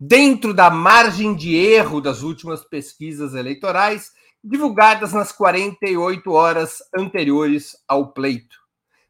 dentro 0.00 0.54
da 0.54 0.70
margem 0.70 1.34
de 1.34 1.54
erro 1.54 2.00
das 2.00 2.22
últimas 2.22 2.64
pesquisas 2.64 3.34
eleitorais 3.34 4.12
divulgadas 4.42 5.12
nas 5.12 5.30
48 5.30 6.32
horas 6.32 6.78
anteriores 6.96 7.76
ao 7.86 8.12
pleito. 8.12 8.56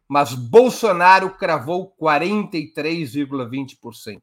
Mas 0.09 0.35
Bolsonaro 0.35 1.31
cravou 1.31 1.95
43,20%, 1.97 4.21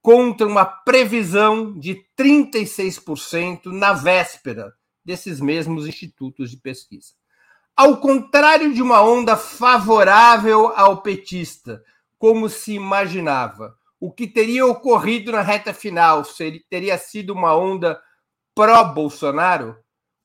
contra 0.00 0.46
uma 0.46 0.64
previsão 0.64 1.76
de 1.76 2.06
36% 2.16 3.72
na 3.72 3.94
véspera 3.94 4.72
desses 5.04 5.40
mesmos 5.40 5.86
institutos 5.86 6.50
de 6.50 6.56
pesquisa. 6.56 7.12
Ao 7.76 7.96
contrário 7.98 8.72
de 8.72 8.80
uma 8.80 9.02
onda 9.02 9.36
favorável 9.36 10.68
ao 10.76 11.02
petista, 11.02 11.82
como 12.18 12.48
se 12.48 12.72
imaginava, 12.74 13.76
o 14.00 14.12
que 14.12 14.26
teria 14.26 14.64
ocorrido 14.66 15.32
na 15.32 15.40
reta 15.40 15.74
final 15.74 16.24
seria, 16.24 16.60
teria 16.70 16.96
sido 16.96 17.32
uma 17.32 17.56
onda 17.56 18.00
pró-Bolsonaro? 18.54 19.76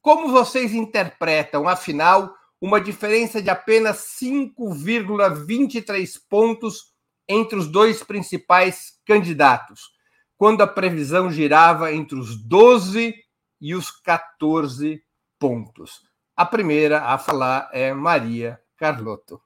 Como 0.01 0.31
vocês 0.31 0.73
interpretam, 0.73 1.67
afinal, 1.67 2.35
uma 2.61 2.79
diferença 2.79 3.41
de 3.41 3.50
apenas 3.50 4.17
5,23 4.22 6.19
pontos 6.29 6.94
entre 7.28 7.57
os 7.57 7.67
dois 7.67 8.03
principais 8.03 8.94
candidatos, 9.06 9.90
quando 10.38 10.61
a 10.61 10.67
previsão 10.67 11.31
girava 11.31 11.94
entre 11.94 12.17
os 12.17 12.35
12 12.35 13.16
e 13.59 13.75
os 13.75 13.92
14 13.92 15.03
pontos. 15.38 16.08
A 16.36 16.46
primeira 16.46 17.02
a 17.02 17.18
falar 17.18 17.70
é 17.74 17.94
Maria 17.94 18.62
Carlotto. 18.78 19.42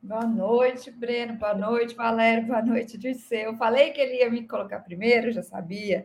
Boa 0.00 0.24
noite, 0.24 0.88
Breno. 0.88 1.34
Boa 1.34 1.54
noite, 1.54 1.96
Valério. 1.96 2.46
Boa 2.46 2.62
noite, 2.62 2.96
Dirceu. 2.96 3.50
Eu 3.50 3.56
falei 3.56 3.90
que 3.90 4.00
ele 4.00 4.18
ia 4.18 4.30
me 4.30 4.46
colocar 4.46 4.78
primeiro, 4.78 5.32
já 5.32 5.42
sabia. 5.42 6.04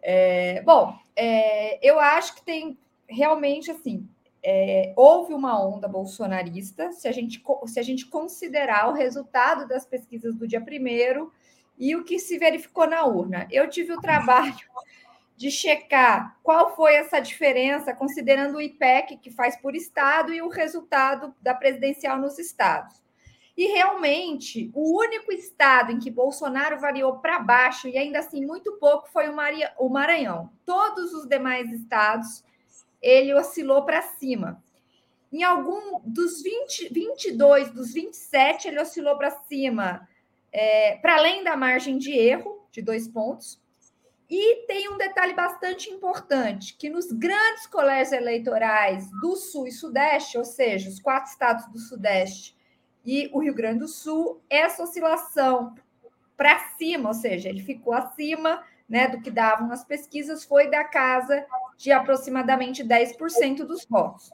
É, 0.00 0.62
bom, 0.62 0.96
é, 1.16 1.84
eu 1.84 1.98
acho 1.98 2.36
que 2.36 2.44
tem 2.44 2.78
realmente 3.08 3.72
assim. 3.72 4.08
É, 4.40 4.92
houve 4.94 5.34
uma 5.34 5.58
onda 5.66 5.88
bolsonarista, 5.88 6.92
se 6.92 7.08
a, 7.08 7.12
gente, 7.12 7.42
se 7.66 7.80
a 7.80 7.82
gente 7.82 8.06
considerar 8.06 8.90
o 8.90 8.92
resultado 8.92 9.66
das 9.66 9.84
pesquisas 9.84 10.36
do 10.36 10.46
dia 10.46 10.60
primeiro 10.60 11.32
e 11.78 11.96
o 11.96 12.04
que 12.04 12.18
se 12.18 12.38
verificou 12.38 12.86
na 12.86 13.04
urna. 13.04 13.46
Eu 13.50 13.68
tive 13.68 13.92
o 13.92 14.00
trabalho 14.00 14.54
de 15.36 15.50
checar 15.50 16.38
qual 16.42 16.74
foi 16.76 16.94
essa 16.94 17.20
diferença, 17.20 17.92
considerando 17.92 18.56
o 18.56 18.60
IPEC, 18.60 19.16
que 19.16 19.30
faz 19.30 19.56
por 19.56 19.74
estado, 19.74 20.32
e 20.32 20.40
o 20.40 20.48
resultado 20.48 21.34
da 21.40 21.54
presidencial 21.54 22.18
nos 22.18 22.38
estados. 22.38 23.02
E 23.56 23.66
realmente, 23.66 24.70
o 24.74 24.98
único 24.98 25.32
estado 25.32 25.92
em 25.92 25.98
que 25.98 26.10
Bolsonaro 26.10 26.80
variou 26.80 27.18
para 27.18 27.38
baixo, 27.38 27.88
e 27.88 27.96
ainda 27.96 28.18
assim 28.20 28.44
muito 28.44 28.72
pouco, 28.78 29.08
foi 29.10 29.28
o 29.28 29.88
Maranhão. 29.90 30.50
Todos 30.64 31.12
os 31.12 31.26
demais 31.28 31.70
estados, 31.72 32.44
ele 33.00 33.34
oscilou 33.34 33.84
para 33.84 34.02
cima. 34.02 34.62
Em 35.32 35.42
algum 35.42 36.00
dos 36.04 36.42
20, 36.42 36.92
22 36.92 37.70
dos 37.70 37.92
27, 37.92 38.68
ele 38.68 38.80
oscilou 38.80 39.16
para 39.16 39.30
cima 39.30 40.08
é, 40.54 40.96
para 40.98 41.16
além 41.16 41.42
da 41.42 41.56
margem 41.56 41.98
de 41.98 42.12
erro, 42.12 42.64
de 42.70 42.80
dois 42.80 43.08
pontos. 43.08 43.60
E 44.30 44.64
tem 44.66 44.88
um 44.88 44.96
detalhe 44.96 45.34
bastante 45.34 45.90
importante, 45.90 46.76
que 46.76 46.88
nos 46.88 47.10
grandes 47.12 47.66
colégios 47.66 48.12
eleitorais 48.12 49.10
do 49.20 49.36
Sul 49.36 49.66
e 49.66 49.72
Sudeste, 49.72 50.38
ou 50.38 50.44
seja, 50.44 50.88
os 50.88 51.00
quatro 51.00 51.30
estados 51.30 51.66
do 51.66 51.78
Sudeste 51.78 52.56
e 53.04 53.28
o 53.32 53.40
Rio 53.40 53.52
Grande 53.52 53.80
do 53.80 53.88
Sul, 53.88 54.40
essa 54.48 54.84
oscilação 54.84 55.74
para 56.36 56.58
cima, 56.78 57.08
ou 57.08 57.14
seja, 57.14 57.48
ele 57.48 57.62
ficou 57.62 57.92
acima 57.92 58.64
né, 58.88 59.08
do 59.08 59.20
que 59.20 59.30
davam 59.30 59.70
as 59.72 59.84
pesquisas, 59.84 60.44
foi 60.44 60.70
da 60.70 60.84
casa 60.84 61.44
de 61.76 61.92
aproximadamente 61.92 62.82
10% 62.82 63.64
dos 63.64 63.84
votos. 63.84 64.30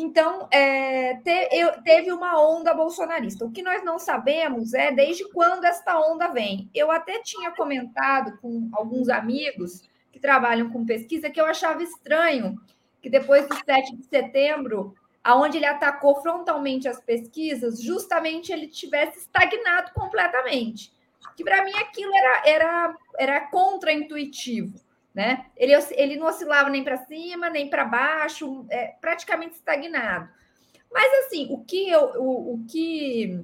Então, 0.00 0.46
é, 0.52 1.14
te, 1.24 1.48
eu, 1.50 1.82
teve 1.82 2.12
uma 2.12 2.40
onda 2.40 2.72
bolsonarista. 2.72 3.44
O 3.44 3.50
que 3.50 3.62
nós 3.62 3.84
não 3.84 3.98
sabemos 3.98 4.72
é 4.72 4.92
desde 4.92 5.28
quando 5.30 5.64
esta 5.64 5.98
onda 5.98 6.28
vem. 6.28 6.70
Eu 6.72 6.88
até 6.92 7.20
tinha 7.20 7.50
comentado 7.50 8.38
com 8.38 8.68
alguns 8.72 9.08
amigos 9.08 9.82
que 10.12 10.20
trabalham 10.20 10.70
com 10.70 10.86
pesquisa 10.86 11.28
que 11.28 11.40
eu 11.40 11.44
achava 11.44 11.82
estranho 11.82 12.56
que 13.02 13.10
depois 13.10 13.48
do 13.48 13.56
7 13.56 13.96
de 13.96 14.04
setembro, 14.04 14.94
aonde 15.22 15.56
ele 15.56 15.66
atacou 15.66 16.22
frontalmente 16.22 16.86
as 16.86 17.00
pesquisas, 17.00 17.82
justamente 17.82 18.52
ele 18.52 18.68
tivesse 18.68 19.18
estagnado 19.18 19.92
completamente. 19.94 20.92
Que 21.36 21.42
para 21.42 21.64
mim 21.64 21.74
aquilo 21.74 22.12
era, 22.14 22.42
era, 22.46 22.96
era 23.18 23.40
contra-intuitivo 23.48 24.78
né? 25.14 25.46
Ele, 25.56 25.72
ele 25.92 26.16
não 26.16 26.26
oscilava 26.26 26.68
nem 26.70 26.84
para 26.84 26.98
cima, 27.06 27.50
nem 27.50 27.68
para 27.68 27.84
baixo, 27.84 28.66
é, 28.70 28.94
praticamente 29.00 29.54
estagnado. 29.54 30.28
Mas 30.90 31.26
assim, 31.26 31.48
o 31.50 31.58
que, 31.64 31.88
eu, 31.88 32.22
o, 32.22 32.54
o 32.54 32.64
que 32.66 33.42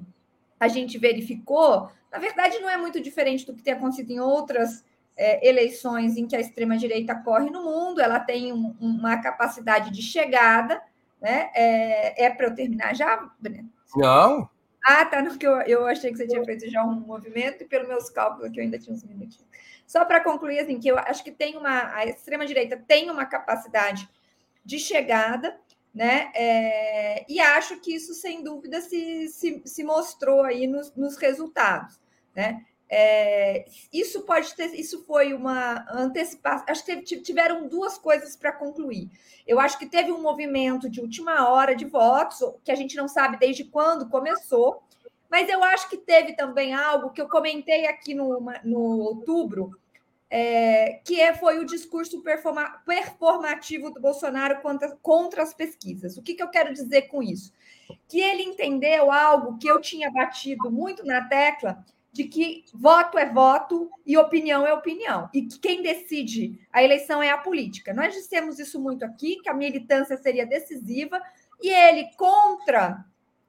a 0.59 0.67
gente 0.67 0.97
verificou, 0.97 1.89
na 2.11 2.17
verdade, 2.17 2.59
não 2.59 2.69
é 2.69 2.77
muito 2.77 2.99
diferente 2.99 3.45
do 3.45 3.53
que 3.53 3.63
tem 3.63 3.73
acontecido 3.73 4.11
em 4.11 4.19
outras 4.19 4.83
é, 5.17 5.47
eleições 5.47 6.17
em 6.17 6.27
que 6.27 6.35
a 6.35 6.39
extrema-direita 6.39 7.15
corre 7.15 7.49
no 7.49 7.63
mundo, 7.63 8.01
ela 8.01 8.19
tem 8.19 8.51
um, 8.51 8.75
uma 8.79 9.21
capacidade 9.21 9.91
de 9.91 10.01
chegada, 10.01 10.81
né? 11.21 11.49
É, 11.53 12.25
é 12.25 12.29
para 12.29 12.47
eu 12.47 12.55
terminar 12.55 12.93
já, 12.95 13.29
Breno? 13.39 13.69
Não. 13.95 14.49
Ah, 14.85 15.03
tá, 15.05 15.21
no 15.21 15.37
que 15.37 15.47
eu, 15.47 15.61
eu 15.61 15.87
achei 15.87 16.11
que 16.11 16.17
você 16.17 16.27
tinha 16.27 16.43
feito 16.43 16.69
já 16.69 16.83
um 16.83 16.99
movimento, 16.99 17.63
e 17.63 17.67
pelos 17.67 17.87
meus 17.87 18.09
cálculos 18.09 18.51
que 18.51 18.59
eu 18.59 18.63
ainda 18.63 18.77
tinha 18.77 18.95
uns 18.95 19.03
minutinhos. 19.03 19.44
Só 19.85 20.03
para 20.05 20.23
concluir, 20.23 20.59
assim, 20.59 20.79
que 20.79 20.87
eu 20.87 20.97
acho 20.97 21.23
que 21.23 21.31
tem 21.31 21.55
uma. 21.57 21.93
A 21.95 22.05
extrema-direita 22.05 22.77
tem 22.87 23.09
uma 23.09 23.25
capacidade 23.25 24.09
de 24.63 24.79
chegada, 24.79 25.59
né? 25.93 26.31
É, 26.35 27.25
e 27.29 27.39
acho 27.39 27.79
que 27.79 27.93
isso, 27.93 28.13
sem 28.13 28.43
dúvida, 28.43 28.81
se, 28.81 29.27
se, 29.27 29.61
se 29.65 29.83
mostrou 29.83 30.41
aí 30.41 30.67
nos, 30.67 30.93
nos 30.95 31.15
resultados. 31.17 31.99
Né? 32.35 32.65
É, 32.89 33.65
isso 33.91 34.21
pode 34.23 34.53
ter, 34.55 34.73
isso 34.75 35.03
foi 35.05 35.33
uma 35.33 35.85
antecipação. 35.91 36.65
Acho 36.67 36.85
que 36.85 37.01
tiveram 37.01 37.67
duas 37.67 37.97
coisas 37.97 38.35
para 38.35 38.51
concluir. 38.51 39.09
Eu 39.47 39.59
acho 39.59 39.77
que 39.77 39.85
teve 39.85 40.11
um 40.11 40.21
movimento 40.21 40.89
de 40.89 40.99
última 40.99 41.49
hora 41.49 41.75
de 41.75 41.85
votos, 41.85 42.39
que 42.63 42.71
a 42.71 42.75
gente 42.75 42.95
não 42.95 43.07
sabe 43.07 43.37
desde 43.37 43.63
quando 43.63 44.09
começou, 44.09 44.83
mas 45.29 45.49
eu 45.49 45.63
acho 45.63 45.89
que 45.89 45.97
teve 45.97 46.33
também 46.33 46.73
algo 46.73 47.11
que 47.11 47.21
eu 47.21 47.27
comentei 47.27 47.87
aqui 47.87 48.13
no, 48.13 48.39
no 48.63 48.99
outubro, 48.99 49.77
é, 50.29 50.99
que 51.05 51.19
é, 51.19 51.33
foi 51.33 51.59
o 51.59 51.65
discurso 51.65 52.21
performa, 52.21 52.81
performativo 52.85 53.91
do 53.91 54.01
Bolsonaro 54.01 54.61
contra, 54.61 54.95
contra 55.01 55.43
as 55.43 55.53
pesquisas. 55.53 56.17
O 56.17 56.21
que, 56.21 56.33
que 56.33 56.43
eu 56.43 56.49
quero 56.49 56.73
dizer 56.73 57.03
com 57.03 57.21
isso? 57.21 57.53
Que 58.07 58.19
ele 58.19 58.43
entendeu 58.43 59.11
algo 59.11 59.57
que 59.57 59.67
eu 59.67 59.79
tinha 59.79 60.11
batido 60.11 60.71
muito 60.71 61.05
na 61.05 61.27
tecla, 61.27 61.85
de 62.11 62.23
que 62.23 62.63
voto 62.73 63.17
é 63.17 63.25
voto 63.25 63.89
e 64.05 64.17
opinião 64.17 64.65
é 64.65 64.73
opinião, 64.73 65.29
e 65.33 65.41
que 65.41 65.59
quem 65.59 65.81
decide 65.81 66.57
a 66.71 66.81
eleição 66.81 67.21
é 67.21 67.29
a 67.29 67.37
política. 67.37 67.93
Nós 67.93 68.13
dissemos 68.13 68.57
isso 68.57 68.79
muito 68.79 69.03
aqui, 69.03 69.41
que 69.41 69.49
a 69.49 69.53
militância 69.53 70.15
seria 70.15 70.45
decisiva, 70.45 71.21
e 71.61 71.69
ele, 71.69 72.09
contra 72.15 73.05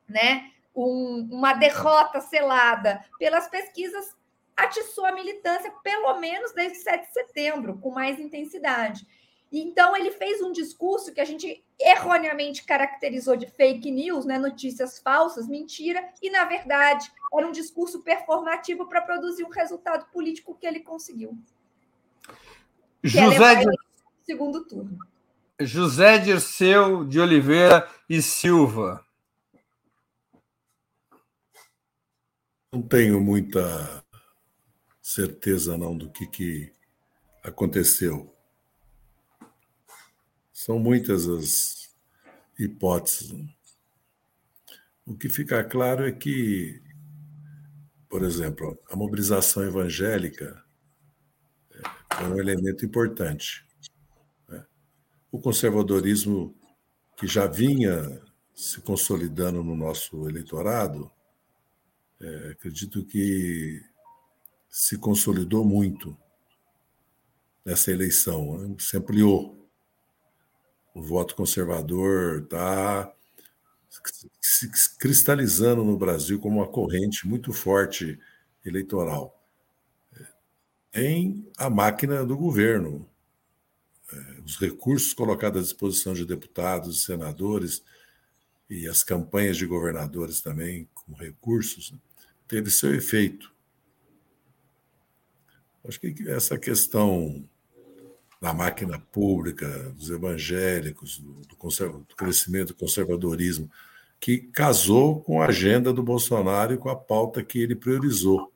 né, 0.08 0.50
um, 0.76 1.28
uma 1.32 1.54
derrota 1.54 2.20
selada 2.20 3.02
pelas 3.18 3.48
pesquisas, 3.48 4.14
atiçou 4.54 5.06
a 5.06 5.12
militância, 5.12 5.72
pelo 5.82 6.18
menos 6.18 6.52
desde 6.52 6.78
7 6.78 7.06
de 7.06 7.12
setembro, 7.12 7.78
com 7.78 7.90
mais 7.90 8.20
intensidade. 8.20 9.06
Então, 9.50 9.96
ele 9.96 10.10
fez 10.10 10.42
um 10.42 10.52
discurso 10.52 11.12
que 11.14 11.20
a 11.20 11.24
gente 11.24 11.64
erroneamente 11.78 12.64
caracterizou 12.64 13.36
de 13.36 13.46
fake 13.46 13.90
news, 13.90 14.26
né, 14.26 14.38
notícias 14.38 14.98
falsas, 14.98 15.48
mentira, 15.48 16.02
e, 16.20 16.28
na 16.30 16.44
verdade, 16.44 17.10
era 17.32 17.46
um 17.46 17.52
discurso 17.52 18.02
performativo 18.02 18.86
para 18.86 19.00
produzir 19.00 19.44
um 19.44 19.50
resultado 19.50 20.06
político 20.10 20.56
que 20.58 20.66
ele 20.66 20.80
conseguiu. 20.80 21.38
José 23.02 23.54
de... 23.56 23.66
segundo 24.24 24.64
turno. 24.64 24.98
José 25.60 26.18
Dirceu 26.18 27.04
de 27.04 27.20
Oliveira 27.20 27.88
e 28.08 28.20
Silva. 28.20 29.05
Não 32.72 32.82
tenho 32.82 33.20
muita 33.20 34.04
certeza 35.00 35.78
não 35.78 35.96
do 35.96 36.10
que, 36.10 36.26
que 36.26 36.72
aconteceu. 37.42 38.34
São 40.52 40.78
muitas 40.78 41.28
as 41.28 41.94
hipóteses. 42.58 43.32
O 45.04 45.16
que 45.16 45.28
fica 45.28 45.62
claro 45.62 46.04
é 46.04 46.10
que, 46.10 46.82
por 48.08 48.24
exemplo, 48.24 48.76
a 48.90 48.96
mobilização 48.96 49.62
evangélica 49.62 50.64
é 52.20 52.24
um 52.24 52.38
elemento 52.38 52.84
importante. 52.84 53.64
Né? 54.48 54.66
O 55.30 55.38
conservadorismo, 55.38 56.56
que 57.16 57.28
já 57.28 57.46
vinha 57.46 58.20
se 58.52 58.80
consolidando 58.80 59.62
no 59.62 59.76
nosso 59.76 60.28
eleitorado, 60.28 61.12
é, 62.20 62.50
acredito 62.50 63.04
que 63.04 63.82
se 64.68 64.98
consolidou 64.98 65.64
muito 65.64 66.16
nessa 67.64 67.90
eleição, 67.90 68.58
né? 68.58 68.76
se 68.78 68.96
ampliou 68.96 69.56
o 70.96 71.02
voto 71.02 71.36
conservador 71.36 72.44
está 72.44 73.12
se 74.40 74.96
cristalizando 74.98 75.84
no 75.84 75.98
Brasil 75.98 76.38
como 76.38 76.56
uma 76.56 76.66
corrente 76.66 77.28
muito 77.28 77.52
forte 77.52 78.18
eleitoral. 78.64 79.38
Em 80.94 81.46
a 81.58 81.68
máquina 81.68 82.24
do 82.24 82.34
governo, 82.34 83.06
é, 84.10 84.40
os 84.40 84.58
recursos 84.58 85.12
colocados 85.12 85.60
à 85.60 85.62
disposição 85.64 86.14
de 86.14 86.24
deputados 86.24 86.96
e 86.96 87.04
senadores 87.04 87.84
e 88.68 88.88
as 88.88 89.04
campanhas 89.04 89.56
de 89.56 89.66
governadores 89.66 90.40
também 90.40 90.88
com 90.94 91.12
recursos, 91.14 91.94
teve 92.48 92.70
seu 92.70 92.94
efeito. 92.94 93.52
Acho 95.86 96.00
que 96.00 96.28
essa 96.28 96.58
questão 96.58 97.48
da 98.40 98.52
máquina 98.52 98.98
pública, 98.98 99.66
dos 99.90 100.10
evangélicos, 100.10 101.18
do, 101.18 101.32
do, 101.42 101.98
do 102.04 102.16
crescimento 102.16 102.68
do 102.68 102.74
conservadorismo, 102.74 103.70
que 104.18 104.38
casou 104.38 105.20
com 105.20 105.40
a 105.40 105.46
agenda 105.46 105.92
do 105.92 106.02
Bolsonaro 106.02 106.74
e 106.74 106.78
com 106.78 106.88
a 106.88 106.96
pauta 106.96 107.42
que 107.44 107.58
ele 107.58 107.74
priorizou. 107.74 108.52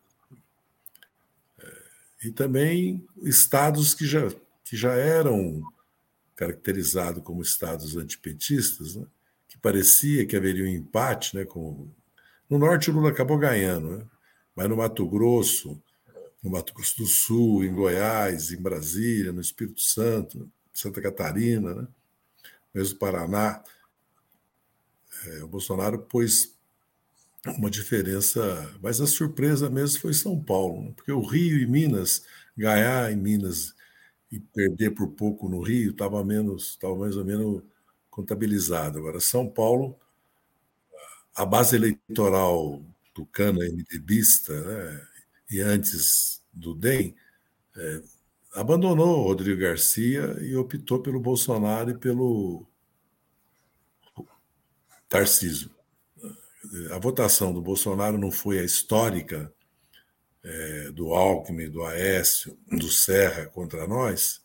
É, 1.59 1.83
e 2.25 2.31
também 2.31 3.07
estados 3.23 3.95
que 3.95 4.07
já, 4.07 4.29
que 4.65 4.77
já 4.77 4.95
eram 4.95 5.63
caracterizados 6.35 7.23
como 7.23 7.43
estados 7.43 7.97
antipetistas, 7.97 8.97
né? 8.97 9.07
Parecia 9.61 10.27
que 10.27 10.37
haveria 10.37 10.65
um 10.65 10.69
empate. 10.69 11.37
Né? 11.37 11.45
Com... 11.45 11.89
No 12.49 12.59
norte, 12.59 12.91
o 12.91 12.95
Lula 12.95 13.11
acabou 13.11 13.39
ganhando, 13.39 13.99
né? 13.99 14.07
mas 14.55 14.69
no 14.69 14.77
Mato 14.77 15.09
Grosso, 15.09 15.81
no 16.43 16.51
Mato 16.51 16.75
Grosso 16.75 16.99
do 16.99 17.07
Sul, 17.07 17.65
em 17.65 17.73
Goiás, 17.73 18.51
em 18.51 18.61
Brasília, 18.61 19.33
no 19.33 19.41
Espírito 19.41 19.81
Santo, 19.81 20.51
Santa 20.73 21.01
Catarina, 21.01 21.75
né? 21.75 21.89
mesmo 22.75 22.99
Paraná. 22.99 23.63
É, 25.27 25.45
o 25.45 25.49
Bolsonaro 25.49 25.99
pôs 25.99 26.57
uma 27.47 27.71
diferença, 27.71 28.75
mas 28.83 29.01
a 29.01 29.07
surpresa 29.07 29.71
mesmo 29.71 30.01
foi 30.01 30.13
São 30.13 30.39
Paulo, 30.43 30.83
né? 30.83 30.93
porque 30.95 31.13
o 31.13 31.23
Rio 31.23 31.59
e 31.59 31.67
Minas, 31.67 32.25
ganhar 32.57 33.11
em 33.13 33.17
Minas 33.17 33.75
e 34.31 34.39
perder 34.39 34.91
por 34.91 35.09
pouco 35.09 35.49
no 35.49 35.61
Rio, 35.61 35.91
estava 35.91 36.23
menos, 36.25 36.71
estava 36.71 36.95
mais 36.97 37.17
ou 37.17 37.25
menos 37.25 37.63
contabilizado. 38.21 38.99
Agora, 38.99 39.21
São 39.21 39.49
Paulo, 39.49 39.99
a 41.35 41.45
base 41.45 41.77
eleitoral 41.77 42.83
do 43.15 43.25
Cana 43.27 43.65
MDBista, 43.65 44.61
né? 44.61 45.07
e 45.51 45.61
antes 45.61 46.43
do 46.53 46.75
DEM, 46.75 47.15
é, 47.77 48.03
abandonou 48.55 49.23
Rodrigo 49.23 49.61
Garcia 49.61 50.37
e 50.41 50.55
optou 50.55 51.01
pelo 51.01 51.21
Bolsonaro 51.21 51.91
e 51.91 51.99
pelo 51.99 52.67
Tarcísio. 55.09 55.71
A 56.93 56.99
votação 56.99 57.53
do 57.53 57.63
Bolsonaro 57.63 58.19
não 58.19 58.31
foi 58.31 58.59
a 58.59 58.65
histórica 58.65 59.53
é, 60.43 60.91
do 60.93 61.13
Alckmin, 61.13 61.71
do 61.71 61.83
Aécio, 61.85 62.57
do 62.71 62.89
Serra 62.89 63.47
contra 63.47 63.87
nós, 63.87 64.41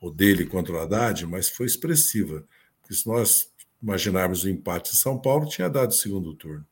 ou 0.00 0.10
dele 0.10 0.46
contra 0.46 0.74
o 0.74 0.78
Haddad, 0.78 1.26
mas 1.26 1.48
foi 1.48 1.66
expressiva. 1.66 2.44
Se 2.94 3.06
nós 3.06 3.50
imaginarmos 3.82 4.44
o 4.44 4.48
empate 4.48 4.92
em 4.92 4.96
São 4.96 5.18
Paulo, 5.18 5.48
tinha 5.48 5.68
dado 5.68 5.90
o 5.90 5.94
segundo 5.94 6.34
turno. 6.34 6.66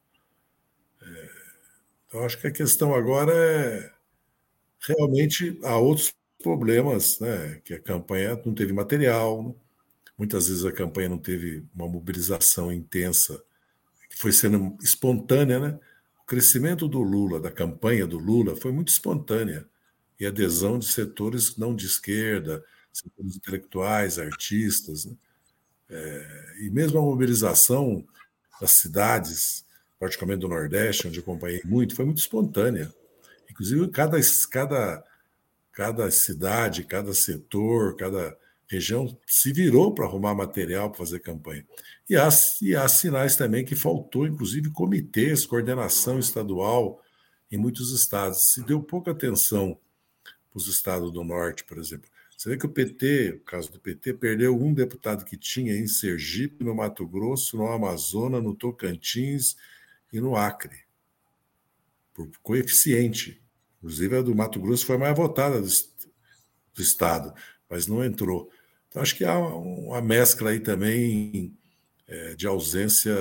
Então, 2.07 2.25
acho 2.25 2.41
que 2.41 2.47
a 2.47 2.53
questão 2.53 2.95
agora 2.95 3.33
é 3.35 3.93
realmente 4.87 5.59
há 5.65 5.77
outros 5.77 6.15
problemas, 6.43 7.19
né? 7.21 7.61
Que 7.65 7.75
a 7.75 7.81
campanha 7.81 8.41
não 8.45 8.55
teve 8.55 8.73
material, 8.73 9.43
né? 9.43 9.55
muitas 10.19 10.49
vezes 10.49 10.65
a 10.65 10.73
campanha 10.73 11.09
não 11.11 11.19
teve 11.19 11.65
uma 11.75 11.89
mobilização 11.89 12.73
intensa, 12.73 13.43
que 14.11 14.17
foi 14.19 14.33
sendo 14.33 14.77
espontânea, 14.83 15.61
né? 15.61 15.81
O 16.23 16.27
crescimento 16.27 16.89
do 16.89 17.01
Lula, 17.03 17.41
da 17.41 17.51
campanha 17.51 18.07
do 18.07 18.19
Lula, 18.19 18.57
foi 18.57 18.73
muito 18.73 18.89
espontânea 18.91 19.69
e 20.21 20.27
adesão 20.27 20.79
de 20.79 20.87
setores 20.87 21.57
não 21.59 21.75
de 21.75 21.87
esquerda, 21.87 22.65
setores 22.93 23.37
intelectuais, 23.37 24.19
artistas, 24.19 25.07
né? 25.07 25.17
É, 25.91 26.55
e 26.61 26.71
mesmo 26.71 26.99
a 26.99 27.03
mobilização 27.03 28.05
das 28.61 28.79
cidades 28.81 29.65
particularmente 29.99 30.41
do 30.41 30.49
Nordeste, 30.49 31.09
onde 31.09 31.19
acompanhei 31.19 31.61
muito, 31.65 31.95
foi 31.95 32.05
muito 32.05 32.19
espontânea. 32.19 32.93
Inclusive, 33.51 33.89
cada, 33.89 34.19
cada, 34.51 35.05
cada 35.73 36.11
cidade, 36.11 36.85
cada 36.85 37.13
setor, 37.13 37.97
cada 37.97 38.37
região 38.69 39.19
se 39.27 39.53
virou 39.53 39.95
para 39.95 40.05
arrumar 40.05 40.35
material 40.35 40.91
para 40.91 40.99
fazer 40.99 41.21
campanha. 41.21 41.67
E 42.09 42.17
há, 42.17 42.29
e 42.63 42.77
há 42.77 42.87
sinais 42.89 43.37
também 43.37 43.65
que 43.65 43.75
faltou, 43.75 44.27
inclusive, 44.27 44.71
comitês, 44.71 45.45
coordenação 45.45 46.19
estadual 46.19 47.03
em 47.51 47.57
muitos 47.57 47.93
estados. 47.93 48.53
Se 48.53 48.63
deu 48.63 48.81
pouca 48.81 49.11
atenção 49.11 49.79
para 50.23 50.59
os 50.59 50.69
estados 50.69 51.11
do 51.11 51.25
Norte, 51.25 51.65
por 51.65 51.79
exemplo. 51.79 52.09
Você 52.39 52.51
vê 52.51 52.57
que 52.57 52.67
o 52.67 52.69
PT, 52.69 53.31
o 53.33 53.41
caso 53.41 53.73
do 53.73 53.81
PT, 53.81 54.15
perdeu 54.15 54.57
um 54.57 54.73
deputado 54.73 55.25
que 55.25 55.37
tinha 55.37 55.77
em 55.77 55.89
Sergipe, 55.89 56.63
no 56.63 56.73
Mato 56.73 57.05
Grosso, 57.05 57.57
no 57.57 57.67
Amazonas, 57.67 58.41
no 58.41 58.55
Tocantins 58.55 59.57
e 60.13 60.21
no 60.21 60.37
Acre, 60.37 60.85
por 62.15 62.31
coeficiente. 62.41 63.43
Inclusive, 63.79 64.19
a 64.19 64.23
do 64.23 64.37
Mato 64.37 64.61
Grosso 64.61 64.87
foi 64.87 64.97
mais 64.97 65.17
votada 65.17 65.61
do, 65.61 65.67
do 65.67 66.81
Estado, 66.81 67.35
mas 67.69 67.89
não 67.89 68.05
entrou. 68.05 68.49
Então, 68.87 69.03
acho 69.03 69.17
que 69.17 69.25
há 69.25 69.37
uma 69.37 70.01
mescla 70.01 70.51
aí 70.51 70.61
também 70.61 71.59
é, 72.07 72.37
de 72.37 72.47
ausência 72.47 73.17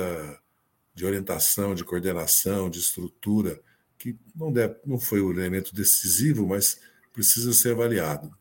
de 0.94 1.04
orientação, 1.04 1.74
de 1.74 1.84
coordenação, 1.84 2.70
de 2.70 2.78
estrutura 2.78 3.60
que 3.98 4.16
não, 4.32 4.52
deve, 4.52 4.76
não 4.86 5.00
foi 5.00 5.20
o 5.20 5.32
elemento 5.32 5.74
decisivo, 5.74 6.46
mas 6.46 6.80
precisa 7.12 7.52
ser 7.52 7.72
avaliado. 7.72 8.32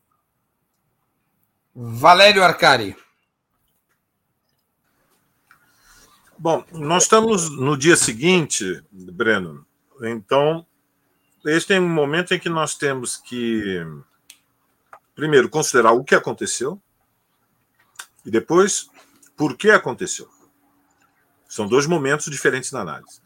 Valério 1.79 2.43
Arcari. 2.43 2.97
Bom, 6.35 6.65
nós 6.71 7.03
estamos 7.03 7.51
no 7.51 7.77
dia 7.77 7.95
seguinte, 7.95 8.83
Breno, 8.91 9.63
então 10.01 10.65
este 11.45 11.75
é 11.75 11.79
um 11.79 11.87
momento 11.87 12.33
em 12.33 12.39
que 12.39 12.49
nós 12.49 12.73
temos 12.73 13.17
que, 13.17 13.85
primeiro, 15.13 15.49
considerar 15.49 15.91
o 15.91 16.03
que 16.03 16.15
aconteceu 16.15 16.81
e 18.25 18.31
depois 18.31 18.89
por 19.35 19.55
que 19.55 19.69
aconteceu. 19.69 20.27
São 21.47 21.67
dois 21.67 21.85
momentos 21.85 22.25
diferentes 22.25 22.71
na 22.71 22.81
análise. 22.81 23.21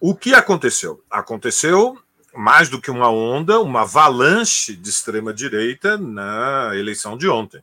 O 0.00 0.14
que 0.14 0.32
aconteceu? 0.32 1.04
Aconteceu 1.10 2.02
mais 2.34 2.70
do 2.70 2.80
que 2.80 2.90
uma 2.90 3.10
onda, 3.10 3.60
uma 3.60 3.82
avalanche 3.82 4.74
de 4.74 4.88
extrema-direita 4.88 5.98
na 5.98 6.70
eleição 6.74 7.14
de 7.18 7.28
ontem. 7.28 7.62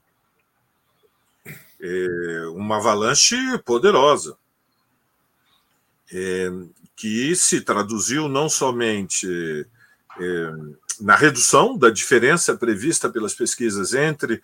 É 1.80 2.48
uma 2.56 2.78
avalanche 2.78 3.36
poderosa 3.60 4.38
é, 6.12 6.52
que 6.96 7.36
se 7.36 7.62
traduziu 7.62 8.28
não 8.28 8.50
somente 8.50 9.68
é, 10.20 10.52
na 11.00 11.16
redução 11.16 11.78
da 11.78 11.90
diferença 11.90 12.56
prevista 12.56 13.10
pelas 13.10 13.34
pesquisas 13.34 13.94
entre 13.94 14.42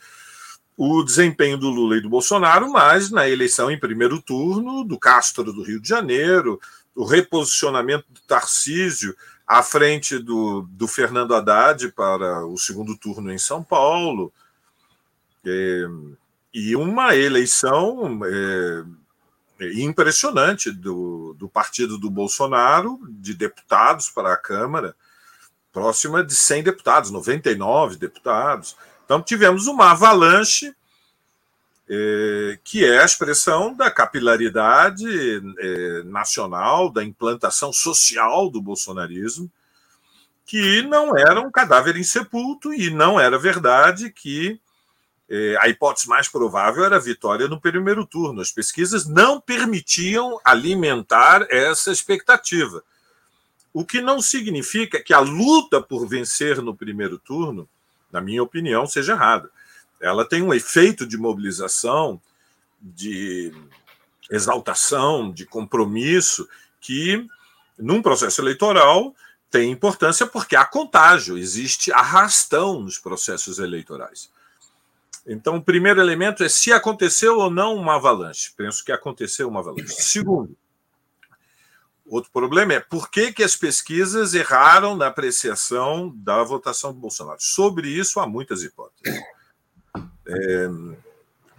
o 0.76 1.04
desempenho 1.04 1.58
do 1.58 1.70
Lula 1.70 1.98
e 1.98 2.02
do 2.02 2.10
Bolsonaro, 2.10 2.72
mas 2.72 3.12
na 3.12 3.30
eleição 3.30 3.70
em 3.70 3.80
primeiro 3.80 4.22
turno 4.22 4.84
do 4.84 4.98
Castro 4.98 5.54
do 5.54 5.64
Rio 5.64 5.80
de 5.80 5.88
Janeiro, 5.88 6.60
o 6.96 7.06
reposicionamento 7.06 8.06
do 8.10 8.22
Tarcísio 8.22 9.16
à 9.46 9.62
frente 9.62 10.18
do, 10.18 10.68
do 10.72 10.88
Fernando 10.88 11.36
Haddad 11.36 11.92
para 11.92 12.46
o 12.46 12.58
segundo 12.58 12.98
turno 12.98 13.32
em 13.32 13.38
São 13.38 13.64
Paulo, 13.64 14.34
é, 15.46 15.86
e 16.54 16.76
uma 16.76 17.16
eleição 17.16 18.20
é, 18.26 18.84
impressionante 19.76 20.72
do, 20.72 21.34
do 21.34 21.50
partido 21.50 21.98
do 21.98 22.10
Bolsonaro, 22.10 23.00
de 23.10 23.34
deputados 23.34 24.10
para 24.10 24.34
a 24.34 24.38
Câmara, 24.38 24.96
próxima 25.72 26.24
de 26.24 26.36
100 26.36 26.64
deputados, 26.64 27.12
99 27.12 27.98
deputados. 27.98 28.76
Então, 29.04 29.22
tivemos 29.22 29.66
uma 29.68 29.92
avalanche 29.92 30.74
é, 31.90 32.60
que 32.64 32.86
é 32.86 33.02
a 33.02 33.06
expressão 33.06 33.74
da 33.74 33.92
capilaridade 33.92 35.06
é, 35.60 36.04
nacional, 36.04 36.90
da 36.90 37.04
implantação 37.04 37.74
social 37.74 38.50
do 38.50 38.62
bolsonarismo, 38.62 39.52
que 40.46 40.82
não 40.84 41.18
era 41.18 41.42
um 41.42 41.52
cadáver 41.52 41.98
insepulto 41.98 42.74
e 42.74 42.90
não 42.90 43.20
era 43.20 43.38
verdade 43.38 44.12
que 44.12 44.52
é, 44.52 44.60
a 45.60 45.68
hipótese 45.68 46.08
mais 46.08 46.28
provável 46.28 46.84
era 46.84 46.98
a 46.98 47.00
vitória 47.00 47.48
no 47.48 47.60
primeiro 47.60 48.06
turno. 48.06 48.42
As 48.42 48.52
pesquisas 48.52 49.08
não 49.08 49.40
permitiam 49.40 50.40
alimentar 50.44 51.48
essa 51.50 51.92
expectativa. 51.92 52.84
O 53.74 53.84
que 53.84 54.02
não 54.02 54.22
significa 54.22 55.02
que 55.02 55.14
a 55.14 55.20
luta 55.20 55.82
por 55.82 56.08
vencer 56.08 56.62
no 56.62 56.76
primeiro 56.76 57.18
turno, 57.18 57.68
na 58.12 58.22
minha 58.22 58.44
opinião, 58.44 58.86
seja 58.86 59.14
errada. 59.14 59.50
Ela 60.00 60.24
tem 60.24 60.44
um 60.44 60.54
efeito 60.54 61.08
de 61.08 61.18
mobilização, 61.18 62.22
de 62.80 63.52
exaltação, 64.30 65.32
de 65.32 65.46
compromisso, 65.46 66.48
que 66.80 67.26
num 67.78 68.02
processo 68.02 68.42
eleitoral 68.42 69.16
tem 69.50 69.72
importância 69.72 70.28
porque 70.28 70.56
há 70.56 70.66
contágio, 70.66 71.38
existe 71.38 71.92
arrastão 71.92 72.82
nos 72.82 73.00
processos 73.00 73.60
eleitorais. 73.60 74.30
Então, 75.26 75.56
o 75.56 75.64
primeiro 75.64 76.02
elemento 76.02 76.44
é 76.44 76.50
se 76.50 76.72
aconteceu 76.72 77.38
ou 77.38 77.50
não 77.50 77.76
uma 77.76 77.96
avalanche. 77.96 78.54
Penso 78.58 78.84
que 78.84 78.92
aconteceu 78.92 79.48
uma 79.48 79.62
avalanche. 79.62 80.02
Segundo, 80.02 80.56
outro 82.06 82.30
problema 82.32 82.74
é 82.74 82.80
por 82.80 83.10
que, 83.10 83.32
que 83.32 83.44
as 83.44 83.56
pesquisas 83.56 84.34
erraram 84.34 84.96
na 84.96 85.08
apreciação 85.08 86.12
da 86.16 86.44
votação 86.44 86.94
do 86.94 87.00
Bolsonaro. 87.00 87.38
Sobre 87.40 87.88
isso, 87.88 88.20
há 88.20 88.28
muitas 88.28 88.64
hipóteses. 88.64 89.24
É, 90.28 90.68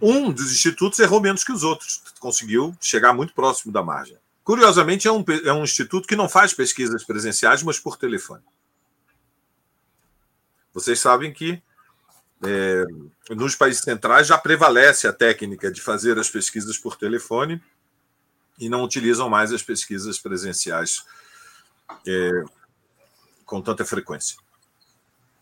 um 0.01 0.31
dos 0.31 0.51
institutos 0.51 0.99
errou 0.99 1.19
menos 1.19 1.43
que 1.43 1.51
os 1.51 1.63
outros, 1.63 2.03
conseguiu 2.19 2.75
chegar 2.79 3.13
muito 3.13 3.33
próximo 3.33 3.73
da 3.73 3.81
margem. 3.81 4.17
Curiosamente, 4.43 5.07
é 5.07 5.11
um, 5.11 5.25
é 5.43 5.51
um 5.53 5.63
instituto 5.63 6.07
que 6.07 6.15
não 6.15 6.29
faz 6.29 6.53
pesquisas 6.53 7.03
presenciais, 7.03 7.63
mas 7.63 7.79
por 7.79 7.97
telefone. 7.97 8.43
Vocês 10.71 10.99
sabem 10.99 11.33
que 11.33 11.63
é, 12.47 12.85
nos 13.33 13.55
países 13.55 13.81
centrais 13.81 14.27
já 14.27 14.37
prevalece 14.37 15.07
a 15.07 15.13
técnica 15.13 15.71
de 15.71 15.81
fazer 15.81 16.17
as 16.19 16.29
pesquisas 16.29 16.77
por 16.77 16.95
telefone 16.95 17.61
e 18.59 18.69
não 18.69 18.83
utilizam 18.83 19.29
mais 19.29 19.51
as 19.51 19.63
pesquisas 19.63 20.19
presenciais 20.19 21.03
é, 22.07 22.43
com 23.45 23.61
tanta 23.61 23.85
frequência. 23.85 24.37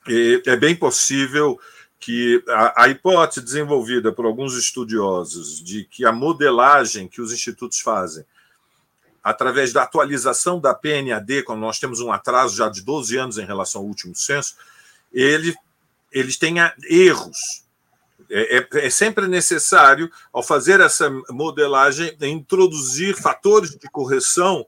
E 0.08 0.42
é 0.46 0.56
bem 0.56 0.76
possível 0.76 1.60
que 2.00 2.44
a, 2.50 2.84
a, 2.84 2.90
hipótese 2.90 3.42
desenvolvida 3.42 4.12
por 4.12 4.26
alguns 4.26 4.58
estudiosos 4.58 5.64
de 5.64 5.86
que 5.86 6.06
a 6.06 6.12
modelagem 6.12 7.08
que 7.08 7.22
os 7.22 7.32
institutos 7.32 7.80
fazem 7.80 8.26
através 9.24 9.72
da 9.72 9.84
atualização 9.84 10.60
da 10.60 10.74
PNAD, 10.74 11.44
quando 11.44 11.62
nós 11.62 11.80
temos 11.80 12.02
um 12.02 12.12
atraso 12.12 12.58
já 12.58 12.68
de 12.68 12.82
12 12.82 13.16
anos 13.16 13.38
em 13.38 13.46
relação 13.46 13.80
ao 13.80 13.88
último 13.88 14.14
censo, 14.14 14.56
ele 15.14 15.56
eles 16.14 16.38
têm 16.38 16.56
erros. 16.90 17.64
É, 18.30 18.58
é, 18.58 18.68
é, 18.86 18.90
sempre 18.90 19.28
necessário, 19.28 20.10
ao 20.32 20.42
fazer 20.42 20.80
essa 20.80 21.10
modelagem, 21.30 22.16
introduzir 22.22 23.16
fatores 23.16 23.72
de 23.72 23.90
correção, 23.90 24.66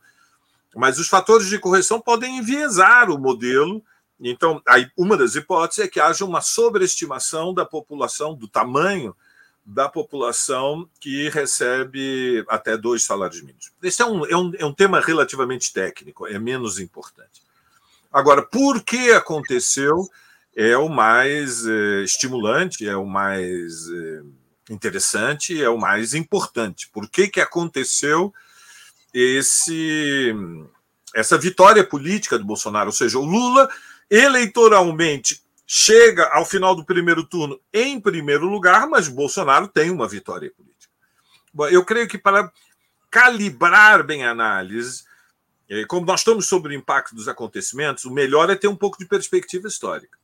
mas 0.75 1.00
os 1.00 1.08
fatores 1.08 1.48
de 1.48 1.58
correção 1.58 2.02
podem 2.02 2.38
enviesar 2.38 3.10
o 3.10 3.18
modelo. 3.18 3.82
Então, 4.20 4.62
aí, 4.68 4.90
uma 4.98 5.16
das 5.16 5.36
hipóteses 5.36 5.86
é 5.86 5.88
que 5.88 6.00
haja 6.00 6.25
uma 6.25 6.42
sobreestimação 6.42 7.54
da 7.54 7.66
população, 7.66 8.36
do 8.36 8.48
tamanho 8.48 9.16
da 9.66 9.90
população 9.90 10.88
que 11.00 11.28
recebe 11.30 12.46
até 12.48 12.78
dois 12.78 13.04
salários 13.04 13.42
mínimos. 13.42 13.72
Esse 13.82 14.02
é 14.02 14.06
um, 14.06 14.25
é 14.25 14.38
um, 14.38 14.52
é 14.60 14.66
um 14.66 14.74
tema 14.74 15.00
relativamente 15.00 15.74
técnico, 15.74 16.28
é 16.28 16.38
menos 16.38 16.78
importante. 16.78 17.42
Agora, 18.14 18.44
por 18.44 18.84
que 18.84 19.12
aconteceu? 19.12 20.08
É 20.55 20.77
o 20.77 20.88
mais 20.88 21.67
é, 21.67 22.03
estimulante, 22.03 22.88
é 22.88 22.95
o 22.95 23.05
mais 23.05 23.89
é, 23.89 24.21
interessante, 24.74 25.62
é 25.62 25.69
o 25.69 25.77
mais 25.77 26.13
importante. 26.13 26.89
Por 26.89 27.09
que, 27.09 27.27
que 27.27 27.41
aconteceu 27.41 28.33
esse 29.13 30.33
essa 31.13 31.38
vitória 31.38 31.83
política 31.83 32.38
do 32.38 32.45
Bolsonaro? 32.45 32.88
Ou 32.88 32.93
seja, 32.93 33.19
o 33.19 33.25
Lula 33.25 33.69
eleitoralmente 34.09 35.41
chega 35.67 36.25
ao 36.33 36.45
final 36.45 36.75
do 36.75 36.85
primeiro 36.85 37.24
turno 37.24 37.59
em 37.74 38.00
primeiro 38.00 38.47
lugar, 38.47 38.88
mas 38.88 39.07
Bolsonaro 39.07 39.67
tem 39.67 39.89
uma 39.89 40.07
vitória 40.07 40.51
política. 40.55 40.93
Eu 41.71 41.83
creio 41.85 42.07
que 42.07 42.17
para 42.17 42.51
calibrar 43.09 44.03
bem 44.03 44.25
a 44.25 44.31
análise, 44.31 45.05
como 45.88 46.05
nós 46.05 46.19
estamos 46.19 46.47
sobre 46.47 46.75
o 46.75 46.77
impacto 46.77 47.15
dos 47.15 47.29
acontecimentos, 47.29 48.03
o 48.03 48.12
melhor 48.12 48.50
é 48.50 48.55
ter 48.55 48.67
um 48.67 48.75
pouco 48.75 48.97
de 48.97 49.05
perspectiva 49.05 49.67
histórica. 49.67 50.17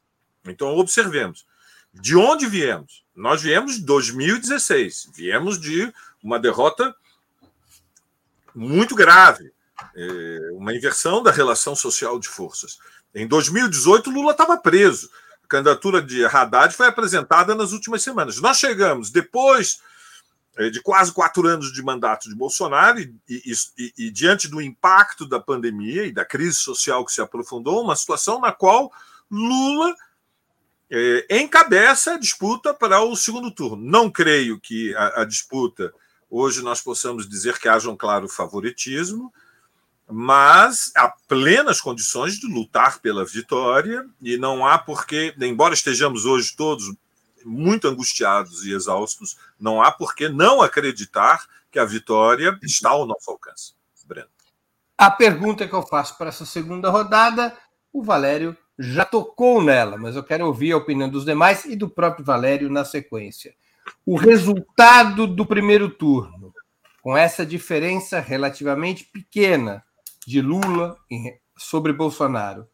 Então, 0.45 0.69
observemos. 0.77 1.45
De 1.93 2.15
onde 2.15 2.47
viemos? 2.47 3.03
Nós 3.15 3.41
viemos 3.41 3.75
de 3.75 3.81
2016. 3.81 5.09
Viemos 5.13 5.59
de 5.59 5.91
uma 6.23 6.39
derrota 6.39 6.95
muito 8.55 8.95
grave, 8.95 9.51
é, 9.95 10.39
uma 10.53 10.73
inversão 10.73 11.21
da 11.21 11.31
relação 11.31 11.75
social 11.75 12.19
de 12.19 12.27
forças. 12.27 12.79
Em 13.13 13.27
2018, 13.27 14.09
Lula 14.09 14.31
estava 14.31 14.57
preso. 14.57 15.09
A 15.43 15.47
candidatura 15.47 16.01
de 16.01 16.25
Haddad 16.25 16.73
foi 16.73 16.87
apresentada 16.87 17.53
nas 17.55 17.71
últimas 17.71 18.01
semanas. 18.01 18.39
Nós 18.39 18.57
chegamos 18.57 19.09
depois 19.09 19.81
é, 20.57 20.69
de 20.69 20.81
quase 20.81 21.11
quatro 21.11 21.47
anos 21.47 21.71
de 21.73 21.81
mandato 21.81 22.29
de 22.29 22.35
Bolsonaro 22.35 22.99
e, 22.99 23.13
e, 23.27 23.53
e, 23.77 23.93
e, 23.97 24.11
diante 24.11 24.47
do 24.47 24.61
impacto 24.61 25.25
da 25.25 25.39
pandemia 25.39 26.05
e 26.05 26.11
da 26.11 26.25
crise 26.25 26.55
social 26.55 27.05
que 27.05 27.11
se 27.11 27.21
aprofundou, 27.21 27.83
uma 27.83 27.95
situação 27.95 28.39
na 28.39 28.51
qual 28.51 28.91
Lula 29.29 29.95
é, 30.91 31.39
encabeça 31.39 32.15
a 32.15 32.19
disputa 32.19 32.73
para 32.73 33.01
o 33.01 33.15
segundo 33.15 33.49
turno. 33.49 33.81
Não 33.81 34.11
creio 34.11 34.59
que 34.59 34.93
a, 34.95 35.21
a, 35.21 35.25
disputa 35.25 35.93
hoje 36.29 36.61
nós 36.61 36.81
possamos 36.81 37.27
dizer 37.29 37.57
que 37.57 37.69
haja 37.69 37.89
um 37.89 37.95
claro 37.95 38.27
favoritismo, 38.27 39.33
mas 40.05 40.91
há 40.97 41.07
plenas 41.29 41.79
condições 41.79 42.37
de 42.37 42.45
lutar 42.45 42.99
pela 42.99 43.23
vitória 43.23 44.05
e 44.21 44.35
não 44.35 44.67
há 44.67 44.77
porque, 44.77 45.33
embora 45.39 45.73
estejamos 45.73 46.25
hoje 46.25 46.53
todos 46.57 46.93
muito 47.45 47.87
angustiados 47.87 48.65
e 48.65 48.73
exaustos, 48.73 49.37
não 49.57 49.81
há 49.81 49.91
por 49.91 50.13
que 50.13 50.27
não 50.27 50.61
acreditar 50.61 51.47
que 51.71 51.79
a 51.79 51.85
vitória 51.85 52.59
está 52.61 52.89
ao 52.89 53.05
nosso 53.05 53.31
alcance. 53.31 53.73
Breno. 54.05 54.27
A 54.97 55.09
pergunta 55.09 55.65
que 55.65 55.73
eu 55.73 55.83
faço 55.83 56.17
para 56.17 56.27
essa 56.27 56.45
segunda 56.45 56.89
rodada 56.89 57.57
O 57.93 58.03
Valério 58.03 58.55
já 58.77 59.05
tocou 59.05 59.61
nela, 59.61 59.97
mas 59.97 60.15
eu 60.15 60.23
quero 60.23 60.45
ouvir 60.45 60.71
a 60.71 60.77
opinião 60.77 61.09
dos 61.09 61.25
demais 61.25 61.65
e 61.65 61.75
do 61.75 61.89
próprio 61.89 62.25
Valério 62.25 62.69
na 62.69 62.83
sequência. 62.83 63.53
O 64.05 64.15
resultado 64.15 65.27
do 65.27 65.45
primeiro 65.45 65.89
turno, 65.89 66.53
com 67.01 67.15
essa 67.15 67.45
diferença 67.45 68.19
relativamente 68.19 69.03
pequena 69.05 69.83
de 70.25 70.41
Lula 70.41 70.97
sobre 71.57 71.93
Bolsonaro, 71.93 72.67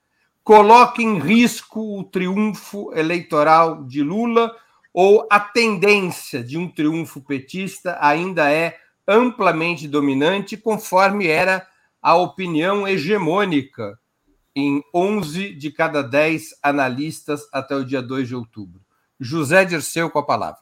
coloca 0.43 1.01
em 1.01 1.19
risco 1.19 1.99
o 1.99 2.03
triunfo 2.03 2.91
eleitoral 2.93 3.83
de 3.83 4.01
Lula 4.01 4.55
ou 4.93 5.27
a 5.29 5.39
tendência 5.39 6.43
de 6.43 6.57
um 6.57 6.69
triunfo 6.69 7.21
petista 7.21 7.97
ainda 7.99 8.51
é 8.51 8.77
amplamente 9.07 9.87
dominante, 9.87 10.57
conforme 10.57 11.27
era 11.27 11.67
a 12.01 12.15
opinião 12.15 12.87
hegemônica 12.87 13.97
em 14.57 14.83
11 14.91 15.53
de 15.53 15.71
cada 15.71 16.01
10 16.01 16.55
analistas 16.63 17.47
até 17.53 17.75
o 17.75 17.85
dia 17.85 18.01
2 18.01 18.27
de 18.27 18.33
outubro. 18.33 18.81
José 19.19 19.63
Dirceu 19.63 20.09
com 20.09 20.17
a 20.17 20.25
palavra. 20.25 20.61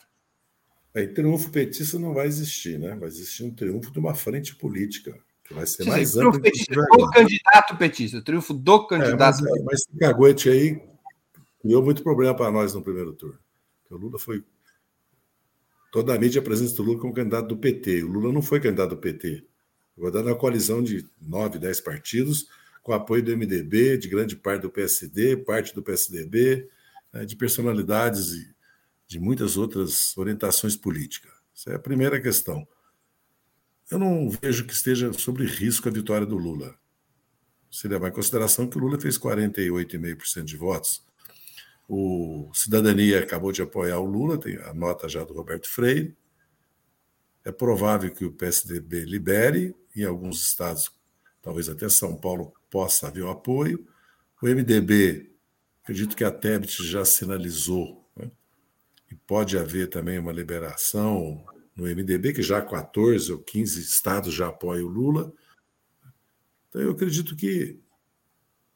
É, 0.93 1.07
triunfo 1.07 1.49
petista 1.49 1.97
não 1.97 2.13
vai 2.13 2.27
existir, 2.27 2.77
né? 2.77 2.93
Vai 2.97 3.07
existir 3.07 3.45
um 3.45 3.55
triunfo 3.55 3.93
de 3.93 3.99
uma 3.99 4.13
frente 4.13 4.53
política, 4.53 5.17
que 5.45 5.53
vai 5.53 5.65
ser 5.65 5.83
Sim, 5.83 5.91
mais 5.91 6.17
amplo. 6.17 6.41
Petista, 6.41 6.75
do 6.75 7.09
candidato 7.09 7.77
petista, 7.77 8.21
triunfo 8.21 8.53
do 8.53 8.85
candidato. 8.85 9.39
É, 9.39 9.49
mas, 9.49 9.63
mas 9.63 9.79
esse 9.79 9.97
caguete 9.97 10.49
aí 10.49 10.81
deu 11.63 11.81
muito 11.81 12.03
problema 12.03 12.35
para 12.35 12.51
nós 12.51 12.73
no 12.73 12.83
primeiro 12.83 13.13
turno. 13.13 13.39
O 13.89 13.95
Lula 13.95 14.19
foi. 14.19 14.43
Toda 15.89 16.13
a 16.13 16.19
mídia 16.19 16.41
apresenta 16.41 16.81
o 16.81 16.85
Lula 16.85 16.99
como 16.99 17.13
candidato 17.13 17.47
do 17.47 17.57
PT. 17.57 18.03
O 18.03 18.07
Lula 18.07 18.33
não 18.33 18.41
foi 18.41 18.59
candidato 18.59 18.89
do 18.89 18.97
PT. 18.97 19.45
Foi 19.97 20.11
dar 20.11 20.23
na 20.23 20.35
coalizão 20.35 20.83
de 20.83 21.07
nove, 21.21 21.59
dez 21.59 21.79
partidos 21.79 22.47
com 22.85 22.93
apoio 22.93 23.23
do 23.23 23.35
MDB, 23.35 23.97
de 23.97 24.07
grande 24.07 24.35
parte 24.35 24.61
do 24.61 24.69
PSD, 24.69 25.37
parte 25.37 25.73
do 25.73 25.81
PSDB, 25.81 26.69
né, 27.11 27.25
de 27.25 27.35
personalidades 27.35 28.31
e 28.31 28.55
de 29.07 29.19
muitas 29.19 29.57
outras 29.57 30.15
orientações 30.15 30.75
políticas. 30.75 31.31
Essa 31.55 31.71
é 31.71 31.75
a 31.77 31.79
primeira 31.79 32.21
questão. 32.21 32.65
Eu 33.89 33.97
não 33.97 34.29
vejo 34.29 34.67
que 34.67 34.73
esteja 34.73 35.11
sobre 35.13 35.45
risco 35.45 35.89
a 35.89 35.91
vitória 35.91 36.27
do 36.27 36.37
Lula. 36.37 36.75
Se 37.71 37.87
levar 37.87 38.09
em 38.09 38.13
consideração 38.13 38.69
que 38.69 38.77
o 38.77 38.81
Lula 38.81 39.01
fez 39.01 39.17
48,5% 39.17 40.43
de 40.43 40.55
votos. 40.55 41.03
O 41.89 42.51
Cidadania 42.53 43.17
acabou 43.17 43.51
de 43.51 43.63
apoiar 43.63 43.97
o 43.97 44.05
Lula, 44.05 44.37
tem 44.37 44.57
a 44.57 44.75
nota 44.75 45.09
já 45.09 45.23
do 45.23 45.33
Roberto 45.33 45.67
Freire. 45.67 46.15
É 47.43 47.51
provável 47.51 48.13
que 48.13 48.25
o 48.25 48.31
PSDB 48.31 49.05
libere, 49.05 49.75
em 49.95 50.03
alguns 50.03 50.45
estados, 50.45 50.91
talvez 51.41 51.67
até 51.67 51.89
São 51.89 52.15
Paulo, 52.15 52.53
possa 52.75 53.07
haver 53.07 53.23
o 53.23 53.29
apoio. 53.29 53.87
O 54.41 54.47
MDB, 54.47 55.31
acredito 55.81 56.13
que 56.13 56.25
a 56.25 56.31
Tebet 56.31 56.83
já 56.83 57.05
sinalizou, 57.05 58.05
né? 58.17 58.29
e 59.09 59.15
pode 59.15 59.57
haver 59.57 59.89
também 59.89 60.19
uma 60.19 60.33
liberação 60.33 61.45
no 61.73 61.85
MDB, 61.85 62.33
que 62.33 62.41
já 62.41 62.61
14 62.61 63.31
ou 63.31 63.39
15 63.39 63.79
estados 63.79 64.33
já 64.33 64.49
apoiam 64.49 64.87
o 64.87 64.91
Lula. 64.91 65.31
Então, 66.67 66.81
eu 66.81 66.91
acredito 66.91 67.33
que 67.33 67.79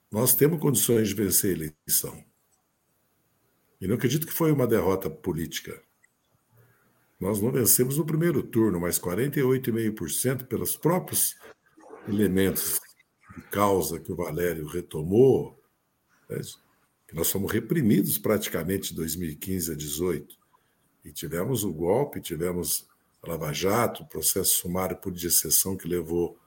nós 0.09 0.33
temos 0.33 0.61
condições 0.61 1.09
de 1.09 1.15
vencer 1.15 1.49
a 1.49 1.65
eleição. 1.65 2.23
E 3.81 3.87
não 3.87 3.95
acredito 3.95 4.25
que 4.25 4.33
foi 4.33 4.49
uma 4.49 4.65
derrota 4.65 5.09
política. 5.09 5.77
Nós 7.19 7.41
não 7.41 7.51
vencemos 7.51 7.97
no 7.97 8.05
primeiro 8.05 8.41
turno, 8.43 8.79
mas 8.79 8.97
48,5% 8.97 10.45
pelos 10.47 10.77
próprios 10.77 11.35
elementos 12.07 12.79
causa 13.51 13.99
que 13.99 14.11
o 14.11 14.15
Valério 14.15 14.65
retomou, 14.65 15.59
né, 16.29 16.39
que 17.07 17.15
nós 17.15 17.31
fomos 17.31 17.51
reprimidos 17.51 18.17
praticamente 18.17 18.89
de 18.89 18.95
2015 18.95 19.71
a 19.71 19.75
2018. 19.75 20.37
E 21.03 21.11
tivemos 21.11 21.63
o 21.63 21.73
golpe, 21.73 22.21
tivemos 22.21 22.87
a 23.23 23.29
Lava 23.29 23.51
Jato, 23.51 24.03
o 24.03 24.07
processo 24.07 24.55
sumário 24.55 24.97
por 24.97 25.13
exceção 25.15 25.75
que 25.75 25.87
levou 25.87 26.37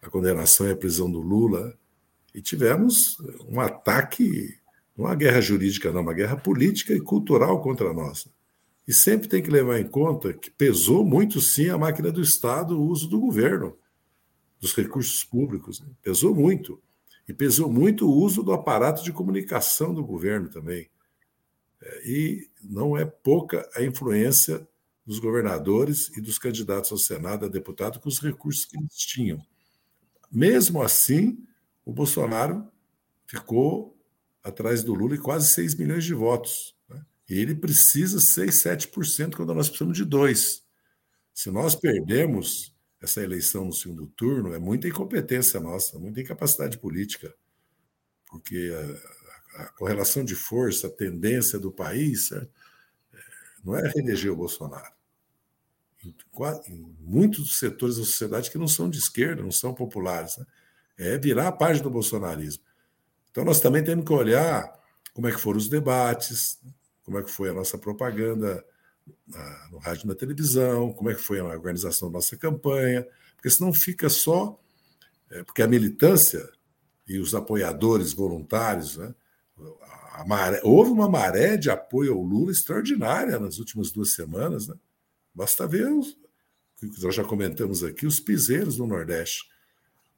à 0.00 0.08
condenação 0.08 0.66
e 0.66 0.72
à 0.72 0.76
prisão 0.76 1.10
do 1.10 1.20
Lula, 1.20 1.76
e 2.34 2.40
tivemos 2.40 3.18
um 3.48 3.60
ataque, 3.60 4.58
não 4.96 5.04
uma 5.06 5.14
guerra 5.14 5.40
jurídica, 5.40 5.92
não, 5.92 6.00
uma 6.00 6.14
guerra 6.14 6.36
política 6.36 6.94
e 6.94 7.00
cultural 7.00 7.60
contra 7.60 7.92
nós. 7.92 8.26
E 8.86 8.92
sempre 8.92 9.28
tem 9.28 9.42
que 9.42 9.50
levar 9.50 9.78
em 9.78 9.88
conta 9.88 10.32
que 10.32 10.50
pesou 10.50 11.04
muito 11.04 11.40
sim 11.40 11.68
a 11.68 11.76
máquina 11.76 12.10
do 12.10 12.22
Estado, 12.22 12.78
o 12.78 12.86
uso 12.86 13.08
do 13.08 13.20
governo 13.20 13.76
dos 14.60 14.74
recursos 14.74 15.24
públicos. 15.24 15.80
Né? 15.80 15.88
Pesou 16.02 16.34
muito. 16.34 16.80
E 17.26 17.32
pesou 17.32 17.72
muito 17.72 18.08
o 18.08 18.14
uso 18.14 18.42
do 18.42 18.52
aparato 18.52 19.02
de 19.02 19.12
comunicação 19.12 19.94
do 19.94 20.04
governo 20.04 20.48
também. 20.48 20.90
É, 21.80 22.08
e 22.08 22.50
não 22.62 22.96
é 22.96 23.04
pouca 23.04 23.68
a 23.74 23.82
influência 23.82 24.66
dos 25.06 25.18
governadores 25.18 26.14
e 26.16 26.20
dos 26.20 26.38
candidatos 26.38 26.92
ao 26.92 26.98
Senado, 26.98 27.46
a 27.46 27.48
deputado, 27.48 27.98
com 27.98 28.08
os 28.08 28.20
recursos 28.20 28.64
que 28.64 28.76
eles 28.76 28.94
tinham. 28.94 29.38
Mesmo 30.30 30.82
assim, 30.82 31.44
o 31.84 31.92
Bolsonaro 31.92 32.68
ficou 33.26 33.96
atrás 34.42 34.82
do 34.82 34.94
Lula 34.94 35.16
em 35.16 35.20
quase 35.20 35.48
6 35.48 35.74
milhões 35.76 36.04
de 36.04 36.14
votos. 36.14 36.76
Né? 36.88 37.04
E 37.28 37.34
ele 37.38 37.54
precisa 37.54 38.20
6, 38.20 38.54
7% 38.62 39.36
quando 39.36 39.54
nós 39.54 39.68
precisamos 39.68 39.96
de 39.96 40.04
2%. 40.04 40.62
Se 41.32 41.50
nós 41.50 41.74
perdemos 41.74 42.74
essa 43.00 43.22
eleição 43.22 43.64
no 43.64 43.72
segundo 43.72 44.06
turno 44.08 44.54
é 44.54 44.58
muita 44.58 44.86
incompetência 44.86 45.58
nossa, 45.58 45.98
muita 45.98 46.20
incapacidade 46.20 46.78
política, 46.78 47.34
porque 48.26 48.70
a, 49.56 49.62
a 49.62 49.66
correlação 49.70 50.24
de 50.24 50.34
força, 50.34 50.86
a 50.86 50.90
tendência 50.90 51.58
do 51.58 51.72
país 51.72 52.30
é, 52.30 52.46
não 53.64 53.76
é 53.76 53.88
reeleger 53.88 54.32
o 54.32 54.36
Bolsonaro. 54.36 54.92
Em, 56.04 56.14
em, 56.68 56.96
muitos 57.00 57.58
setores 57.58 57.96
da 57.96 58.04
sociedade 58.04 58.50
que 58.50 58.58
não 58.58 58.68
são 58.68 58.88
de 58.88 58.98
esquerda, 58.98 59.42
não 59.42 59.52
são 59.52 59.74
populares, 59.74 60.36
né? 60.36 60.46
é 60.98 61.18
virar 61.18 61.48
a 61.48 61.52
página 61.52 61.84
do 61.84 61.90
bolsonarismo. 61.90 62.62
Então 63.30 63.44
nós 63.44 63.60
também 63.60 63.82
temos 63.82 64.04
que 64.04 64.12
olhar 64.12 64.78
como 65.14 65.26
é 65.28 65.32
que 65.32 65.40
foram 65.40 65.58
os 65.58 65.68
debates, 65.68 66.60
como 67.02 67.18
é 67.18 67.22
que 67.22 67.30
foi 67.30 67.48
a 67.48 67.54
nossa 67.54 67.78
propaganda 67.78 68.64
na, 69.26 69.68
no 69.70 69.78
rádio 69.78 70.04
e 70.04 70.08
na 70.08 70.14
televisão, 70.14 70.92
como 70.92 71.10
é 71.10 71.14
que 71.14 71.20
foi 71.20 71.40
a 71.40 71.44
organização 71.44 72.08
da 72.08 72.14
nossa 72.14 72.36
campanha, 72.36 73.06
porque 73.36 73.50
senão 73.50 73.72
fica 73.72 74.08
só. 74.08 74.58
É, 75.30 75.44
porque 75.44 75.62
a 75.62 75.68
militância 75.68 76.48
e 77.06 77.18
os 77.18 77.34
apoiadores 77.34 78.12
voluntários, 78.12 78.96
né, 78.96 79.14
maré, 80.26 80.60
houve 80.64 80.90
uma 80.90 81.08
maré 81.08 81.56
de 81.56 81.70
apoio 81.70 82.14
ao 82.14 82.22
Lula 82.22 82.50
extraordinária 82.50 83.38
nas 83.38 83.58
últimas 83.58 83.92
duas 83.92 84.12
semanas. 84.12 84.66
Né? 84.66 84.74
Basta 85.34 85.66
ver 85.66 85.86
os 85.86 86.16
nós 87.02 87.14
já 87.14 87.24
comentamos 87.24 87.84
aqui, 87.84 88.06
os 88.06 88.20
piseiros 88.20 88.78
no 88.78 88.86
Nordeste. 88.86 89.44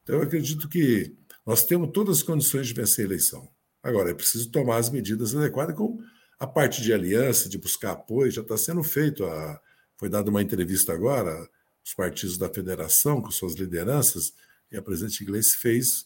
Então, 0.02 0.16
eu 0.16 0.22
acredito 0.22 0.68
que 0.68 1.14
nós 1.44 1.64
temos 1.64 1.90
todas 1.92 2.18
as 2.18 2.22
condições 2.22 2.68
de 2.68 2.74
vencer 2.74 3.04
a 3.04 3.08
eleição. 3.08 3.48
Agora, 3.82 4.10
é 4.10 4.14
preciso 4.14 4.50
tomar 4.50 4.76
as 4.76 4.90
medidas 4.90 5.34
adequadas 5.34 5.74
com 5.74 5.98
a 6.42 6.46
parte 6.48 6.82
de 6.82 6.92
aliança, 6.92 7.48
de 7.48 7.56
buscar 7.56 7.92
apoio, 7.92 8.28
já 8.28 8.42
está 8.42 8.56
sendo 8.56 8.82
feito. 8.82 9.24
A, 9.24 9.60
foi 9.96 10.08
dada 10.08 10.28
uma 10.28 10.42
entrevista 10.42 10.92
agora, 10.92 11.48
os 11.84 11.94
partidos 11.94 12.36
da 12.36 12.48
federação, 12.48 13.22
com 13.22 13.30
suas 13.30 13.54
lideranças, 13.54 14.34
e 14.68 14.76
a 14.76 14.82
presidente 14.82 15.22
Iglesias 15.22 15.54
fez 15.54 16.04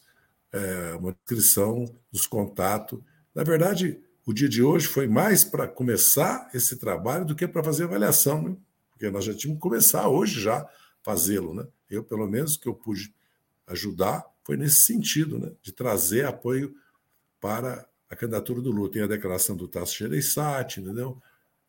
é, 0.53 0.95
uma 0.97 1.15
descrição 1.15 1.87
dos 2.13 2.27
contatos. 2.27 3.01
Na 3.35 3.45
verdade, 3.45 3.99
o 4.27 4.35
dia 4.35 4.47
de 4.47 4.63
hoje 4.63 4.87
foi 4.87 5.09
mais 5.09 5.43
para 5.43 5.67
começar 5.67 6.51
esse 6.53 6.77
trabalho 6.77 7.25
do 7.25 7.35
que 7.35 7.49
para 7.49 7.65
fazer 7.65 7.85
avaliação, 7.85 8.43
né? 8.43 8.57
porque 8.91 9.09
nós 9.09 9.25
já 9.25 9.33
tínhamos 9.33 9.57
que 9.57 9.67
começar 9.67 10.07
hoje 10.07 10.39
já 10.39 10.69
fazê-lo. 11.03 11.55
Né? 11.55 11.67
Eu, 11.89 12.05
pelo 12.05 12.29
menos, 12.29 12.59
que 12.59 12.69
eu 12.69 12.75
pude 12.75 13.11
ajudar 13.67 14.23
foi 14.45 14.59
nesse 14.59 14.83
sentido, 14.83 15.39
né? 15.39 15.51
de 15.63 15.73
trazer 15.73 16.27
apoio 16.27 16.75
para 17.41 17.89
a 18.09 18.17
candidatura 18.17 18.61
do 18.61 18.71
Lula. 18.71 18.91
Tem 18.91 19.03
a 19.03 19.07
declaração 19.07 19.57
do 19.57 19.69
Tasso 19.69 19.97
Gereissati, 19.97 20.81
entendeu? 20.81 21.21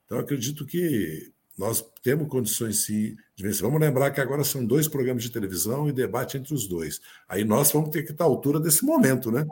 Então, 0.05 0.19
acredito 0.19 0.65
que 0.65 1.31
nós 1.57 1.83
temos 2.03 2.27
condições 2.27 2.85
sim 2.85 3.15
de 3.35 3.43
vencer. 3.43 3.63
Vamos 3.63 3.81
lembrar 3.81 4.11
que 4.11 4.21
agora 4.21 4.43
são 4.43 4.63
dois 4.63 4.87
programas 4.87 5.23
de 5.23 5.31
televisão 5.31 5.89
e 5.89 5.91
debate 5.91 6.37
entre 6.37 6.53
os 6.53 6.67
dois. 6.67 7.01
Aí 7.27 7.43
nós 7.43 7.71
vamos 7.71 7.89
ter 7.89 8.03
que 8.03 8.11
estar 8.11 8.25
à 8.25 8.27
altura 8.27 8.59
desse 8.59 8.85
momento, 8.85 9.31
né? 9.31 9.45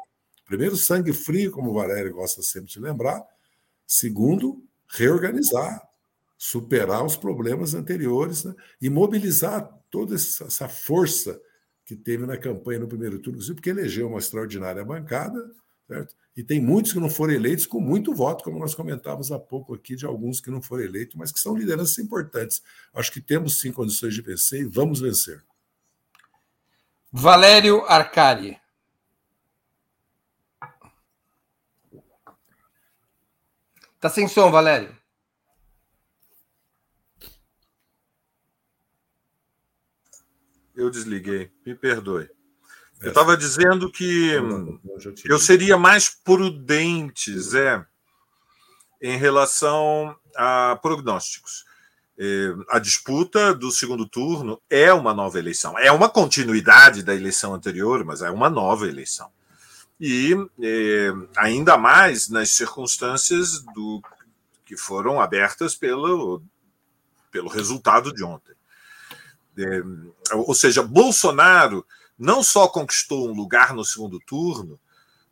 Primeiro, 0.45 0.77
sangue 0.77 1.11
frio, 1.11 1.51
como 1.51 1.71
o 1.71 1.73
Valério 1.73 2.13
gosta 2.13 2.43
sempre 2.43 2.71
de 2.71 2.79
lembrar. 2.79 3.23
Segundo, 3.87 4.63
reorganizar, 4.87 5.81
superar 6.37 7.03
os 7.03 7.17
problemas 7.17 7.73
anteriores 7.73 8.43
né? 8.43 8.53
e 8.79 8.89
mobilizar 8.89 9.67
toda 9.89 10.13
essa 10.13 10.69
força 10.69 11.41
que 11.85 11.95
teve 11.95 12.25
na 12.25 12.37
campanha 12.37 12.79
no 12.79 12.87
primeiro 12.87 13.19
turno, 13.19 13.39
porque 13.53 13.69
elegeu 13.69 14.07
uma 14.07 14.19
extraordinária 14.19 14.83
bancada, 14.83 15.51
Certo? 15.87 16.15
E 16.35 16.43
tem 16.43 16.59
muitos 16.59 16.91
que 16.91 16.99
não 16.99 17.09
foram 17.09 17.33
eleitos 17.33 17.65
com 17.65 17.79
muito 17.79 18.13
voto, 18.13 18.43
como 18.43 18.59
nós 18.59 18.73
comentávamos 18.75 19.31
há 19.31 19.39
pouco 19.39 19.73
aqui, 19.73 19.95
de 19.95 20.05
alguns 20.05 20.41
que 20.41 20.49
não 20.49 20.61
foram 20.61 20.83
eleitos, 20.83 21.15
mas 21.15 21.31
que 21.31 21.39
são 21.39 21.55
lideranças 21.55 21.97
importantes. 21.99 22.61
Acho 22.93 23.11
que 23.11 23.21
temos 23.21 23.59
sim 23.61 23.71
condições 23.71 24.13
de 24.13 24.21
vencer 24.21 24.61
e 24.61 24.65
vamos 24.65 24.99
vencer. 24.99 25.43
Valério 27.11 27.85
Arcari. 27.85 28.59
Tá 33.99 34.09
sem 34.09 34.27
som, 34.27 34.51
Valério. 34.51 34.95
Eu 40.75 40.89
desliguei, 40.89 41.49
me 41.65 41.73
perdoe. 41.73 42.34
Eu 43.05 43.09
estava 43.09 43.37
dizendo 43.37 43.91
que 43.91 44.31
eu 45.25 45.37
seria 45.37 45.77
mais 45.77 46.09
prudente, 46.09 47.39
Zé, 47.39 47.85
em 48.99 49.15
relação 49.15 50.15
a 50.35 50.79
prognósticos. 50.81 51.65
É, 52.17 52.55
a 52.69 52.79
disputa 52.79 53.53
do 53.53 53.69
segundo 53.69 54.07
turno 54.07 54.59
é 54.67 54.91
uma 54.91 55.13
nova 55.13 55.37
eleição. 55.37 55.77
É 55.77 55.91
uma 55.91 56.09
continuidade 56.09 57.03
da 57.03 57.13
eleição 57.13 57.53
anterior, 57.53 58.03
mas 58.03 58.23
é 58.23 58.31
uma 58.31 58.49
nova 58.49 58.87
eleição. 58.87 59.29
E 60.01 60.33
é, 60.59 61.13
ainda 61.37 61.77
mais 61.77 62.27
nas 62.27 62.49
circunstâncias 62.49 63.59
do, 63.75 64.01
que 64.65 64.75
foram 64.75 65.21
abertas 65.21 65.75
pelo, 65.75 66.41
pelo 67.29 67.49
resultado 67.49 68.11
de 68.11 68.23
ontem. 68.23 68.55
É, 69.57 69.83
ou 70.33 70.55
seja, 70.55 70.81
Bolsonaro 70.81 71.85
não 72.17 72.41
só 72.43 72.67
conquistou 72.67 73.29
um 73.29 73.33
lugar 73.33 73.73
no 73.73 73.83
segundo 73.83 74.19
turno, 74.19 74.79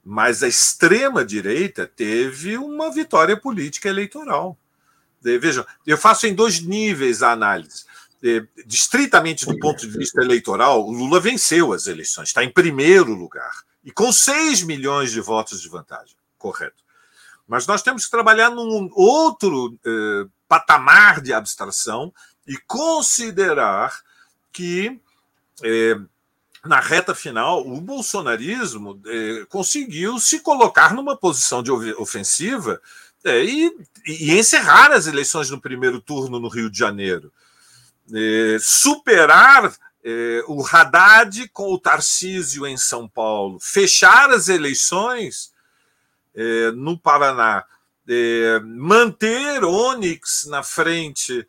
mas 0.04 0.44
a 0.44 0.48
extrema-direita 0.48 1.88
teve 1.88 2.58
uma 2.58 2.92
vitória 2.92 3.38
política 3.38 3.88
eleitoral. 3.88 4.58
Vejam, 5.22 5.66
eu 5.88 5.98
faço 5.98 6.28
em 6.28 6.36
dois 6.36 6.60
níveis 6.60 7.24
a 7.24 7.32
análise. 7.32 7.86
Distritamente 8.66 9.46
do 9.46 9.58
ponto 9.60 9.80
de 9.88 9.98
vista 9.98 10.22
eleitoral, 10.22 10.86
o 10.86 10.92
Lula 10.92 11.20
venceu 11.20 11.72
as 11.72 11.88
eleições, 11.88 12.30
está 12.30 12.44
em 12.44 12.52
primeiro 12.52 13.14
lugar, 13.14 13.52
e 13.84 13.92
com 13.92 14.12
6 14.12 14.64
milhões 14.64 15.12
de 15.12 15.22
votos 15.22 15.62
de 15.62 15.70
vantagem. 15.70 16.16
Correto. 16.38 16.84
Mas 17.48 17.68
nós 17.68 17.82
temos 17.82 18.06
que 18.06 18.12
trabalhar 18.12 18.50
num 18.50 18.90
outro 18.94 19.78
eh, 19.86 20.26
patamar 20.48 21.22
de 21.22 21.34
abstração 21.34 22.14
e 22.48 22.58
considerar 22.58 24.02
que 24.52 25.00
eh, 25.62 25.98
na 26.66 26.80
reta 26.80 27.14
final, 27.14 27.68
o 27.68 27.82
bolsonarismo 27.82 29.02
eh, 29.06 29.46
conseguiu 29.50 30.18
se 30.18 30.40
colocar 30.40 30.94
numa 30.94 31.18
posição 31.18 31.62
de 31.62 31.72
ofensiva 31.72 32.82
eh, 33.26 33.44
e, 33.44 33.78
e, 34.08 34.32
encerrar 34.32 34.92
as 34.92 35.06
eleições 35.06 35.50
no 35.50 35.60
primeiro 35.60 36.00
turno 36.00 36.40
no 36.40 36.48
Rio 36.48 36.70
de 36.70 36.80
Janeiro. 36.80 37.32
Eh, 38.14 38.58
superar 38.62 39.74
o 40.50 40.66
Haddad 40.68 41.48
com 41.54 41.72
o 41.72 41.80
Tarcísio 41.80 42.68
em 42.68 42.76
São 42.76 43.08
Paulo, 43.08 43.58
fechar 43.62 44.30
as 44.32 44.50
eleições 44.50 45.54
no 46.76 47.00
Paraná, 47.00 47.64
manter 48.66 49.64
Onyx 49.64 50.46
na 50.48 50.62
frente 50.62 51.40
é, 51.40 51.46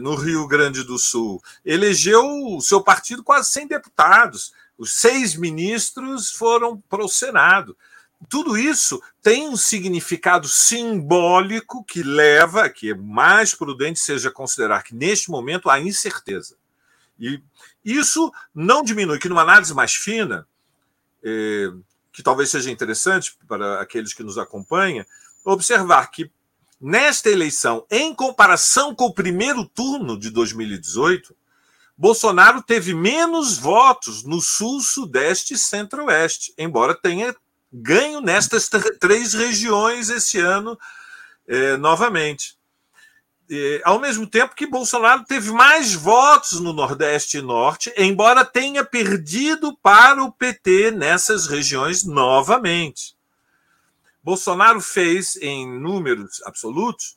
no 0.00 0.14
Rio 0.14 0.46
Grande 0.46 0.82
do 0.82 0.98
Sul. 0.98 1.42
Elegeu 1.64 2.22
o 2.56 2.60
seu 2.60 2.82
partido 2.82 3.22
quase 3.24 3.50
100 3.50 3.68
deputados. 3.68 4.52
Os 4.76 4.94
seis 4.94 5.34
ministros 5.34 6.30
foram 6.30 6.78
para 6.88 7.04
o 7.04 7.08
Senado. 7.08 7.76
Tudo 8.28 8.56
isso 8.56 9.02
tem 9.22 9.48
um 9.48 9.56
significado 9.56 10.48
simbólico 10.48 11.84
que 11.84 12.02
leva 12.02 12.68
que 12.68 12.90
é 12.90 12.94
mais 12.94 13.54
prudente 13.54 13.98
seja 13.98 14.30
considerar 14.30 14.82
que, 14.82 14.94
neste 14.94 15.30
momento, 15.30 15.68
há 15.68 15.78
incerteza. 15.78 16.56
E 17.18 17.40
isso 17.84 18.32
não 18.54 18.82
diminui, 18.82 19.18
que 19.18 19.28
numa 19.28 19.42
análise 19.42 19.72
mais 19.74 19.94
fina, 19.94 20.46
é, 21.22 21.70
que 22.12 22.22
talvez 22.22 22.50
seja 22.50 22.70
interessante 22.70 23.36
para 23.46 23.80
aqueles 23.80 24.12
que 24.12 24.22
nos 24.22 24.38
acompanham, 24.38 25.04
observar 25.44 26.10
que 26.10 26.30
Nesta 26.80 27.30
eleição, 27.30 27.86
em 27.90 28.14
comparação 28.14 28.94
com 28.94 29.06
o 29.06 29.14
primeiro 29.14 29.64
turno 29.64 30.18
de 30.18 30.28
2018, 30.30 31.34
Bolsonaro 31.96 32.62
teve 32.62 32.92
menos 32.92 33.56
votos 33.56 34.22
no 34.22 34.40
Sul, 34.42 34.80
Sudeste 34.80 35.54
e 35.54 35.58
Centro-Oeste, 35.58 36.52
embora 36.58 36.94
tenha 36.94 37.34
ganho 37.72 38.20
nestas 38.20 38.68
três 39.00 39.32
regiões 39.32 40.10
esse 40.10 40.38
ano 40.38 40.78
eh, 41.48 41.78
novamente. 41.78 42.56
Ao 43.84 44.00
mesmo 44.00 44.26
tempo 44.26 44.56
que 44.56 44.66
Bolsonaro 44.66 45.24
teve 45.24 45.52
mais 45.52 45.94
votos 45.94 46.60
no 46.60 46.72
Nordeste 46.72 47.38
e 47.38 47.42
Norte, 47.42 47.92
embora 47.96 48.44
tenha 48.44 48.84
perdido 48.84 49.74
para 49.76 50.22
o 50.22 50.32
PT 50.32 50.90
nessas 50.90 51.46
regiões 51.46 52.04
novamente. 52.04 53.15
Bolsonaro 54.26 54.80
fez 54.80 55.36
em 55.36 55.78
números 55.78 56.42
absolutos, 56.44 57.16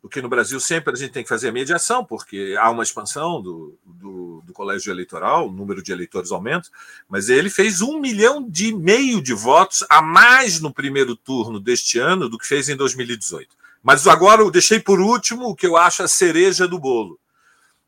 porque 0.00 0.22
no 0.22 0.28
Brasil 0.28 0.60
sempre 0.60 0.94
a 0.94 0.96
gente 0.96 1.10
tem 1.10 1.24
que 1.24 1.28
fazer 1.28 1.48
a 1.48 1.52
mediação, 1.52 2.04
porque 2.04 2.54
há 2.60 2.70
uma 2.70 2.84
expansão 2.84 3.42
do, 3.42 3.76
do, 3.84 4.40
do 4.46 4.52
colégio 4.52 4.92
eleitoral, 4.92 5.48
o 5.48 5.52
número 5.52 5.82
de 5.82 5.90
eleitores 5.90 6.30
aumenta, 6.30 6.68
mas 7.08 7.28
ele 7.28 7.50
fez 7.50 7.82
um 7.82 7.98
milhão 7.98 8.48
de 8.48 8.72
meio 8.72 9.20
de 9.20 9.34
votos 9.34 9.84
a 9.90 10.00
mais 10.00 10.60
no 10.60 10.72
primeiro 10.72 11.16
turno 11.16 11.58
deste 11.58 11.98
ano 11.98 12.28
do 12.28 12.38
que 12.38 12.46
fez 12.46 12.68
em 12.68 12.76
2018. 12.76 13.48
Mas 13.82 14.06
agora 14.06 14.40
eu 14.40 14.48
deixei 14.48 14.78
por 14.78 15.00
último 15.00 15.48
o 15.48 15.56
que 15.56 15.66
eu 15.66 15.76
acho 15.76 16.04
a 16.04 16.08
cereja 16.08 16.68
do 16.68 16.78
bolo. 16.78 17.18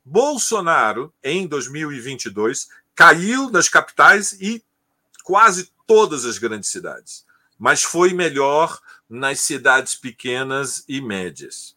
Bolsonaro, 0.05 1.15
em 1.23 1.47
2022, 1.47 2.67
caiu 2.97 3.49
nas 3.49 3.69
capitais 3.69 4.33
e 4.41 4.61
quase 5.23 5.71
todas 5.87 6.25
as 6.25 6.37
grandes 6.37 6.69
cidades 6.69 7.26
mas 7.59 7.83
foi 7.83 8.13
melhor 8.13 8.81
nas 9.09 9.41
cidades 9.41 9.95
pequenas 9.95 10.85
e 10.89 11.01
médias. 11.01 11.77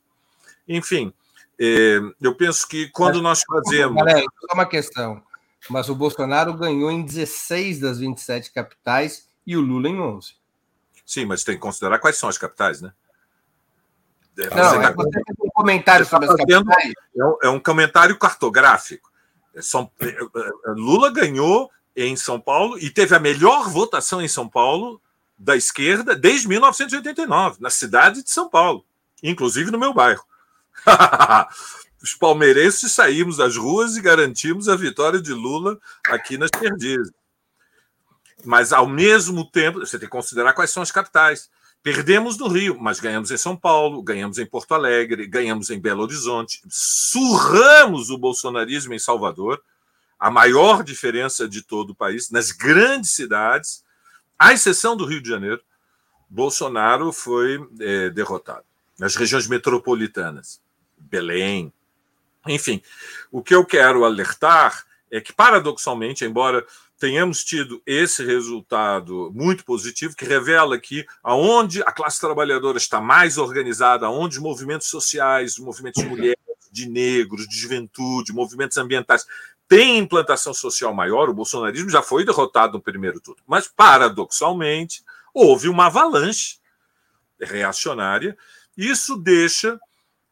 Enfim, 0.68 1.14
é, 1.60 2.00
eu 2.22 2.36
penso 2.36 2.68
que 2.68 2.90
quando 2.90 3.22
nós 3.22 3.42
fazemos. 3.44 3.96
Galera, 3.96 4.26
só 4.40 4.54
uma 4.54 4.66
questão. 4.66 5.22
Mas 5.70 5.90
o 5.90 5.96
Bolsonaro 5.96 6.54
ganhou 6.54 6.90
em 6.90 7.04
16 7.04 7.80
das 7.80 8.00
27 8.00 8.52
capitais 8.52 9.28
e 9.46 9.58
o 9.58 9.62
Lula 9.62 9.90
em 9.90 10.00
11. 10.00 10.34
Sim, 11.06 11.26
mas 11.26 11.44
tem 11.44 11.56
que 11.56 11.62
considerar 11.62 12.00
quais 12.00 12.18
são 12.18 12.30
as 12.30 12.38
capitais, 12.38 12.82
né? 12.82 12.94
É, 14.38 14.56
Não, 14.56 14.70
você 14.70 14.78
é 14.78 14.82
tá... 14.82 14.94
tem 14.96 15.36
um 15.44 15.50
comentário 15.50 16.06
sobre 16.06 16.28
tá 16.28 16.34
as 16.34 16.40
capitais. 16.40 16.94
É 17.44 17.50
um 17.50 17.60
comentário 17.60 18.18
cartográfico. 18.18 19.12
São... 19.60 19.92
Lula 20.78 21.12
ganhou 21.12 21.70
em 21.96 22.16
São 22.16 22.40
Paulo 22.40 22.80
e 22.80 22.90
teve 22.90 23.14
a 23.16 23.20
melhor 23.20 23.70
votação 23.70 24.22
em 24.22 24.28
São 24.28 24.48
Paulo 24.48 25.02
da 25.40 25.56
esquerda 25.56 26.16
desde 26.16 26.48
1989, 26.50 27.58
na 27.62 27.70
cidade 27.70 28.22
de 28.22 28.30
São 28.30 28.50
Paulo, 28.50 28.86
inclusive 29.24 29.72
no 29.72 29.80
meu 29.80 29.94
bairro. 29.94 30.24
Os 32.04 32.14
palmeirenses 32.14 32.92
saímos 32.92 33.38
das 33.38 33.58
ruas 33.58 33.98
e 33.98 34.02
garantimos 34.02 34.70
a 34.70 34.76
vitória 34.76 35.22
de 35.22 35.34
Lula 35.34 35.80
aqui 36.08 36.38
nas 36.38 36.50
Perdizes. 36.50 37.12
Mas, 38.46 38.72
ao 38.72 38.88
mesmo 38.88 39.50
tempo, 39.50 39.80
você 39.80 40.00
tem 40.00 40.08
que 40.08 40.12
considerar 40.12 40.54
quais 40.54 40.72
são 40.72 40.82
as 40.82 40.92
capitais. 40.92 41.50
Perdemos 41.84 42.38
no 42.38 42.48
Rio, 42.48 42.78
mas 42.80 43.00
ganhamos 43.00 43.32
em 43.32 43.38
São 43.38 43.56
Paulo, 43.56 44.02
ganhamos 44.02 44.38
em 44.38 44.46
Porto 44.46 44.74
Alegre, 44.74 45.28
ganhamos 45.28 45.70
em 45.70 45.80
Belo 45.80 46.04
Horizonte, 46.04 46.62
surramos 46.70 48.10
o 48.10 48.18
bolsonarismo 48.18 48.94
em 48.94 49.00
Salvador, 49.00 49.62
a 50.18 50.30
maior 50.30 50.84
diferença 50.84 51.48
de 51.48 51.62
todo 51.62 51.92
o 51.92 51.96
país, 51.96 52.30
nas 52.30 52.52
grandes 52.52 53.12
cidades, 53.12 53.84
à 54.40 54.54
exceção 54.54 54.96
do 54.96 55.06
Rio 55.06 55.22
de 55.22 55.30
Janeiro, 55.30 55.62
Bolsonaro 56.30 57.12
foi 57.12 57.60
é, 57.80 58.10
derrotado. 58.10 58.64
Nas 58.98 59.16
regiões 59.16 59.48
metropolitanas, 59.48 60.62
Belém, 60.98 61.72
enfim. 62.48 62.82
O 63.32 63.44
que 63.44 63.54
eu 63.54 63.66
quero 63.66 64.06
alertar 64.06 64.86
é 65.12 65.20
que, 65.20 65.34
paradoxalmente, 65.34 66.24
embora 66.24 66.66
tenhamos 67.00 67.44
tido 67.44 67.82
esse 67.86 68.24
resultado 68.24 69.32
muito 69.34 69.64
positivo, 69.64 70.16
que 70.16 70.26
revela 70.26 70.78
que 70.78 71.06
aonde 71.24 71.82
a 71.82 71.92
classe 71.92 72.20
trabalhadora 72.20 72.78
está 72.78 73.00
mais 73.00 73.38
organizada, 73.38 74.06
aonde 74.06 74.38
os 74.38 74.44
movimentos 74.44 74.88
sociais, 74.88 75.54
os 75.54 75.60
movimentos 75.60 76.04
de 76.04 76.10
mulheres, 76.10 76.38
de 76.72 76.88
negros, 76.88 77.48
de 77.48 77.58
juventude, 77.58 78.34
movimentos 78.34 78.78
ambientais 78.78 79.26
tem 79.70 80.00
implantação 80.00 80.52
social 80.52 80.92
maior, 80.96 81.30
o 81.30 81.34
bolsonarismo 81.34 81.92
já 81.92 82.02
foi 82.02 82.26
derrotado 82.26 82.74
no 82.74 82.82
primeiro 82.82 83.22
turno. 83.22 83.44
Mas, 83.46 83.68
paradoxalmente, 83.68 85.04
houve 85.32 85.70
uma 85.70 85.86
avalanche 85.86 86.58
reacionária. 87.40 88.36
Isso 88.76 89.16
deixa, 89.16 89.80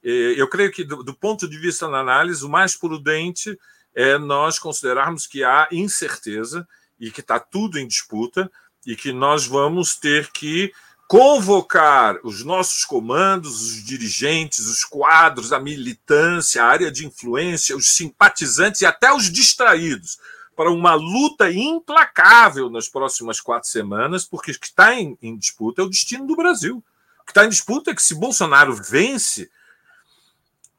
eh, 0.04 0.34
eu 0.36 0.50
creio 0.50 0.72
que, 0.72 0.84
do, 0.84 1.14
ponto 1.14 1.48
de 1.48 1.56
vista 1.56 1.88
da 1.88 2.00
análise, 2.00 2.44
o 2.44 2.50
mais 2.50 2.76
prudente 2.76 3.56
é 3.94 4.18
nós 4.18 4.58
considerarmos 4.58 5.28
que 5.28 5.44
há 5.44 5.68
incerteza 5.72 6.68
e 7.00 7.12
que 7.12 7.22
está 7.22 7.40
tudo 7.40 7.78
em 7.78 7.88
disputa 7.88 8.52
e 8.88 8.96
que 8.96 9.14
nós 9.14 9.46
vamos 9.46 9.96
ter 9.96 10.32
que 10.32 10.74
convocar 11.08 12.20
os 12.22 12.44
nossos 12.44 12.84
comandos, 12.84 13.62
os 13.62 13.84
dirigentes, 13.84 14.66
os 14.68 14.84
quadros, 14.84 15.54
a 15.54 15.60
militância, 15.60 16.62
a 16.62 16.68
área 16.68 16.92
de 16.92 17.06
influência, 17.06 17.78
os 17.78 17.96
simpatizantes 17.96 18.82
e 18.82 18.86
até 18.86 19.14
os 19.14 19.32
distraídos 19.32 20.20
para 20.54 20.70
uma 20.70 20.96
luta 20.96 21.50
implacável 21.52 22.70
nas 22.70 22.90
próximas 22.90 23.40
quatro 23.40 23.70
semanas, 23.70 24.26
porque 24.26 24.52
o 24.52 24.60
que 24.60 24.68
está 24.68 24.94
em, 24.96 25.18
em 25.22 25.38
disputa 25.38 25.82
é 25.82 25.86
o 25.86 25.90
destino 25.90 26.28
do 26.28 26.36
Brasil. 26.36 26.84
que 27.26 27.32
está 27.32 27.46
em 27.46 27.50
disputa 27.50 27.92
é 27.92 27.96
que 27.96 28.02
se 28.02 28.16
Bolsonaro 28.16 28.76
vence, 28.76 29.50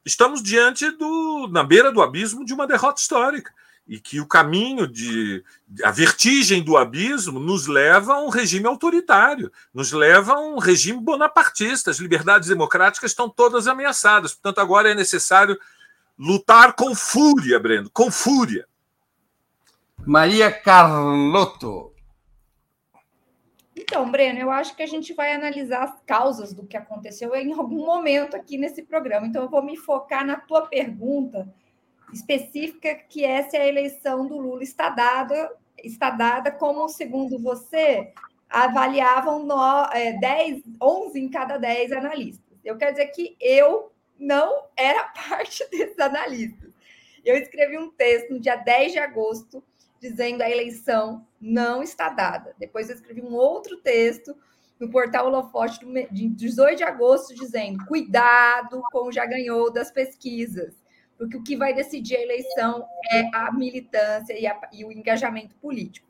estamos 0.05 0.43
diante 0.43 0.91
do 0.91 1.49
na 1.51 1.62
beira 1.62 1.91
do 1.91 2.03
abismo 2.03 2.45
de 2.45 2.53
uma 2.53 2.67
derrota 2.67 3.01
histórica 3.01 3.53
e 3.88 3.98
que 3.98 4.20
o 4.20 4.27
caminho 4.27 4.87
de 4.87 5.42
a 5.83 5.90
vertigem 5.90 6.62
do 6.62 6.77
abismo 6.77 7.40
nos 7.40 7.66
leva 7.66 8.14
a 8.14 8.20
um 8.20 8.29
regime 8.29 8.66
autoritário, 8.66 9.51
nos 9.72 9.92
leva 9.92 10.35
a 10.35 10.40
um 10.40 10.59
regime 10.59 11.01
bonapartista. 11.01 11.90
As 11.90 11.98
liberdades 11.98 12.48
democráticas 12.48 13.12
estão 13.12 13.31
todas 13.31 13.66
ameaçadas. 13.66 14.35
Portanto, 14.35 14.59
agora 14.59 14.90
é 14.90 14.94
necessário 14.94 15.59
lutar 16.18 16.74
com 16.74 16.94
fúria, 16.94 17.59
Breno, 17.59 17.88
com 17.90 18.11
fúria. 18.11 18.66
Maria 20.07 20.53
Carlotto. 20.53 21.92
Então, 23.74 24.11
Breno, 24.11 24.38
eu 24.38 24.51
acho 24.51 24.77
que 24.77 24.83
a 24.83 24.87
gente 24.87 25.14
vai 25.14 25.33
analisar 25.33 25.85
as 25.85 25.94
causas 26.05 26.53
do 26.53 26.66
que 26.66 26.77
aconteceu 26.77 27.35
em 27.35 27.53
algum 27.53 27.87
momento 27.87 28.37
aqui 28.37 28.59
nesse 28.59 28.83
programa. 28.83 29.27
Então, 29.27 29.42
eu 29.42 29.48
vou 29.48 29.62
me 29.62 29.77
focar 29.77 30.27
na 30.27 30.37
tua 30.37 30.66
pergunta 30.66 31.48
específica, 32.12 32.94
que 32.94 33.25
é 33.25 33.49
a 33.53 33.66
eleição 33.66 34.27
do 34.27 34.38
Lula 34.38 34.62
está 34.62 34.90
dada, 34.90 35.53
está 35.83 36.11
dada 36.11 36.51
como, 36.51 36.88
segundo 36.88 37.38
você, 37.38 38.12
avaliavam 38.49 39.44
no, 39.44 39.85
é, 39.92 40.18
10, 40.18 40.62
11 40.81 41.21
em 41.21 41.29
cada 41.29 41.59
10 41.59 41.92
analistas. 41.92 42.59
Eu 42.64 42.77
quero 42.77 42.92
dizer 42.92 43.09
que 43.09 43.37
eu 43.40 43.92
não 44.18 44.64
era 44.77 45.05
parte 45.29 45.68
desses 45.71 45.99
analistas. 45.99 46.73
Eu 47.25 47.37
escrevi 47.37 47.77
um 47.77 47.90
texto 47.90 48.31
no 48.31 48.40
dia 48.40 48.57
10 48.57 48.92
de 48.92 48.99
agosto 48.99 49.62
dizendo 50.01 50.42
a 50.42 50.51
eleição 50.51 51.27
não 51.40 51.83
está 51.83 52.09
dada. 52.09 52.55
Depois 52.59 52.88
eu 52.88 52.94
escrevi 52.94 53.21
um 53.21 53.35
outro 53.35 53.77
texto 53.79 54.35
no 54.79 54.88
portal 54.88 55.27
Holofote 55.27 55.85
de 56.11 56.29
18 56.29 56.79
de 56.79 56.85
agosto 56.85 57.35
dizendo 57.35 57.85
cuidado 57.87 58.81
com 58.92 59.09
o 59.09 59.12
já 59.12 59.27
ganhou 59.27 59.73
das 59.73 59.90
pesquisas 59.90 60.75
porque 61.19 61.37
o 61.37 61.43
que 61.43 61.57
vai 61.57 61.75
decidir 61.75 62.17
a 62.17 62.23
eleição 62.23 62.87
é 63.11 63.29
a 63.35 63.53
militância 63.53 64.39
e, 64.39 64.47
a, 64.47 64.59
e, 64.73 64.85
o 64.85 64.93
engajamento 64.93 65.57
político. 65.57 66.07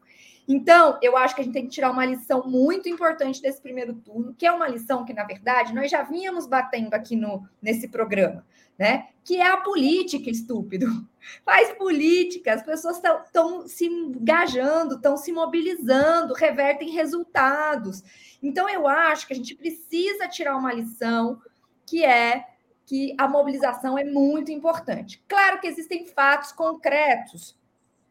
Então, 0.47 0.99
eu 1.03 1.17
acho 1.17 1.35
que 1.35 1.41
a 1.41 1.45
gente 1.45 1.53
tem 1.53 1.65
que 1.65 1.71
tirar 1.71 1.91
uma 1.91 2.07
lição 2.07 2.47
muito 2.47 2.89
importante 2.89 3.41
desse 3.43 3.61
primeiro 3.61 3.95
turno, 3.95 4.35
que 4.35 4.47
é 4.47 4.53
uma 4.53 4.69
lição 4.69 5.05
que, 5.05 5.13
na 5.13 5.25
verdade, 5.25 5.75
nós 5.75 5.91
já 5.91 6.03
vínhamos 6.03 6.47
batendo 6.47 6.95
aqui 6.95 7.17
no, 7.17 7.47
nesse 7.61 7.89
programa, 7.89 8.47
né? 8.79 9.09
Que 9.23 9.37
é 9.37 9.47
a 9.47 9.59
política, 9.59 10.31
estúpido. 10.31 10.87
Faz 11.45 11.73
política, 11.73 12.55
as 12.55 12.63
pessoas 12.63 12.97
estão 12.97 13.69
se 13.69 13.85
engajando, 13.87 14.95
estão 14.95 15.19
se 15.19 15.33
mobilizando, 15.33 16.33
revertem 16.33 16.91
resultados. 16.93 18.03
Então, 18.43 18.67
eu 18.71 18.89
acho 18.89 19.27
que 19.27 19.35
a 19.35 19.37
gente 19.37 19.55
precisa 19.55 20.29
tirar 20.29 20.57
uma 20.57 20.73
lição 20.73 21.43
que 21.85 22.05
é 22.05 22.47
que 22.89 23.15
a 23.19 23.29
mobilização 23.29 23.99
é 23.99 24.05
muito 24.05 24.51
importante. 24.51 25.23
Claro 25.29 25.61
que 25.61 25.67
existem 25.67 26.07
fatos 26.07 26.53
concretos 26.53 27.55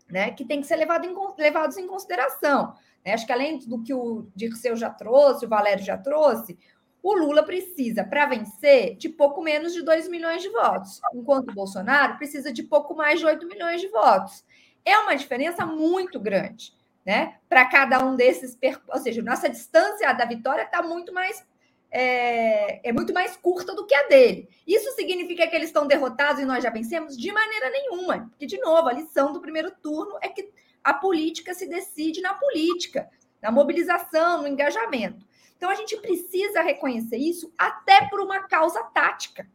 né, 0.08 0.30
que 0.30 0.46
têm 0.46 0.62
que 0.62 0.68
ser 0.68 0.76
levado 0.76 1.04
em, 1.04 1.16
levados 1.36 1.78
em 1.78 1.88
consideração. 1.88 2.76
Né? 3.04 3.16
Acho 3.16 3.26
que 3.26 3.34
além 3.34 3.58
do 3.58 3.82
que 3.82 3.92
o 3.92 4.28
Dirceu 4.36 4.76
já 4.76 4.92
trouxe, 4.92 5.48
o 5.48 5.50
Valério 5.50 5.84
já 5.84 5.98
trouxe, 5.98 6.60
o 7.02 7.16
Lula 7.16 7.42
precisa, 7.42 8.04
para 8.04 8.28
vencer, 8.28 8.96
de 8.98 9.10
pouco 9.10 9.42
menos 9.42 9.74
de 9.74 9.82
2 9.82 10.08
milhões 10.10 10.44
de 10.44 10.50
votos, 10.50 11.02
enquanto 11.12 11.50
o 11.50 11.56
Bolsonaro 11.56 12.16
precisa 12.18 12.54
de 12.54 12.62
pouco 12.62 12.96
mais 12.96 13.20
de 13.20 13.26
8 13.26 13.48
milhões 13.48 13.82
de 13.82 13.88
votos. 13.88 14.46
É 14.86 14.96
uma 15.00 15.16
diferença 15.16 15.66
muito 15.66 16.20
grande, 16.20 16.72
né? 17.04 17.38
Para 17.50 17.66
cada 17.66 18.06
um 18.06 18.16
desses, 18.16 18.56
ou 18.88 19.00
seja, 19.00 19.24
nossa 19.24 19.50
distância 19.50 20.14
da 20.14 20.26
vitória 20.26 20.62
está 20.62 20.84
muito 20.84 21.12
mais 21.12 21.44
é, 21.90 22.88
é, 22.88 22.92
muito 22.92 23.14
mais 23.14 23.36
curta 23.38 23.74
do 23.74 23.86
que 23.86 23.96
a 23.96 24.08
dele. 24.08 24.50
Isso 24.66 24.92
significa 24.94 25.48
que 25.48 25.56
eles 25.56 25.70
estão 25.70 25.88
derrotados 25.88 26.42
e 26.42 26.46
nós 26.46 26.64
já 26.64 26.70
vencemos? 26.70 27.18
De 27.18 27.32
maneira 27.32 27.70
nenhuma. 27.70 28.28
Porque, 28.30 28.46
de 28.46 28.60
novo, 28.60 28.88
a 28.88 28.94
lição 28.94 29.32
do 29.32 29.42
primeiro 29.42 29.72
turno 29.72 30.18
é 30.22 30.30
que 30.30 30.52
a 30.84 30.94
política 30.94 31.54
se 31.54 31.68
decide 31.68 32.22
na 32.22 32.34
política, 32.34 33.10
na 33.42 33.52
mobilização, 33.52 34.42
no 34.42 34.48
engajamento. 34.48 35.26
Então, 35.56 35.70
a 35.70 35.76
gente 35.76 35.98
precisa 35.98 36.62
reconhecer 36.62 37.18
isso 37.18 37.52
até 37.58 38.08
por 38.10 38.20
uma 38.20 38.48
causa 38.48 38.84
tática. 38.84 39.50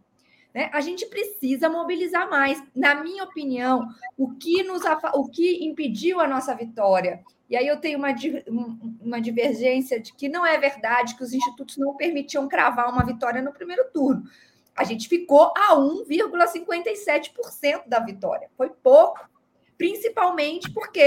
Né? 0.55 0.71
A 0.73 0.81
gente 0.81 1.07
precisa 1.07 1.69
mobilizar 1.69 2.29
mais. 2.29 2.63
Na 2.75 2.95
minha 2.95 3.25
opinião, 3.25 3.89
o 4.17 4.35
que, 4.35 4.63
nos, 4.63 4.83
o 5.15 5.29
que 5.29 5.65
impediu 5.65 6.21
a 6.21 6.29
nossa 6.29 6.55
vitória 6.55 7.23
e 7.53 7.57
aí 7.57 7.67
eu 7.67 7.77
tenho 7.77 7.99
uma, 7.99 8.09
uma 8.99 9.21
divergência 9.21 10.01
de 10.01 10.15
que 10.15 10.27
não 10.27 10.47
é 10.47 10.57
verdade 10.57 11.15
que 11.15 11.23
os 11.23 11.35
institutos 11.35 11.77
não 11.77 11.95
permitiam 11.95 12.49
cravar 12.49 12.89
uma 12.89 13.05
vitória 13.05 13.43
no 13.43 13.53
primeiro 13.53 13.91
turno. 13.93 14.23
A 14.75 14.85
gente 14.85 15.07
ficou 15.07 15.53
a 15.55 15.77
1,57% 15.77 17.87
da 17.87 18.01
vitória. 18.01 18.49
Foi 18.57 18.71
pouco, 18.71 19.21
principalmente 19.77 20.73
porque 20.73 21.07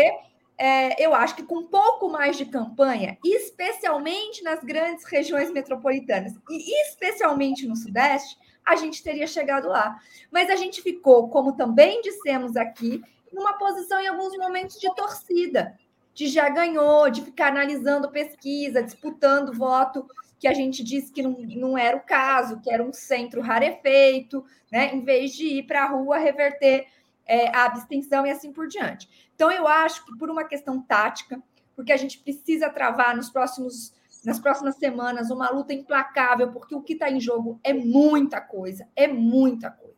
é, 0.55 1.03
eu 1.03 1.15
acho 1.15 1.35
que 1.35 1.41
com 1.41 1.61
um 1.61 1.65
pouco 1.65 2.09
mais 2.09 2.37
de 2.37 2.45
campanha, 2.45 3.17
especialmente 3.25 4.43
nas 4.43 4.63
grandes 4.63 5.03
regiões 5.05 5.51
metropolitanas 5.51 6.33
e 6.47 6.83
especialmente 6.83 7.65
no 7.65 7.75
Sudeste, 7.75 8.37
a 8.65 8.75
gente 8.75 9.03
teria 9.03 9.27
chegado 9.27 9.67
lá. 9.67 9.99
Mas 10.31 10.49
a 10.49 10.55
gente 10.55 10.81
ficou, 10.81 11.29
como 11.29 11.53
também 11.53 12.01
dissemos 12.01 12.55
aqui, 12.57 13.01
numa 13.31 13.53
posição 13.53 13.99
em 14.01 14.07
alguns 14.07 14.35
momentos 14.37 14.79
de 14.79 14.93
torcida 14.95 15.77
de 16.15 16.27
já 16.27 16.47
ganhou, 16.47 17.09
de 17.09 17.21
ficar 17.21 17.49
analisando 17.49 18.09
pesquisa, 18.09 18.81
disputando 18.81 19.53
voto, 19.53 20.07
que 20.39 20.47
a 20.47 20.53
gente 20.53 20.81
disse 20.81 21.11
que 21.11 21.21
não, 21.21 21.37
não 21.41 21.77
era 21.77 21.97
o 21.97 22.01
caso, 22.01 22.61
que 22.61 22.71
era 22.71 22.81
um 22.81 22.93
centro 22.93 23.41
rarefeito, 23.41 24.43
né? 24.71 24.95
em 24.95 25.03
vez 25.03 25.33
de 25.33 25.45
ir 25.45 25.63
para 25.63 25.83
a 25.83 25.87
rua 25.89 26.17
reverter 26.17 26.87
é, 27.25 27.49
a 27.49 27.65
abstenção 27.65 28.25
e 28.25 28.31
assim 28.31 28.53
por 28.53 28.67
diante. 28.67 29.29
Então, 29.35 29.51
eu 29.51 29.67
acho 29.67 30.05
que 30.05 30.17
por 30.17 30.29
uma 30.29 30.45
questão 30.45 30.81
tática, 30.81 31.41
porque 31.75 31.91
a 31.91 31.97
gente 31.97 32.17
precisa 32.19 32.69
travar 32.69 33.13
nos 33.13 33.29
próximos, 33.29 33.93
nas 34.25 34.39
próximas 34.39 34.75
semanas 34.77 35.29
uma 35.29 35.49
luta 35.49 35.73
implacável, 35.73 36.51
porque 36.51 36.75
o 36.75 36.81
que 36.81 36.93
está 36.93 37.09
em 37.09 37.19
jogo 37.19 37.59
é 37.63 37.73
muita 37.73 38.41
coisa, 38.41 38.87
é 38.95 39.07
muita 39.07 39.69
coisa 39.69 39.95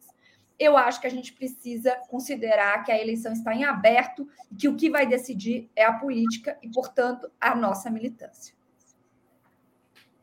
eu 0.59 0.75
acho 0.75 0.99
que 0.99 1.07
a 1.07 1.11
gente 1.11 1.33
precisa 1.33 1.95
considerar 2.09 2.83
que 2.83 2.91
a 2.91 2.99
eleição 2.99 3.31
está 3.31 3.53
em 3.53 3.63
aberto 3.63 4.27
e 4.51 4.55
que 4.55 4.67
o 4.67 4.75
que 4.75 4.89
vai 4.89 5.05
decidir 5.05 5.69
é 5.75 5.85
a 5.85 5.93
política 5.93 6.57
e, 6.63 6.69
portanto, 6.69 7.29
a 7.39 7.55
nossa 7.55 7.89
militância. 7.89 8.55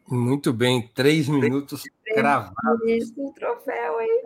Muito 0.06 0.52
bem, 0.52 0.90
três 0.94 1.28
minutos 1.28 1.82
cravados. 2.04 2.54
O 3.16 3.32
troféu 3.32 3.98
aí. 3.98 4.22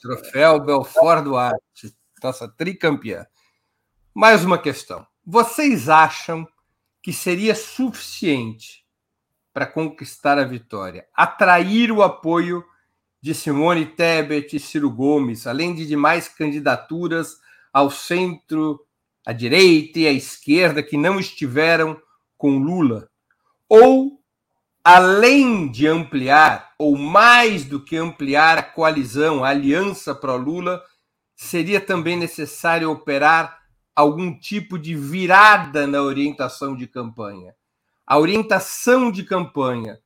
Troféu 0.00 0.60
Belfort 0.60 1.24
Duarte, 1.24 1.94
nossa 2.22 2.48
tricampeã. 2.48 3.26
Mais 4.14 4.44
uma 4.44 4.56
questão. 4.56 5.06
Vocês 5.26 5.88
acham 5.88 6.48
que 7.02 7.12
seria 7.12 7.54
suficiente 7.54 8.86
para 9.52 9.66
conquistar 9.66 10.38
a 10.38 10.44
vitória 10.44 11.06
atrair 11.14 11.90
o 11.90 12.02
apoio 12.02 12.64
de 13.20 13.34
Simone 13.34 13.84
Tebet 13.84 14.56
e 14.56 14.60
Ciro 14.60 14.90
Gomes, 14.90 15.46
além 15.46 15.74
de 15.74 15.86
demais 15.86 16.28
candidaturas 16.28 17.38
ao 17.72 17.90
centro, 17.90 18.80
à 19.26 19.32
direita 19.32 19.98
e 20.00 20.06
à 20.06 20.12
esquerda 20.12 20.82
que 20.82 20.96
não 20.96 21.20
estiveram 21.20 22.00
com 22.38 22.58
Lula? 22.58 23.10
Ou, 23.68 24.18
além 24.82 25.70
de 25.70 25.86
ampliar, 25.86 26.72
ou 26.78 26.96
mais 26.96 27.64
do 27.64 27.84
que 27.84 27.96
ampliar 27.96 28.58
a 28.58 28.62
coalizão, 28.62 29.44
a 29.44 29.50
aliança 29.50 30.14
pró-Lula, 30.14 30.82
seria 31.36 31.80
também 31.80 32.16
necessário 32.16 32.90
operar 32.90 33.60
algum 33.94 34.36
tipo 34.38 34.78
de 34.78 34.94
virada 34.94 35.86
na 35.86 36.00
orientação 36.00 36.74
de 36.74 36.86
campanha? 36.86 37.54
A 38.10 38.18
orientação 38.18 39.08
de 39.08 39.22
campanha 39.22 40.00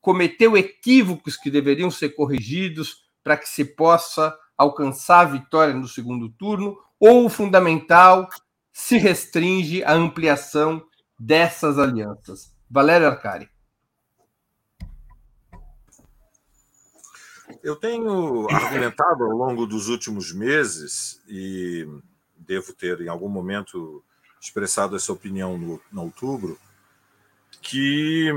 cometeu 0.00 0.56
equívocos 0.56 1.36
que 1.36 1.52
deveriam 1.52 1.88
ser 1.88 2.08
corrigidos 2.08 3.04
para 3.22 3.36
que 3.36 3.48
se 3.48 3.64
possa 3.64 4.36
alcançar 4.56 5.20
a 5.20 5.30
vitória 5.30 5.72
no 5.72 5.86
segundo 5.86 6.28
turno, 6.30 6.76
ou 6.98 7.26
o 7.26 7.28
fundamental 7.28 8.28
se 8.72 8.98
restringe 8.98 9.84
à 9.84 9.92
ampliação 9.92 10.84
dessas 11.16 11.78
alianças? 11.78 12.52
Valério 12.68 13.06
Arcari. 13.06 13.48
Eu 17.62 17.76
tenho 17.76 18.50
argumentado 18.50 19.22
ao 19.22 19.30
longo 19.30 19.64
dos 19.64 19.86
últimos 19.86 20.32
meses, 20.32 21.22
e 21.28 21.86
devo 22.36 22.72
ter 22.72 23.00
em 23.00 23.08
algum 23.08 23.28
momento 23.28 24.02
expressado 24.40 24.96
essa 24.96 25.12
opinião 25.12 25.56
no, 25.56 25.80
no 25.92 26.02
outubro, 26.02 26.58
que 27.68 28.32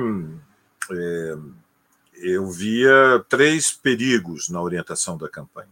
é, 0.91 1.37
eu 2.15 2.51
via 2.51 3.23
três 3.29 3.71
perigos 3.71 4.49
na 4.49 4.61
orientação 4.61 5.17
da 5.17 5.29
campanha. 5.29 5.69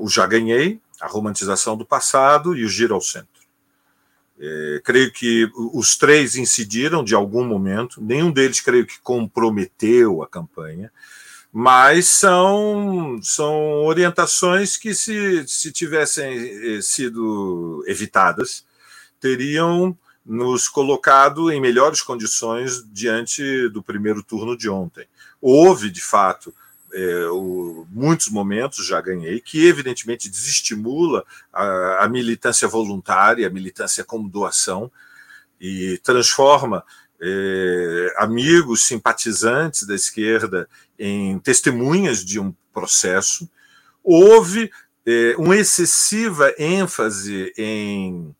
O 0.00 0.08
já 0.08 0.26
ganhei, 0.26 0.80
a 1.00 1.06
romantização 1.06 1.76
do 1.76 1.84
passado 1.84 2.54
e 2.54 2.64
o 2.64 2.68
giro 2.68 2.94
ao 2.94 3.00
centro. 3.00 3.42
É, 4.38 4.80
creio 4.84 5.12
que 5.12 5.50
os 5.54 5.96
três 5.96 6.36
incidiram 6.36 7.02
de 7.02 7.14
algum 7.14 7.44
momento, 7.44 8.02
nenhum 8.02 8.30
deles 8.30 8.60
creio 8.60 8.86
que 8.86 9.00
comprometeu 9.00 10.22
a 10.22 10.28
campanha, 10.28 10.92
mas 11.50 12.06
são, 12.06 13.18
são 13.22 13.84
orientações 13.84 14.76
que, 14.76 14.94
se, 14.94 15.46
se 15.46 15.72
tivessem 15.72 16.80
sido 16.82 17.82
evitadas, 17.86 18.64
teriam 19.20 19.96
nos 20.24 20.68
colocado 20.68 21.50
em 21.50 21.60
melhores 21.60 22.00
condições 22.00 22.82
diante 22.92 23.68
do 23.70 23.82
primeiro 23.82 24.22
turno 24.22 24.56
de 24.56 24.68
ontem. 24.68 25.06
Houve, 25.40 25.90
de 25.90 26.00
fato, 26.00 26.54
é, 26.92 27.26
o, 27.28 27.86
muitos 27.90 28.28
momentos, 28.28 28.86
já 28.86 29.00
ganhei, 29.00 29.40
que 29.40 29.66
evidentemente 29.66 30.28
desestimula 30.28 31.24
a, 31.52 32.04
a 32.04 32.08
militância 32.08 32.68
voluntária, 32.68 33.46
a 33.46 33.50
militância 33.50 34.04
como 34.04 34.28
doação, 34.28 34.90
e 35.60 35.98
transforma 36.02 36.84
é, 37.20 38.14
amigos, 38.18 38.84
simpatizantes 38.84 39.86
da 39.86 39.94
esquerda 39.94 40.68
em 40.98 41.38
testemunhas 41.38 42.24
de 42.24 42.40
um 42.40 42.52
processo. 42.72 43.48
Houve 44.02 44.70
é, 45.06 45.34
uma 45.38 45.56
excessiva 45.56 46.52
ênfase 46.58 47.52
em 47.56 48.34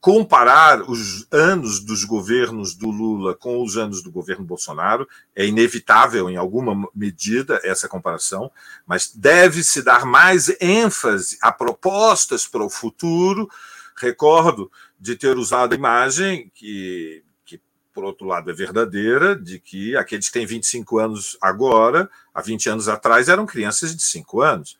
comparar 0.00 0.82
os 0.82 1.26
anos 1.30 1.80
dos 1.80 2.04
governos 2.04 2.74
do 2.74 2.90
Lula 2.90 3.34
com 3.34 3.62
os 3.62 3.76
anos 3.76 4.02
do 4.02 4.10
governo 4.10 4.44
Bolsonaro 4.44 5.08
é 5.34 5.46
inevitável, 5.46 6.28
em 6.28 6.36
alguma 6.36 6.88
medida, 6.94 7.60
essa 7.62 7.88
comparação, 7.88 8.50
mas 8.86 9.12
deve-se 9.14 9.82
dar 9.82 10.04
mais 10.04 10.48
ênfase 10.60 11.38
a 11.40 11.52
propostas 11.52 12.46
para 12.46 12.64
o 12.64 12.70
futuro. 12.70 13.48
Recordo 13.96 14.70
de 14.98 15.16
ter 15.16 15.36
usado 15.36 15.72
a 15.72 15.76
imagem 15.76 16.50
que, 16.54 17.22
que, 17.44 17.60
por 17.94 18.04
outro 18.04 18.26
lado, 18.26 18.50
é 18.50 18.54
verdadeira, 18.54 19.36
de 19.36 19.58
que 19.58 19.96
aqueles 19.96 20.26
que 20.26 20.32
têm 20.32 20.46
25 20.46 20.98
anos 20.98 21.36
agora, 21.40 22.10
há 22.34 22.40
20 22.40 22.70
anos 22.70 22.88
atrás, 22.88 23.28
eram 23.28 23.46
crianças 23.46 23.94
de 23.94 24.02
5 24.02 24.40
anos. 24.40 24.78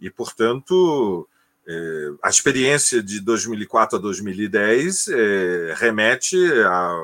E, 0.00 0.10
portanto, 0.10 1.28
é, 1.72 2.10
a 2.24 2.28
experiência 2.28 3.00
de 3.00 3.20
2004 3.20 3.96
a 3.96 4.00
2010 4.00 5.06
é, 5.06 5.74
remete 5.76 6.36
a, 6.64 7.00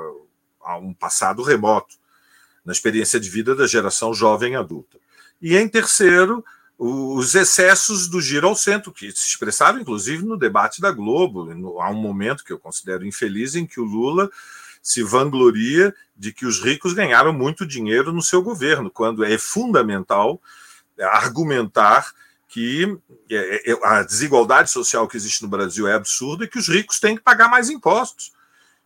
a, 0.65 0.79
um 0.79 0.93
passado 0.93 1.41
remoto, 1.45 1.95
na 2.65 2.73
experiência 2.73 3.21
de 3.21 3.31
vida 3.31 3.55
da 3.55 3.65
geração 3.65 4.13
jovem 4.13 4.57
adulta. 4.57 4.99
E, 5.41 5.57
em 5.57 5.69
terceiro, 5.69 6.45
os 6.77 7.37
excessos 7.37 8.09
do 8.09 8.21
giro 8.21 8.49
ao 8.49 8.57
centro, 8.57 8.91
que 8.91 9.13
se 9.13 9.29
expressaram, 9.29 9.79
inclusive, 9.79 10.25
no 10.25 10.37
debate 10.37 10.81
da 10.81 10.91
Globo. 10.91 11.55
No, 11.55 11.81
há 11.81 11.89
um 11.89 12.03
momento 12.03 12.45
que 12.45 12.53
eu 12.53 12.59
considero 12.59 13.07
infeliz 13.07 13.55
em 13.55 13.65
que 13.65 13.79
o 13.79 13.85
Lula 13.85 14.29
se 14.83 15.01
vangloria 15.01 15.95
de 16.17 16.33
que 16.33 16.45
os 16.45 16.61
ricos 16.61 16.93
ganharam 16.93 17.33
muito 17.33 17.65
dinheiro 17.65 18.13
no 18.13 18.23
seu 18.23 18.43
governo, 18.43 18.91
quando 18.91 19.25
é 19.25 19.39
fundamental 19.39 20.43
argumentar 20.99 22.13
que 22.57 22.99
é, 23.31 23.71
é, 23.71 23.79
a 23.83 24.03
desigualdade 24.03 24.71
social 24.71 25.07
que 25.07 25.15
existe 25.15 25.43
no 25.43 25.49
Brasil 25.49 25.87
é 25.87 25.93
absurda 25.93 26.47
e 26.47 26.49
que 26.49 26.59
os 26.59 26.67
ricos 26.67 26.99
têm 26.99 27.15
que 27.15 27.23
pagar 27.23 27.51
mais 27.51 27.69
impostos. 27.69 28.33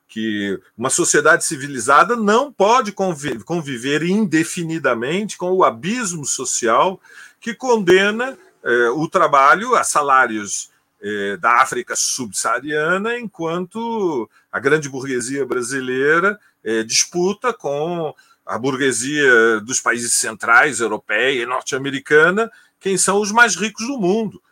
Que 0.09 0.61
uma 0.76 0.90
sociedade 0.90 1.44
civilizada 1.44 2.16
não 2.16 2.52
pode 2.52 2.90
conviver 2.90 4.02
indefinidamente 4.02 5.38
com 5.38 5.52
o 5.52 5.62
abismo 5.62 6.24
social 6.24 7.00
que 7.40 7.54
condena 7.54 8.37
é, 8.64 8.88
o 8.88 9.06
trabalho 9.06 9.76
a 9.76 9.85
salários 9.85 10.72
é, 11.00 11.37
da 11.37 11.62
África 11.62 11.94
subsaariana, 11.94 13.20
enquanto 13.20 14.28
a 14.50 14.59
grande 14.59 14.88
burguesia 14.88 15.46
brasileira 15.46 16.40
é, 16.64 16.83
disputa 16.83 17.52
com 17.52 18.12
a 18.44 18.59
burguesia 18.59 19.61
dos 19.61 19.80
países 19.80 20.14
centrais, 20.14 20.80
europeia 20.80 21.40
e 21.40 21.46
norte-americana, 21.46 22.50
quem 22.81 22.97
são 22.97 23.21
os 23.21 23.31
mais 23.31 23.55
ricos 23.55 23.87
do 23.87 23.99
mundo. 23.99 24.43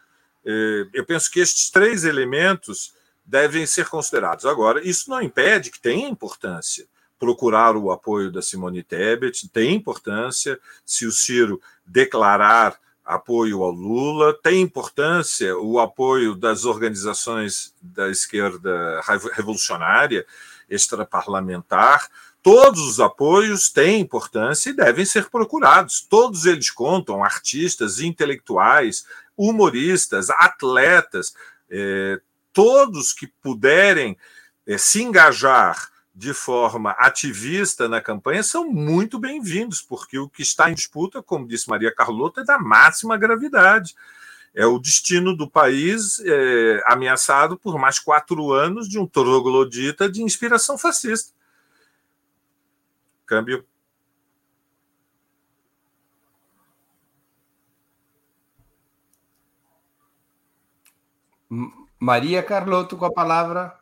É, 0.44 0.86
eu 0.92 1.04
penso 1.04 1.30
que 1.30 1.40
estes 1.40 1.70
três 1.70 2.04
elementos 2.04 2.92
devem 3.24 3.66
ser 3.66 3.88
considerados. 3.88 4.46
Agora, 4.46 4.86
isso 4.86 5.10
não 5.10 5.20
impede 5.20 5.70
que 5.70 5.80
tenha 5.80 6.08
importância 6.08 6.86
procurar 7.18 7.76
o 7.76 7.90
apoio 7.90 8.30
da 8.30 8.40
Simone 8.40 8.82
Tebet, 8.82 9.48
tem 9.48 9.74
importância 9.74 10.58
se 10.86 11.04
o 11.04 11.10
Ciro 11.10 11.60
declarar 11.84 12.78
apoio 13.04 13.62
ao 13.62 13.70
Lula, 13.70 14.38
tem 14.42 14.60
importância 14.60 15.56
o 15.58 15.80
apoio 15.80 16.34
das 16.34 16.64
organizações 16.64 17.74
da 17.80 18.08
esquerda 18.08 19.00
revolucionária, 19.34 20.26
extraparlamentar, 20.68 22.08
Todos 22.42 22.80
os 22.80 23.00
apoios 23.00 23.70
têm 23.70 24.00
importância 24.00 24.70
e 24.70 24.72
devem 24.72 25.04
ser 25.04 25.28
procurados. 25.28 26.00
Todos 26.00 26.46
eles 26.46 26.70
contam, 26.70 27.22
artistas, 27.22 28.00
intelectuais, 28.00 29.04
humoristas, 29.36 30.30
atletas, 30.30 31.34
eh, 31.70 32.20
todos 32.52 33.12
que 33.12 33.26
puderem 33.26 34.16
eh, 34.66 34.78
se 34.78 35.02
engajar 35.02 35.90
de 36.14 36.34
forma 36.34 36.90
ativista 36.92 37.88
na 37.88 38.00
campanha 38.00 38.42
são 38.42 38.68
muito 38.68 39.20
bem-vindos, 39.20 39.80
porque 39.80 40.18
o 40.18 40.28
que 40.28 40.42
está 40.42 40.68
em 40.68 40.74
disputa, 40.74 41.22
como 41.22 41.46
disse 41.46 41.68
Maria 41.68 41.94
Carlota, 41.94 42.40
é 42.40 42.44
da 42.44 42.58
máxima 42.58 43.16
gravidade. 43.16 43.94
É 44.52 44.66
o 44.66 44.80
destino 44.80 45.36
do 45.36 45.48
país 45.48 46.20
é, 46.24 46.82
ameaçado 46.86 47.56
por 47.56 47.78
mais 47.78 48.00
quatro 48.00 48.52
anos 48.52 48.88
de 48.88 48.98
um 48.98 49.06
troglodita 49.06 50.10
de 50.10 50.20
inspiração 50.20 50.76
fascista. 50.76 51.32
Câmbio. 53.28 53.62
Maria 62.00 62.42
Carlotto 62.42 62.96
com 62.96 63.04
a 63.04 63.12
palavra. 63.12 63.78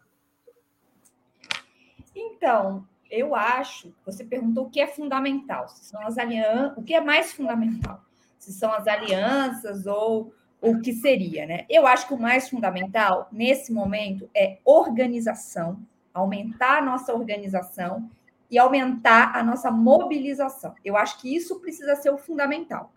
Então, 2.13 2.85
eu 3.09 3.37
acho, 3.37 3.95
você 4.05 4.25
perguntou 4.25 4.67
o 4.67 4.71
que 4.71 4.81
é 4.81 4.89
fundamental, 4.89 5.69
se 5.69 5.85
são 5.85 6.05
as 6.05 6.19
alianças, 6.19 6.77
o 6.77 6.83
que 6.83 6.95
é 6.95 7.01
mais 7.01 7.33
fundamental, 7.33 8.03
se 8.37 8.53
são 8.53 8.73
as 8.73 8.89
alianças 8.89 9.87
ou 9.87 10.35
o 10.61 10.81
que 10.81 10.93
seria, 10.93 11.47
né? 11.47 11.67
Eu 11.71 11.87
acho 11.87 12.09
que 12.09 12.15
o 12.15 12.21
mais 12.21 12.49
fundamental 12.49 13.29
nesse 13.31 13.73
momento 13.73 14.29
é 14.35 14.59
organização, 14.65 15.79
aumentar 16.13 16.79
a 16.79 16.83
nossa 16.83 17.15
organização 17.15 18.11
e 18.51 18.59
aumentar 18.59 19.37
a 19.37 19.43
nossa 19.43 19.71
mobilização. 19.71 20.75
Eu 20.85 20.97
acho 20.97 21.21
que 21.21 21.35
isso 21.35 21.61
precisa 21.61 21.97
ser 21.97 22.11
o 22.11 22.19
fundamental. 22.19 22.93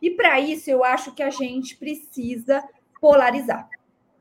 E 0.00 0.10
para 0.10 0.40
isso, 0.40 0.70
eu 0.70 0.82
acho 0.84 1.12
que 1.12 1.22
a 1.22 1.30
gente 1.30 1.76
precisa 1.76 2.62
polarizar. 3.00 3.68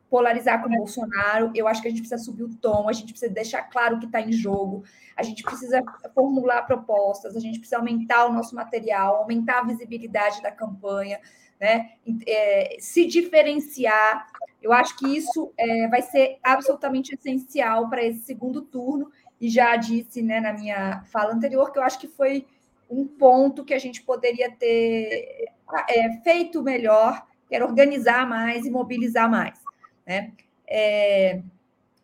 Polarizar 0.09 0.61
com 0.61 0.67
o 0.67 0.77
Bolsonaro, 0.77 1.51
eu 1.53 1.67
acho 1.67 1.81
que 1.81 1.87
a 1.87 1.91
gente 1.91 2.01
precisa 2.01 2.23
subir 2.23 2.43
o 2.43 2.55
tom, 2.55 2.89
a 2.89 2.93
gente 2.93 3.11
precisa 3.11 3.31
deixar 3.31 3.63
claro 3.63 3.95
o 3.95 3.99
que 3.99 4.07
está 4.07 4.19
em 4.19 4.31
jogo, 4.31 4.83
a 5.15 5.21
gente 5.21 5.43
precisa 5.43 5.83
formular 6.15 6.63
propostas, 6.63 7.35
a 7.35 7.39
gente 7.39 7.59
precisa 7.59 7.77
aumentar 7.77 8.25
o 8.25 8.33
nosso 8.33 8.55
material, 8.55 9.17
aumentar 9.17 9.59
a 9.59 9.63
visibilidade 9.63 10.41
da 10.41 10.51
campanha, 10.51 11.19
né? 11.59 11.91
É, 12.25 12.77
se 12.79 13.05
diferenciar. 13.05 14.27
Eu 14.61 14.73
acho 14.73 14.97
que 14.97 15.15
isso 15.15 15.53
é, 15.57 15.87
vai 15.87 16.01
ser 16.01 16.39
absolutamente 16.41 17.13
essencial 17.13 17.87
para 17.87 18.03
esse 18.03 18.21
segundo 18.21 18.61
turno 18.61 19.11
e 19.39 19.49
já 19.49 19.75
disse 19.75 20.21
né, 20.21 20.39
na 20.39 20.53
minha 20.53 21.03
fala 21.05 21.33
anterior 21.33 21.71
que 21.71 21.79
eu 21.79 21.83
acho 21.83 21.99
que 21.99 22.07
foi 22.07 22.45
um 22.89 23.05
ponto 23.05 23.63
que 23.63 23.73
a 23.73 23.79
gente 23.79 24.01
poderia 24.01 24.51
ter 24.51 25.49
é, 25.87 26.17
feito 26.23 26.63
melhor, 26.63 27.25
que 27.47 27.55
era 27.55 27.65
organizar 27.65 28.27
mais 28.27 28.65
e 28.65 28.71
mobilizar 28.71 29.29
mais. 29.29 29.59
Né? 30.05 30.33
É, 30.67 31.41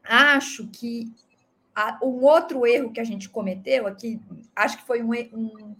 acho 0.04 0.68
que 0.68 1.12
a, 1.76 2.00
um 2.04 2.24
outro 2.24 2.66
erro 2.66 2.92
que 2.92 3.00
a 3.00 3.04
gente 3.04 3.30
cometeu 3.30 3.88
aqui, 3.88 4.22
acho 4.56 4.78
que 4.78 4.86
foi 4.86 5.02
um, 5.04 5.12
um 5.34 5.76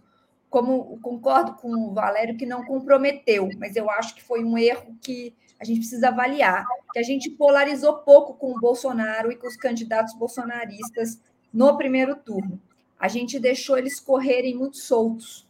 como 0.50 0.98
concordo 1.00 1.54
com 1.54 1.68
o 1.72 1.92
Valério 1.92 2.36
que 2.36 2.46
não 2.46 2.64
comprometeu, 2.64 3.48
mas 3.58 3.76
eu 3.76 3.90
acho 3.90 4.14
que 4.14 4.22
foi 4.22 4.44
um 4.44 4.56
erro 4.56 4.96
que 5.02 5.34
a 5.60 5.64
gente 5.64 5.80
precisa 5.80 6.08
avaliar, 6.08 6.66
que 6.92 6.98
a 6.98 7.02
gente 7.02 7.30
polarizou 7.30 7.98
pouco 7.98 8.34
com 8.34 8.52
o 8.52 8.60
Bolsonaro 8.60 9.32
e 9.32 9.36
com 9.36 9.46
os 9.46 9.56
candidatos 9.56 10.14
bolsonaristas 10.14 11.20
no 11.52 11.76
primeiro 11.76 12.16
turno. 12.16 12.60
A 12.98 13.08
gente 13.08 13.38
deixou 13.38 13.76
eles 13.76 14.00
correrem 14.00 14.56
muito 14.56 14.78
soltos. 14.78 15.46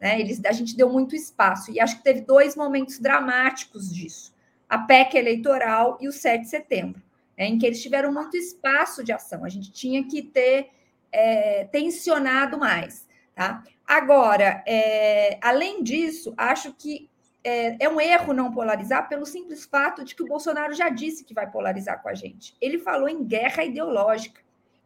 Né? 0.00 0.20
Eles, 0.20 0.44
a 0.44 0.52
gente 0.52 0.76
deu 0.76 0.90
muito 0.90 1.14
espaço. 1.14 1.70
E 1.70 1.80
acho 1.80 1.96
que 1.98 2.04
teve 2.04 2.20
dois 2.20 2.56
momentos 2.56 2.98
dramáticos 2.98 3.92
disso: 3.92 4.34
a 4.68 4.78
PEC 4.78 5.16
eleitoral 5.16 5.98
e 6.00 6.08
o 6.08 6.12
7 6.12 6.42
de 6.42 6.48
setembro, 6.48 7.02
né? 7.38 7.46
em 7.46 7.58
que 7.58 7.66
eles 7.66 7.80
tiveram 7.80 8.12
muito 8.12 8.36
espaço 8.36 9.02
de 9.02 9.12
ação. 9.12 9.44
A 9.44 9.48
gente 9.48 9.70
tinha 9.70 10.04
que 10.04 10.22
ter 10.22 10.70
é, 11.12 11.64
tensionado 11.64 12.58
mais. 12.58 13.06
Tá? 13.34 13.62
Agora, 13.86 14.62
é, 14.66 15.38
além 15.40 15.82
disso, 15.82 16.34
acho 16.36 16.72
que 16.72 17.10
é, 17.44 17.84
é, 17.84 17.88
um 17.88 18.00
erro 18.00 18.32
não 18.32 18.52
polarizar 18.52 19.08
pelo 19.08 19.26
simples 19.26 19.64
fato 19.64 20.04
de 20.04 20.14
que 20.14 20.22
o 20.22 20.26
Bolsonaro 20.26 20.72
já 20.74 20.88
disse 20.88 21.24
que 21.24 21.34
vai 21.34 21.50
polarizar 21.50 22.00
com 22.02 22.08
a 22.08 22.14
gente. 22.14 22.56
Ele 22.60 22.78
falou 22.78 23.08
em 23.08 23.24
guerra 23.24 23.64
ideológica, 23.64 24.40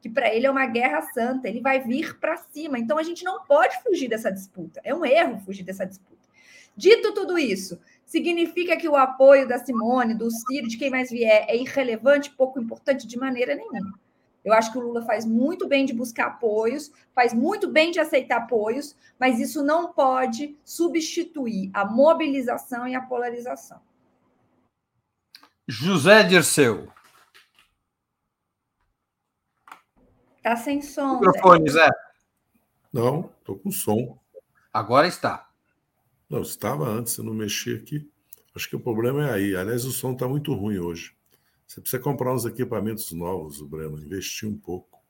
que 0.07 0.15
para 0.15 0.33
ele 0.33 0.47
é 0.47 0.51
uma 0.51 0.67
guerra 0.67 1.03
santa, 1.03 1.49
ele 1.49 1.61
vai 1.61 1.81
vir 1.81 2.17
para 2.19 2.37
cima. 2.37 2.79
Então 2.79 2.97
a 2.97 3.03
gente 3.03 3.25
não 3.25 3.43
pode 3.43 3.83
fugir 3.83 4.09
dessa 4.09 4.31
disputa. 4.31 4.81
É 4.85 4.95
um 4.95 5.05
erro 5.05 5.41
fugir 5.45 5.65
dessa 5.65 5.85
disputa. 5.85 6.17
Dito 6.77 7.13
tudo 7.13 7.37
isso, 7.37 7.81
significa 8.05 8.77
que 8.77 8.89
o 8.89 8.95
apoio 8.95 9.49
da 9.49 9.59
Simone, 9.59 10.15
do 10.15 10.31
Ciro, 10.31 10.69
de 10.69 10.77
quem 10.77 10.91
mais 10.91 11.11
vier, 11.11 11.47
é 11.49 11.57
irrelevante, 11.57 12.31
pouco 12.31 12.61
importante 12.61 13.07
de 13.07 13.19
maneira 13.19 13.55
nenhuma. 13.55 13.99
Eu 14.45 14.53
acho 14.53 14.71
que 14.71 14.79
o 14.79 14.81
Lula 14.81 15.03
faz 15.03 15.25
muito 15.25 15.67
bem 15.67 15.85
de 15.85 15.93
buscar 15.93 16.27
apoios, 16.27 16.93
faz 17.13 17.35
muito 17.35 17.69
bem 17.69 17.91
de 17.91 17.99
aceitar 17.99 18.37
apoios, 18.37 18.95
mas 19.19 19.41
isso 19.41 19.65
não 19.65 19.93
pode 19.93 20.57
substituir 20.65 21.69
a 21.75 21.85
mobilização 21.85 22.87
e 22.87 22.95
a 22.95 23.01
polarização. 23.01 23.81
José 25.67 26.23
Dirceu. 26.23 26.93
Tá 30.47 30.55
sem 30.55 30.81
som. 30.81 31.15
Microfone, 31.19 31.69
Zé. 31.69 31.91
Não, 32.93 33.33
estou 33.41 33.59
com 33.59 33.69
som. 33.73 34.17
Agora 34.73 35.09
está. 35.09 35.51
Não, 36.31 36.41
estava 36.41 36.89
antes, 36.89 37.19
eu 37.19 37.25
não 37.25 37.35
mexi 37.35 37.75
aqui. 37.75 38.09
Acho 38.55 38.71
que 38.71 38.77
o 38.77 38.81
problema 38.81 39.27
é 39.27 39.33
aí. 39.33 39.57
Aliás, 39.57 39.85
o 39.85 39.91
som 39.91 40.13
está 40.13 40.29
muito 40.29 40.55
ruim 40.55 40.79
hoje. 40.79 41.17
Você 41.67 41.81
precisa 41.81 42.01
comprar 42.01 42.33
uns 42.33 42.45
equipamentos 42.45 43.11
novos, 43.11 43.61
o 43.61 43.67
Breno, 43.67 43.99
investir 43.99 44.49
um 44.49 44.57
pouco. 44.57 45.03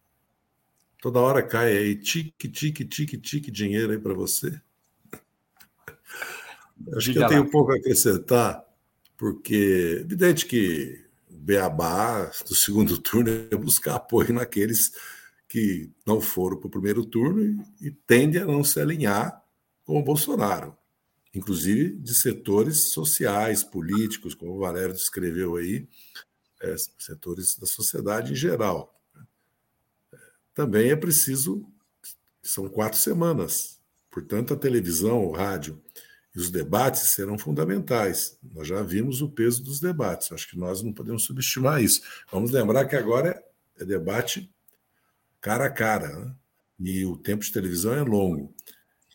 Toda 1.02 1.20
hora 1.20 1.42
cai 1.42 1.76
aí, 1.76 1.96
tique, 1.96 2.48
tique, 2.48 2.86
tique, 2.86 3.18
tique, 3.18 3.50
dinheiro 3.50 3.92
aí 3.92 3.98
para 3.98 4.14
você. 4.14 4.58
Acho 6.96 7.12
que 7.12 7.18
eu 7.18 7.28
tenho 7.28 7.42
um 7.42 7.50
pouco 7.50 7.72
a 7.72 7.76
acrescentar, 7.76 8.64
porque 9.18 9.98
é 9.98 10.00
evidente 10.00 10.46
que 10.46 11.04
o 11.30 11.34
Beabá 11.34 12.30
do 12.48 12.54
segundo 12.54 12.96
turno 12.96 13.30
é 13.50 13.54
buscar 13.54 13.96
apoio 13.96 14.32
naqueles 14.32 14.92
que 15.48 15.90
não 16.06 16.20
foram 16.20 16.56
para 16.56 16.66
o 16.66 16.70
primeiro 16.70 17.04
turno 17.04 17.42
e, 17.80 17.86
e 17.86 17.90
tendem 17.90 18.42
a 18.42 18.46
não 18.46 18.64
se 18.64 18.80
alinhar 18.80 19.42
com 19.84 19.98
o 19.98 20.02
Bolsonaro, 20.02 20.76
inclusive 21.32 21.96
de 21.96 22.14
setores 22.14 22.90
sociais, 22.90 23.62
políticos, 23.62 24.34
como 24.34 24.52
o 24.52 24.58
Valério 24.58 24.94
descreveu 24.94 25.56
aí, 25.56 25.88
é, 26.60 26.74
setores 26.98 27.56
da 27.56 27.66
sociedade 27.66 28.32
em 28.32 28.36
geral. 28.36 28.92
Também 30.52 30.90
é 30.90 30.96
preciso, 30.96 31.64
são 32.42 32.68
quatro 32.68 32.98
semanas, 32.98 33.78
portanto, 34.10 34.54
a 34.54 34.56
televisão, 34.56 35.24
o 35.24 35.32
rádio 35.32 35.80
e 36.34 36.40
os 36.40 36.50
debates 36.50 37.10
serão 37.10 37.38
fundamentais. 37.38 38.38
Nós 38.42 38.66
já 38.66 38.82
vimos 38.82 39.22
o 39.22 39.30
peso 39.30 39.62
dos 39.62 39.78
debates, 39.78 40.32
acho 40.32 40.50
que 40.50 40.58
nós 40.58 40.82
não 40.82 40.92
podemos 40.92 41.24
subestimar 41.24 41.82
isso. 41.82 42.02
Vamos 42.32 42.50
lembrar 42.50 42.86
que 42.86 42.96
agora 42.96 43.42
é 43.78 43.84
debate 43.84 44.52
cara 45.46 45.66
a 45.66 45.70
cara, 45.70 46.08
né? 46.08 46.34
e 46.80 47.06
o 47.06 47.16
tempo 47.16 47.44
de 47.44 47.52
televisão 47.52 47.94
é 47.94 48.02
longo. 48.02 48.52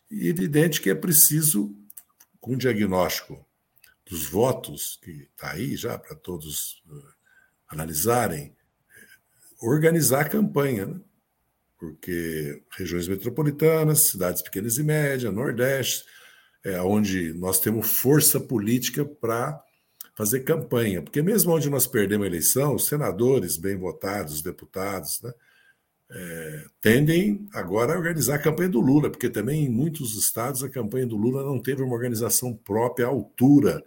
E 0.09 0.29
evidente 0.29 0.79
que 0.79 0.89
é 0.89 0.95
preciso, 0.95 1.75
com 2.39 2.53
o 2.53 2.57
diagnóstico 2.57 3.45
dos 4.09 4.27
votos, 4.27 4.97
que 5.03 5.27
está 5.29 5.51
aí 5.51 5.75
já 5.75 5.99
para 5.99 6.15
todos 6.15 6.81
eh, 6.89 7.11
analisarem, 7.67 8.55
organizar 9.61 10.21
a 10.21 10.29
campanha, 10.29 10.85
né? 10.85 11.01
porque 11.77 12.63
regiões 12.77 13.09
metropolitanas, 13.09 14.07
cidades 14.07 14.41
pequenas 14.41 14.77
e 14.77 14.83
médias, 14.83 15.33
Nordeste, 15.33 16.05
é 16.63 16.81
onde 16.81 17.33
nós 17.33 17.59
temos 17.59 17.91
força 17.91 18.39
política 18.39 19.03
para 19.03 19.61
fazer 20.15 20.45
campanha. 20.45 21.01
Porque 21.01 21.21
mesmo 21.21 21.51
onde 21.51 21.69
nós 21.69 21.87
perdemos 21.87 22.23
a 22.23 22.29
eleição, 22.29 22.75
os 22.75 22.87
senadores 22.87 23.57
bem 23.57 23.75
votados, 23.75 24.35
os 24.35 24.41
deputados, 24.41 25.21
né, 25.21 25.33
é, 26.13 26.65
tendem 26.81 27.47
agora 27.53 27.93
a 27.93 27.97
organizar 27.97 28.35
a 28.35 28.39
campanha 28.39 28.67
do 28.67 28.81
Lula, 28.81 29.09
porque 29.09 29.29
também 29.29 29.65
em 29.65 29.69
muitos 29.69 30.17
estados 30.17 30.61
a 30.61 30.69
campanha 30.69 31.07
do 31.07 31.15
Lula 31.15 31.43
não 31.43 31.57
teve 31.57 31.81
uma 31.81 31.95
organização 31.95 32.53
própria 32.53 33.05
à 33.05 33.09
altura 33.09 33.83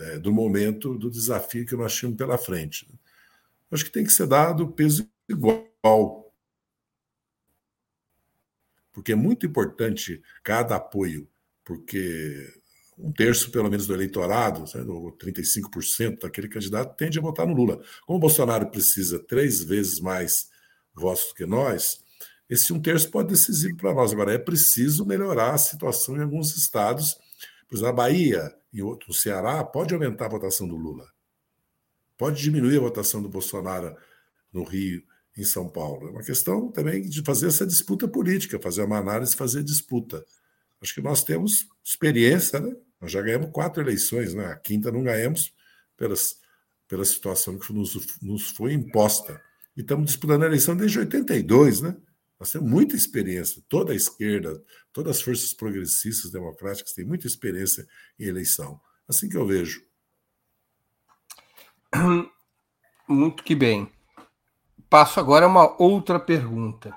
é, 0.00 0.18
do 0.18 0.32
momento 0.32 0.98
do 0.98 1.08
desafio 1.08 1.64
que 1.64 1.76
nós 1.76 1.94
tínhamos 1.94 2.18
pela 2.18 2.36
frente. 2.36 2.88
Acho 3.70 3.84
que 3.84 3.92
tem 3.92 4.04
que 4.04 4.12
ser 4.12 4.26
dado 4.26 4.68
peso 4.68 5.08
igual. 5.28 6.32
Porque 8.92 9.12
é 9.12 9.16
muito 9.16 9.46
importante 9.46 10.20
cada 10.42 10.76
apoio, 10.76 11.28
porque 11.64 12.52
um 12.98 13.12
terço, 13.12 13.50
pelo 13.52 13.70
menos, 13.70 13.86
do 13.86 13.94
eleitorado, 13.94 14.64
ou 14.88 15.12
35% 15.16 16.20
daquele 16.20 16.48
candidato, 16.48 16.96
tende 16.96 17.18
a 17.18 17.22
votar 17.22 17.46
no 17.46 17.54
Lula. 17.54 17.80
Como 18.06 18.18
o 18.18 18.20
Bolsonaro 18.20 18.70
precisa 18.70 19.18
três 19.20 19.62
vezes 19.62 20.00
mais 20.00 20.52
votos 20.94 21.28
do 21.28 21.34
que 21.34 21.46
nós, 21.46 22.02
esse 22.48 22.72
um 22.72 22.80
terço 22.80 23.10
pode 23.10 23.36
ser 23.36 23.46
decisivo 23.48 23.76
para 23.76 23.94
nós. 23.94 24.12
Agora, 24.12 24.32
é 24.32 24.38
preciso 24.38 25.04
melhorar 25.04 25.54
a 25.54 25.58
situação 25.58 26.16
em 26.16 26.22
alguns 26.22 26.56
estados. 26.56 27.14
Por 27.68 27.76
exemplo, 27.76 27.90
a 27.90 27.92
Bahia 27.92 28.54
e 28.72 28.82
outro, 28.82 29.10
o 29.10 29.14
Ceará, 29.14 29.64
pode 29.64 29.94
aumentar 29.94 30.26
a 30.26 30.30
votação 30.30 30.68
do 30.68 30.76
Lula. 30.76 31.06
Pode 32.16 32.40
diminuir 32.40 32.76
a 32.76 32.82
votação 32.82 33.22
do 33.22 33.28
Bolsonaro 33.28 33.96
no 34.52 34.62
Rio, 34.62 35.02
em 35.36 35.44
São 35.44 35.68
Paulo. 35.68 36.08
É 36.08 36.10
uma 36.10 36.22
questão 36.22 36.70
também 36.70 37.02
de 37.02 37.22
fazer 37.22 37.48
essa 37.48 37.66
disputa 37.66 38.06
política, 38.06 38.60
fazer 38.60 38.82
uma 38.82 38.98
análise, 38.98 39.34
fazer 39.34 39.64
disputa. 39.64 40.24
Acho 40.80 40.94
que 40.94 41.02
nós 41.02 41.24
temos 41.24 41.66
experiência, 41.82 42.60
né? 42.60 42.74
Nós 43.00 43.10
já 43.10 43.20
ganhamos 43.20 43.50
quatro 43.50 43.82
eleições, 43.82 44.34
né? 44.34 44.46
A 44.46 44.56
quinta 44.56 44.92
não 44.92 45.02
ganhamos 45.02 45.52
pelas, 45.96 46.36
pela 46.86 47.04
situação 47.04 47.58
que 47.58 47.72
nos, 47.72 48.20
nos 48.22 48.50
foi 48.50 48.74
imposta. 48.74 49.40
E 49.76 49.80
estamos 49.80 50.06
disputando 50.06 50.42
a 50.44 50.46
eleição 50.46 50.76
desde 50.76 50.98
82, 50.98 51.80
né? 51.80 51.96
Nós 52.38 52.50
temos 52.50 52.68
muita 52.68 52.96
experiência, 52.96 53.62
toda 53.68 53.92
a 53.92 53.96
esquerda, 53.96 54.62
todas 54.92 55.16
as 55.16 55.22
forças 55.22 55.52
progressistas 55.52 56.30
democráticas 56.30 56.92
têm 56.92 57.04
muita 57.04 57.26
experiência 57.26 57.86
em 58.18 58.26
eleição. 58.26 58.80
Assim 59.08 59.28
que 59.28 59.36
eu 59.36 59.46
vejo. 59.46 59.82
Muito 63.08 63.42
que 63.42 63.54
bem. 63.54 63.90
Passo 64.88 65.20
agora 65.20 65.46
a 65.46 65.48
uma 65.48 65.82
outra 65.82 66.18
pergunta. 66.18 66.94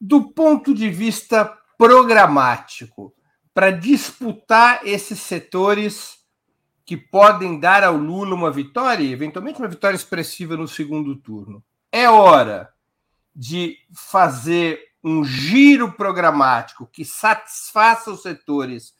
Do 0.00 0.32
ponto 0.32 0.74
de 0.74 0.90
vista 0.90 1.44
programático, 1.78 3.14
para 3.52 3.70
disputar 3.70 4.86
esses 4.86 5.20
setores 5.20 6.18
que 6.84 6.96
podem 6.96 7.58
dar 7.58 7.82
ao 7.82 7.96
Lula 7.96 8.34
uma 8.34 8.50
vitória, 8.50 9.04
eventualmente 9.04 9.58
uma 9.58 9.68
vitória 9.68 9.96
expressiva 9.96 10.56
no 10.56 10.68
segundo 10.68 11.16
turno, 11.16 11.64
é 11.96 12.10
hora 12.10 12.74
de 13.34 13.78
fazer 13.94 14.78
um 15.02 15.24
giro 15.24 15.92
programático 15.92 16.86
que 16.86 17.06
satisfaça 17.06 18.10
os 18.10 18.20
setores 18.20 18.92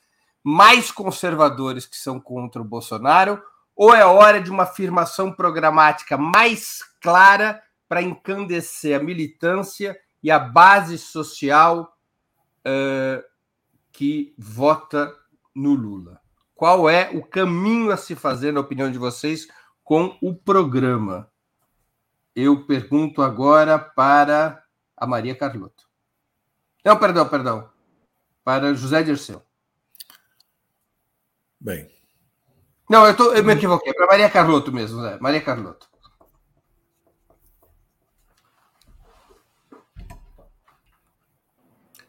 mais 0.43 0.91
conservadores 0.91 1.85
que 1.85 1.97
são 1.97 2.19
contra 2.19 2.63
o 2.63 2.65
Bolsonaro 2.65 3.43
ou 3.75 3.95
é 3.95 4.03
hora 4.03 4.41
de 4.41 4.51
uma 4.51 4.63
afirmação 4.63 5.31
programática 5.31 6.17
mais 6.17 6.79
clara 7.03 7.63
para 7.87 8.01
encandecer 8.01 8.99
a 8.99 9.03
militância 9.03 9.99
e 10.23 10.31
a 10.31 10.39
base 10.39 10.97
social 10.97 11.95
uh, 12.61 13.23
que 13.93 14.35
vota 14.39 15.15
no 15.55 15.75
Lula? 15.75 16.19
Qual 16.55 16.89
é 16.89 17.11
o 17.11 17.23
caminho 17.23 17.91
a 17.91 17.99
se 17.99 18.15
fazer, 18.15 18.53
na 18.53 18.61
opinião 18.61 18.91
de 18.91 18.97
vocês, 18.97 19.47
com 19.85 20.17
o 20.23 20.35
programa? 20.35 21.31
Eu 22.37 22.65
pergunto 22.67 23.23
agora 23.23 23.79
para 23.79 24.63
a 24.97 25.07
Maria 25.07 25.35
Carlotto. 25.35 25.89
Não, 26.85 26.97
perdão, 26.97 27.29
perdão. 27.29 27.71
Para 28.45 28.75
José 28.75 29.03
Dirceu. 29.03 29.43
Bem, 31.59 31.91
não, 32.89 33.05
eu, 33.05 33.17
tô, 33.17 33.33
eu 33.33 33.43
me 33.43 33.55
equivoquei. 33.55 33.93
Para 33.93 34.07
Maria 34.07 34.31
Carlotto 34.31 34.73
mesmo, 34.73 35.03
Zé. 35.03 35.19
Maria 35.19 35.41
Carlotto. 35.41 35.89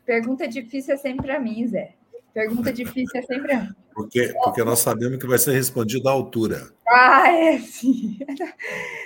Pergunta 0.05 0.47
difícil 0.47 0.93
é 0.93 0.97
sempre 0.97 1.25
para 1.25 1.39
mim, 1.39 1.67
Zé. 1.67 1.96
Pergunta 2.37 2.71
difícil 2.71 3.19
é 3.19 3.23
sempre 3.23 3.51
a. 3.51 3.67
Porque, 3.95 4.31
porque 4.43 4.63
nós 4.63 4.77
sabemos 4.77 5.17
que 5.17 5.25
vai 5.25 5.39
ser 5.39 5.53
respondido 5.53 6.07
à 6.07 6.11
altura. 6.11 6.71
Ah, 6.87 7.31
é 7.31 7.57
sim. 7.57 8.19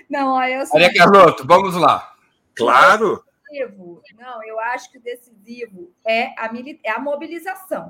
Não, 0.10 0.34
olha, 0.34 0.56
eu 0.56 0.68
Maria 0.74 0.94
Carlotto, 0.94 1.48
vamos 1.48 1.74
lá. 1.76 2.14
Claro. 2.54 3.24
Não, 4.20 4.44
eu 4.44 4.60
acho 4.60 4.92
que 4.92 4.98
o 4.98 5.02
decisivo 5.02 5.94
é 6.06 6.34
a, 6.38 6.52
é 6.84 6.92
a 6.92 7.00
mobilização. 7.00 7.90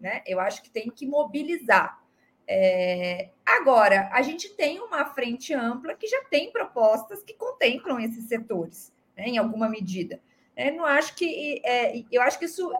Né? 0.00 0.22
Eu 0.26 0.40
acho 0.40 0.60
que 0.60 0.70
tem 0.70 0.90
que 0.90 1.06
mobilizar. 1.06 2.02
É... 2.48 3.28
Agora, 3.46 4.10
a 4.12 4.22
gente 4.22 4.48
tem 4.56 4.80
uma 4.80 5.04
frente 5.04 5.54
ampla 5.54 5.94
que 5.94 6.08
já 6.08 6.24
tem 6.24 6.50
propostas 6.50 7.22
que 7.22 7.34
contemplam 7.34 8.00
esses 8.00 8.24
setores, 8.24 8.92
né, 9.16 9.28
em 9.28 9.38
alguma 9.38 9.68
medida. 9.68 10.20
Eu 10.68 10.76
não 10.76 10.84
acho 10.84 11.14
que 11.14 11.60
é, 11.64 12.02
eu 12.10 12.22
acho 12.22 12.38
que 12.38 12.44
isso, 12.44 12.72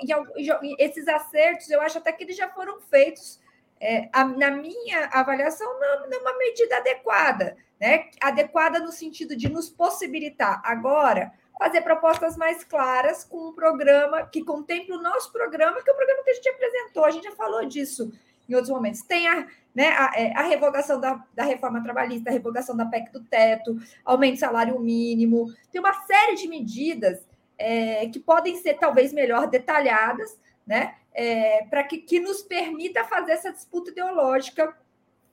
esses 0.78 1.08
acertos, 1.08 1.70
eu 1.70 1.80
acho 1.80 1.98
até 1.98 2.12
que 2.12 2.24
eles 2.24 2.36
já 2.36 2.48
foram 2.48 2.80
feitos 2.80 3.40
é, 3.80 4.10
a, 4.12 4.24
na 4.24 4.50
minha 4.50 5.06
avaliação, 5.06 5.66
não, 5.80 6.06
não 6.06 6.18
é 6.18 6.20
uma 6.20 6.36
medida 6.36 6.76
adequada, 6.76 7.56
né? 7.80 8.10
Adequada 8.20 8.78
no 8.78 8.92
sentido 8.92 9.34
de 9.34 9.48
nos 9.48 9.70
possibilitar 9.70 10.60
agora 10.62 11.32
fazer 11.58 11.80
propostas 11.80 12.36
mais 12.36 12.62
claras 12.62 13.24
com 13.24 13.48
um 13.48 13.52
programa 13.52 14.26
que 14.26 14.44
contemple 14.44 14.92
o 14.92 15.02
nosso 15.02 15.32
programa, 15.32 15.82
que 15.82 15.90
é 15.90 15.92
o 15.92 15.96
programa 15.96 16.22
que 16.22 16.30
a 16.30 16.34
gente 16.34 16.48
apresentou, 16.48 17.04
a 17.04 17.10
gente 17.10 17.24
já 17.24 17.32
falou 17.32 17.64
disso 17.66 18.12
em 18.48 18.54
outros 18.54 18.72
momentos. 18.72 19.02
Tem 19.02 19.28
a, 19.28 19.46
né, 19.74 19.88
a, 19.88 20.12
é, 20.14 20.32
a 20.36 20.42
revogação 20.42 21.00
da, 21.00 21.22
da 21.34 21.44
reforma 21.44 21.82
trabalhista, 21.82 22.28
a 22.28 22.32
revogação 22.32 22.76
da 22.76 22.86
PEC 22.86 23.12
do 23.12 23.24
teto, 23.24 23.78
aumento 24.04 24.34
do 24.34 24.40
salário 24.40 24.78
mínimo, 24.78 25.52
tem 25.70 25.80
uma 25.80 25.94
série 26.04 26.34
de 26.34 26.48
medidas 26.48 27.29
é, 27.60 28.08
que 28.08 28.18
podem 28.18 28.56
ser 28.56 28.74
talvez 28.74 29.12
melhor 29.12 29.46
detalhadas, 29.46 30.36
né? 30.66 30.94
É, 31.12 31.64
para 31.66 31.84
que, 31.84 31.98
que 31.98 32.18
nos 32.18 32.42
permita 32.42 33.04
fazer 33.04 33.32
essa 33.32 33.52
disputa 33.52 33.90
ideológica 33.90 34.74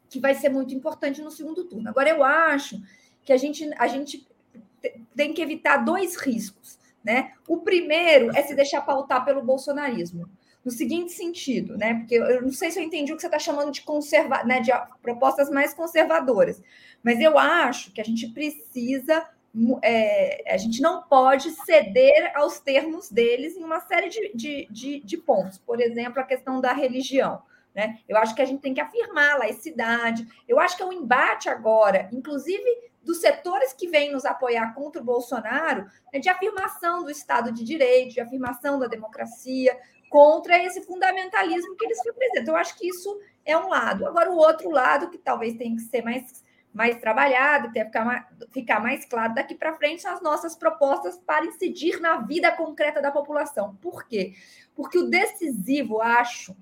que 0.10 0.20
vai 0.20 0.36
ser 0.36 0.50
muito 0.50 0.74
importante 0.74 1.22
no 1.22 1.32
segundo 1.32 1.64
turno. 1.64 1.90
Agora, 1.90 2.10
eu 2.10 2.24
acho 2.24 2.82
que 3.24 3.32
a 3.32 3.38
gente, 3.38 3.70
a 3.78 3.88
gente 3.88 4.28
tem 5.16 5.34
que 5.34 5.42
evitar 5.42 5.78
dois 5.78 6.16
riscos. 6.18 6.78
Né? 7.04 7.32
O 7.48 7.60
primeiro 7.60 8.36
é 8.36 8.44
se 8.44 8.54
deixar 8.54 8.82
pautar 8.82 9.24
pelo 9.24 9.42
bolsonarismo. 9.42 10.30
No 10.66 10.72
seguinte 10.72 11.14
sentido, 11.14 11.78
né? 11.78 11.94
Porque 11.94 12.16
eu 12.16 12.42
não 12.42 12.52
sei 12.52 12.70
se 12.70 12.78
eu 12.78 12.84
entendi 12.84 13.14
o 13.14 13.16
que 13.16 13.22
você 13.22 13.28
está 13.28 13.40
chamando 13.40 13.72
de 13.72 13.82
conserva, 13.84 14.44
né? 14.44 14.60
De 14.60 14.70
propostas 15.02 15.50
mais 15.50 15.74
conservadoras, 15.74 16.62
mas 17.02 17.22
eu 17.22 17.38
acho 17.40 17.94
que 17.94 18.02
a 18.02 18.04
gente 18.04 18.28
precisa 18.34 19.26
é, 19.84 20.44
a 20.54 20.58
gente 20.58 20.82
não 20.82 21.04
pode 21.04 21.52
ceder 21.52 22.32
aos 22.36 22.60
termos 22.60 23.10
deles 23.10 23.56
em 23.56 23.64
uma 23.64 23.80
série 23.80 24.10
de, 24.10 24.32
de, 24.34 24.68
de, 24.70 25.00
de, 25.00 25.18
pontos. 25.18 25.58
Por 25.58 25.80
exemplo, 25.82 26.20
a 26.20 26.26
questão 26.26 26.62
da 26.62 26.74
religião. 26.74 27.42
Né? 27.74 28.00
Eu 28.08 28.18
acho 28.18 28.36
que 28.36 28.42
a 28.42 28.46
gente 28.46 28.62
tem 28.62 28.74
que 28.74 28.82
afirmar 28.82 29.38
laicidade. 29.38 30.28
Eu 30.48 30.60
acho 30.60 30.76
que 30.76 30.84
é 30.84 30.86
um 30.86 30.94
embate 30.94 31.50
agora, 31.50 32.10
inclusive 32.12 32.66
dos 33.04 33.20
setores 33.20 33.72
que 33.72 33.88
vêm 33.88 34.12
nos 34.12 34.26
apoiar 34.26 34.74
contra 34.74 35.02
o 35.02 35.06
Bolsonaro, 35.06 35.86
né, 36.12 36.20
de 36.20 36.28
afirmação 36.28 37.04
do 37.04 37.10
Estado 37.10 37.54
de 37.54 37.64
Direito, 37.64 38.16
de 38.16 38.20
afirmação 38.20 38.78
da 38.78 38.88
democracia, 38.88 39.78
contra 40.10 40.62
esse 40.64 40.82
fundamentalismo 40.82 41.76
que 41.76 41.86
eles 41.86 42.00
representam. 42.06 42.54
Eu 42.54 42.60
acho 42.60 42.78
que 42.78 42.88
isso 42.88 43.18
é 43.46 43.58
um 43.58 43.70
lado. 43.70 44.06
Agora, 44.06 44.30
o 44.30 44.38
outro 44.38 44.70
lado, 44.70 45.10
que 45.10 45.18
talvez 45.18 45.56
tenha 45.56 45.76
que 45.76 45.82
ser 45.84 46.02
mais, 46.04 46.44
mais 46.78 47.00
trabalhado, 47.00 47.72
que 47.72 47.84
ficar 47.84 48.06
mais, 48.06 48.24
ficar 48.52 48.80
mais 48.80 49.04
claro 49.04 49.34
daqui 49.34 49.56
para 49.56 49.74
frente, 49.74 50.06
as 50.06 50.22
nossas 50.22 50.56
propostas 50.56 51.18
para 51.18 51.44
incidir 51.44 52.00
na 52.00 52.18
vida 52.18 52.52
concreta 52.52 53.02
da 53.02 53.12
população. 53.12 53.76
Por 53.82 54.08
quê? 54.08 54.36
Porque 54.76 55.00
o 55.00 55.10
decisivo, 55.10 56.00
acho, 56.00 56.56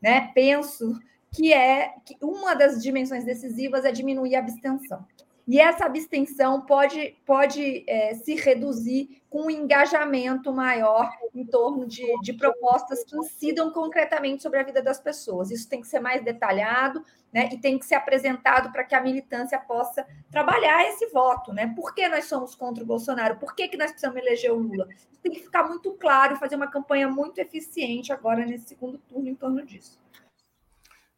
né, 0.00 0.30
penso 0.34 1.00
que 1.34 1.54
é 1.54 1.94
que 2.04 2.18
uma 2.20 2.54
das 2.54 2.82
dimensões 2.82 3.24
decisivas 3.24 3.86
é 3.86 3.90
diminuir 3.90 4.36
a 4.36 4.40
abstenção. 4.40 5.06
E 5.46 5.58
essa 5.58 5.86
abstenção 5.86 6.60
pode, 6.60 7.16
pode 7.26 7.84
é, 7.88 8.14
se 8.14 8.34
reduzir 8.34 9.22
com 9.28 9.46
um 9.46 9.50
engajamento 9.50 10.52
maior 10.52 11.10
em 11.34 11.44
torno 11.44 11.86
de, 11.86 12.04
de 12.20 12.32
propostas 12.34 13.02
que 13.02 13.16
incidam 13.16 13.72
concretamente 13.72 14.42
sobre 14.42 14.60
a 14.60 14.62
vida 14.62 14.82
das 14.82 15.00
pessoas. 15.00 15.50
Isso 15.50 15.68
tem 15.68 15.80
que 15.80 15.86
ser 15.86 16.00
mais 16.00 16.22
detalhado 16.22 17.04
né, 17.32 17.48
e 17.50 17.58
tem 17.58 17.78
que 17.78 17.86
ser 17.86 17.94
apresentado 17.94 18.70
para 18.70 18.84
que 18.84 18.94
a 18.94 19.00
militância 19.00 19.58
possa 19.58 20.06
trabalhar 20.30 20.86
esse 20.88 21.06
voto. 21.06 21.52
Né? 21.52 21.72
Por 21.74 21.94
que 21.94 22.06
nós 22.08 22.26
somos 22.26 22.54
contra 22.54 22.84
o 22.84 22.86
Bolsonaro? 22.86 23.38
Por 23.38 23.54
que, 23.54 23.68
que 23.68 23.76
nós 23.76 23.90
precisamos 23.90 24.20
eleger 24.20 24.52
o 24.52 24.58
Lula? 24.58 24.86
Isso 25.10 25.20
tem 25.22 25.32
que 25.32 25.40
ficar 25.40 25.64
muito 25.64 25.92
claro 25.94 26.34
e 26.34 26.38
fazer 26.38 26.56
uma 26.56 26.70
campanha 26.70 27.08
muito 27.08 27.38
eficiente 27.38 28.12
agora 28.12 28.44
nesse 28.44 28.68
segundo 28.68 28.98
turno 28.98 29.28
em 29.28 29.34
torno 29.34 29.64
disso. 29.64 29.98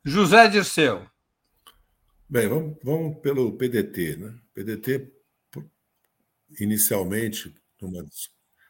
José 0.05 0.49
Dirceu. 0.49 1.07
Bem, 2.35 2.49
vamos, 2.49 2.77
vamos 2.83 3.21
pelo 3.21 3.57
PDT. 3.57 4.17
Né? 4.17 4.35
PDT, 4.53 5.09
inicialmente, 6.59 7.55
numa, 7.81 8.05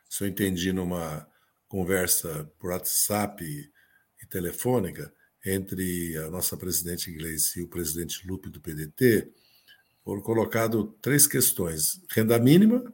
se 0.07 0.23
eu 0.23 0.29
entendi, 0.29 0.71
numa 0.71 1.27
conversa 1.67 2.45
por 2.59 2.73
WhatsApp 2.73 3.43
e 3.43 4.27
telefônica 4.27 5.11
entre 5.43 6.15
a 6.19 6.31
nossa 6.31 6.59
presidente 6.59 7.11
inglês 7.11 7.57
e 7.57 7.62
o 7.62 7.67
presidente 7.67 8.29
Lupe 8.29 8.51
do 8.51 8.61
PDT, 8.61 9.33
foram 10.05 10.21
colocado 10.21 10.89
três 11.01 11.27
questões: 11.27 12.03
renda 12.11 12.39
mínima, 12.39 12.93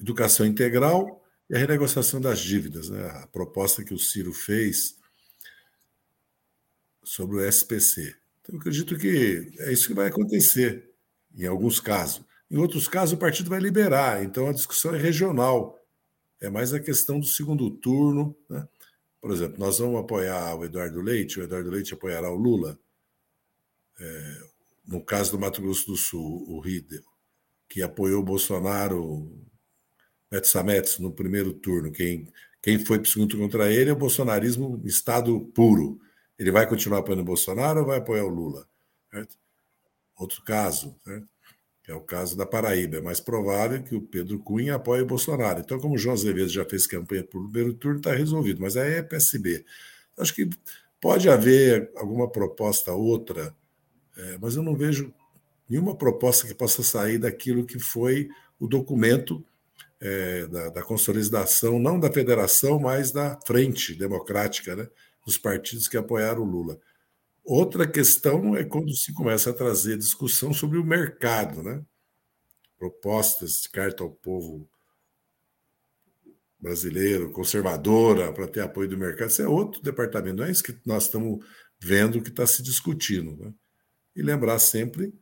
educação 0.00 0.44
integral 0.44 1.24
e 1.48 1.54
a 1.54 1.58
renegociação 1.58 2.20
das 2.20 2.40
dívidas. 2.40 2.90
Né? 2.90 3.06
A 3.22 3.28
proposta 3.28 3.84
que 3.84 3.94
o 3.94 3.98
Ciro 4.00 4.32
fez 4.32 4.98
sobre 7.04 7.36
o 7.36 7.48
SPC. 7.48 8.20
Então, 8.42 8.56
eu 8.56 8.60
acredito 8.60 8.98
que 8.98 9.52
é 9.58 9.72
isso 9.72 9.88
que 9.88 9.94
vai 9.94 10.08
acontecer, 10.08 10.90
em 11.34 11.46
alguns 11.46 11.80
casos. 11.80 12.24
Em 12.50 12.58
outros 12.58 12.86
casos, 12.86 13.14
o 13.14 13.18
partido 13.18 13.48
vai 13.48 13.60
liberar, 13.60 14.22
então 14.22 14.48
a 14.48 14.52
discussão 14.52 14.94
é 14.94 14.98
regional. 14.98 15.78
É 16.40 16.50
mais 16.50 16.74
a 16.74 16.80
questão 16.80 17.18
do 17.18 17.26
segundo 17.26 17.70
turno. 17.70 18.36
Né? 18.50 18.68
Por 19.20 19.30
exemplo, 19.30 19.58
nós 19.58 19.78
vamos 19.78 20.00
apoiar 20.00 20.54
o 20.56 20.64
Eduardo 20.64 21.00
Leite, 21.00 21.38
o 21.38 21.44
Eduardo 21.44 21.70
Leite 21.70 21.94
apoiará 21.94 22.30
o 22.30 22.36
Lula. 22.36 22.78
É, 23.98 24.40
no 24.86 25.02
caso 25.02 25.30
do 25.30 25.38
Mato 25.38 25.62
Grosso 25.62 25.86
do 25.86 25.96
Sul, 25.96 26.44
o 26.48 26.60
Riedel, 26.60 27.04
que 27.68 27.80
apoiou 27.80 28.20
o 28.20 28.24
Bolsonaro, 28.24 29.32
Metz 30.30 30.54
a 30.56 30.62
Metz, 30.62 30.98
no 30.98 31.12
primeiro 31.12 31.52
turno. 31.52 31.92
Quem, 31.92 32.28
quem 32.60 32.78
foi 32.78 32.98
para 32.98 33.06
o 33.06 33.10
segundo 33.10 33.38
contra 33.38 33.72
ele 33.72 33.90
é 33.90 33.92
o 33.92 33.96
bolsonarismo 33.96 34.82
estado 34.84 35.40
puro. 35.54 36.00
Ele 36.38 36.50
vai 36.50 36.66
continuar 36.68 36.98
apoiando 36.98 37.22
o 37.22 37.26
Bolsonaro 37.26 37.80
ou 37.80 37.86
vai 37.86 37.98
apoiar 37.98 38.24
o 38.24 38.28
Lula? 38.28 38.66
Certo? 39.10 39.36
Outro 40.18 40.42
caso, 40.42 40.96
certo? 41.04 41.32
que 41.82 41.90
é 41.90 41.94
o 41.94 42.00
caso 42.00 42.36
da 42.36 42.46
Paraíba. 42.46 42.98
É 42.98 43.00
mais 43.00 43.20
provável 43.20 43.82
que 43.82 43.94
o 43.94 44.00
Pedro 44.00 44.38
Cunha 44.38 44.76
apoie 44.76 45.02
o 45.02 45.06
Bolsonaro. 45.06 45.60
Então, 45.60 45.80
como 45.80 45.94
o 45.94 45.98
João 45.98 46.14
Azevedo 46.14 46.48
já 46.48 46.64
fez 46.64 46.86
campanha 46.86 47.22
o 47.22 47.26
primeiro 47.26 47.74
turno, 47.74 47.98
está 47.98 48.12
resolvido. 48.12 48.60
Mas 48.60 48.76
aí 48.76 48.94
é 48.94 49.02
PSB. 49.02 49.64
Acho 50.16 50.34
que 50.34 50.48
pode 51.00 51.28
haver 51.28 51.90
alguma 51.96 52.30
proposta 52.30 52.92
outra, 52.92 53.54
é, 54.16 54.38
mas 54.40 54.54
eu 54.54 54.62
não 54.62 54.76
vejo 54.76 55.12
nenhuma 55.68 55.96
proposta 55.96 56.46
que 56.46 56.54
possa 56.54 56.82
sair 56.82 57.18
daquilo 57.18 57.66
que 57.66 57.78
foi 57.78 58.28
o 58.60 58.68
documento 58.68 59.44
é, 60.00 60.46
da, 60.46 60.68
da 60.68 60.82
consolidação, 60.82 61.78
não 61.80 61.98
da 61.98 62.12
federação, 62.12 62.78
mas 62.78 63.10
da 63.10 63.40
frente 63.44 63.94
democrática, 63.94 64.76
né? 64.76 64.88
Dos 65.24 65.38
partidos 65.38 65.88
que 65.88 65.96
apoiaram 65.96 66.42
o 66.42 66.50
Lula. 66.50 66.80
Outra 67.44 67.86
questão 67.86 68.56
é 68.56 68.64
quando 68.64 68.94
se 68.94 69.12
começa 69.12 69.50
a 69.50 69.54
trazer 69.54 69.96
discussão 69.96 70.52
sobre 70.52 70.78
o 70.78 70.84
mercado, 70.84 71.62
né? 71.62 71.84
Propostas 72.78 73.62
de 73.62 73.70
carta 73.70 74.02
ao 74.02 74.10
povo 74.10 74.68
brasileiro, 76.60 77.32
conservadora, 77.32 78.32
para 78.32 78.46
ter 78.46 78.60
apoio 78.60 78.88
do 78.88 78.96
mercado. 78.96 79.30
Isso 79.30 79.42
é 79.42 79.48
outro 79.48 79.82
departamento, 79.82 80.36
não 80.36 80.44
é 80.44 80.50
isso 80.50 80.62
que 80.62 80.76
nós 80.86 81.04
estamos 81.04 81.44
vendo 81.80 82.22
que 82.22 82.28
está 82.28 82.46
se 82.46 82.62
discutindo. 82.62 83.36
Né? 83.36 83.52
E 84.14 84.22
lembrar 84.22 84.60
sempre 84.60 85.12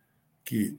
que 0.45 0.79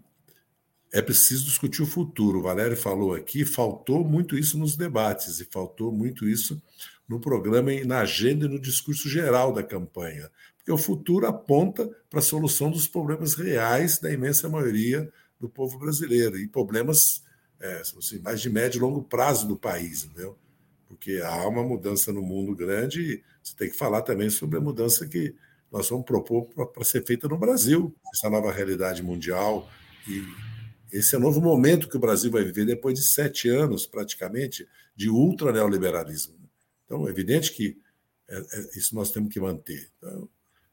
é 0.93 1.01
preciso 1.01 1.45
discutir 1.45 1.81
o 1.81 1.87
futuro. 1.87 2.39
O 2.39 2.43
Valério 2.43 2.77
falou 2.77 3.15
aqui, 3.15 3.43
faltou 3.43 4.03
muito 4.03 4.37
isso 4.37 4.57
nos 4.59 4.75
debates 4.75 5.39
e 5.39 5.45
faltou 5.45 5.91
muito 5.91 6.27
isso 6.29 6.61
no 7.07 7.19
programa, 7.19 7.71
na 7.85 7.99
agenda 7.99 8.45
e 8.45 8.49
no 8.49 8.59
discurso 8.59 9.09
geral 9.09 9.53
da 9.53 9.63
campanha, 9.63 10.29
porque 10.57 10.71
o 10.71 10.77
futuro 10.77 11.27
aponta 11.27 11.89
para 12.09 12.19
a 12.19 12.23
solução 12.23 12.69
dos 12.69 12.87
problemas 12.87 13.33
reais 13.35 13.99
da 13.99 14.11
imensa 14.11 14.47
maioria 14.47 15.11
do 15.39 15.49
povo 15.49 15.79
brasileiro 15.79 16.37
e 16.37 16.47
problemas 16.47 17.23
é, 17.59 17.81
assim, 17.81 18.19
mais 18.19 18.41
de 18.41 18.49
médio 18.49 18.79
e 18.79 18.81
longo 18.81 19.03
prazo 19.03 19.47
do 19.47 19.57
país, 19.57 20.03
entendeu? 20.03 20.37
Porque 20.87 21.21
há 21.23 21.47
uma 21.47 21.63
mudança 21.63 22.11
no 22.11 22.21
mundo 22.21 22.55
grande 22.55 23.01
e 23.01 23.23
você 23.43 23.55
tem 23.55 23.69
que 23.69 23.77
falar 23.77 24.01
também 24.01 24.29
sobre 24.29 24.57
a 24.57 24.61
mudança 24.61 25.07
que 25.07 25.35
nós 25.71 25.89
vamos 25.89 26.05
propor 26.05 26.45
para 26.45 26.83
ser 26.83 27.05
feita 27.05 27.27
no 27.27 27.37
Brasil, 27.37 27.95
essa 28.13 28.29
nova 28.29 28.51
realidade 28.51 29.01
mundial 29.01 29.69
e 30.07 30.23
esse 30.91 31.15
é 31.15 31.17
o 31.17 31.21
novo 31.21 31.39
momento 31.39 31.87
que 31.87 31.95
o 31.95 31.99
Brasil 31.99 32.29
vai 32.29 32.43
viver 32.43 32.65
depois 32.65 32.99
de 32.99 33.13
sete 33.13 33.47
anos, 33.47 33.87
praticamente, 33.87 34.67
de 34.93 35.09
ultra 35.09 35.51
neoliberalismo. 35.53 36.35
Então, 36.91 37.07
é 37.07 37.09
evidente 37.09 37.53
que 37.53 37.77
é, 38.27 38.37
é, 38.37 38.77
isso 38.77 38.93
nós 38.93 39.11
temos 39.11 39.31
que 39.31 39.39
manter. 39.39 39.89
Então, 39.97 40.27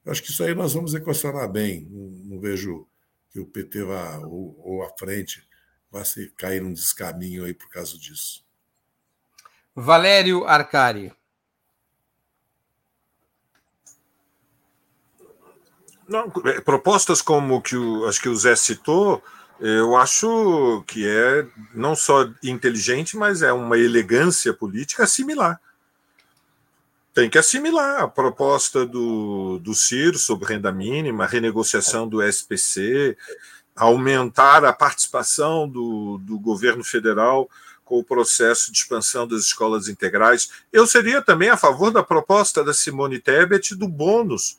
eu 0.05 0.11
acho 0.11 0.21
que 0.21 0.33
isso 0.33 0.43
aí 0.43 0.53
nós 0.53 0.75
vamos 0.75 0.93
equacionar 0.93 1.49
bem. 1.49 1.87
Não, 1.89 2.35
não 2.35 2.41
vejo 2.41 2.89
que 3.31 3.39
o 3.39 3.47
PT 3.47 3.85
vá, 3.85 4.19
ou, 4.19 4.61
ou 4.65 4.83
à 4.83 4.91
frente, 4.99 5.47
vá 5.89 6.05
se 6.05 6.29
cair 6.31 6.61
num 6.61 6.73
descaminho 6.73 7.45
aí 7.45 7.55
por 7.55 7.71
causa 7.71 7.97
disso. 7.97 8.45
Valério 9.77 10.45
Arcari. 10.45 11.13
Não, 16.09 16.33
é, 16.47 16.61
propostas 16.61 17.23
como 17.23 17.63
que 17.63 17.77
o, 17.77 18.09
acho 18.09 18.21
que 18.21 18.29
o 18.29 18.35
Zé 18.35 18.57
citou, 18.57 19.23
eu 19.61 19.95
acho 19.97 20.83
que 20.85 21.07
é 21.07 21.47
não 21.73 21.95
só 21.95 22.29
inteligente, 22.43 23.17
mas 23.17 23.41
é 23.41 23.53
uma 23.53 23.79
elegância 23.79 24.53
política 24.53 25.07
similar. 25.07 25.61
Tem 27.19 27.29
que 27.29 27.37
assimilar 27.37 28.03
a 28.03 28.07
proposta 28.07 28.87
do, 28.87 29.59
do 29.59 29.75
CIR 29.75 30.17
sobre 30.17 30.55
renda 30.55 30.71
mínima, 30.71 31.27
renegociação 31.27 32.09
do 32.09 32.23
SPC, 32.23 33.17
aumentar 33.75 34.65
a 34.65 34.73
participação 34.73 35.69
do, 35.69 36.19
do 36.19 36.39
governo 36.39 36.85
federal 36.85 37.51
com 37.85 37.99
o 37.99 38.05
processo 38.05 38.71
de 38.71 38.79
expansão 38.79 39.27
das 39.27 39.41
escolas 39.41 39.89
integrais. 39.89 40.49
Eu 40.73 40.87
seria 40.87 41.21
também 41.21 41.49
a 41.49 41.57
favor 41.57 41.91
da 41.91 42.05
proposta 42.05 42.63
da 42.63 42.73
Simone 42.73 43.19
Tebet 43.19 43.75
do 43.75 43.89
bônus 43.89 44.57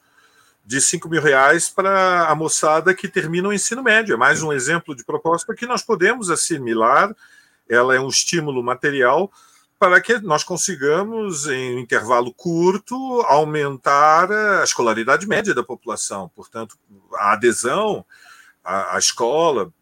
de 0.65 0.81
5 0.81 1.07
mil 1.07 1.21
reais 1.21 1.69
para 1.69 2.27
a 2.27 2.35
moçada 2.35 2.93
que 2.93 3.07
termina 3.07 3.47
o 3.47 3.53
ensino 3.53 3.81
médio. 3.81 4.15
É 4.15 4.17
mais 4.17 4.43
um 4.43 4.51
exemplo 4.51 4.93
de 4.93 5.05
proposta 5.05 5.55
que 5.55 5.65
nós 5.65 5.81
podemos 5.81 6.29
assimilar. 6.29 7.15
Ela 7.69 7.95
é 7.95 8.01
um 8.01 8.09
estímulo 8.09 8.61
material 8.61 9.31
para 9.79 10.01
que 10.01 10.19
nós 10.19 10.43
consigamos, 10.43 11.47
em 11.47 11.77
um 11.77 11.79
intervalo 11.79 12.33
curto, 12.33 12.95
aumentar 13.21 14.29
a 14.29 14.63
escolaridade 14.63 15.25
média 15.25 15.55
da 15.55 15.63
população. 15.63 16.29
Portanto, 16.35 16.77
a 17.13 17.31
adesão 17.31 18.05
à, 18.61 18.97
à 18.97 18.99
escola, 18.99 19.73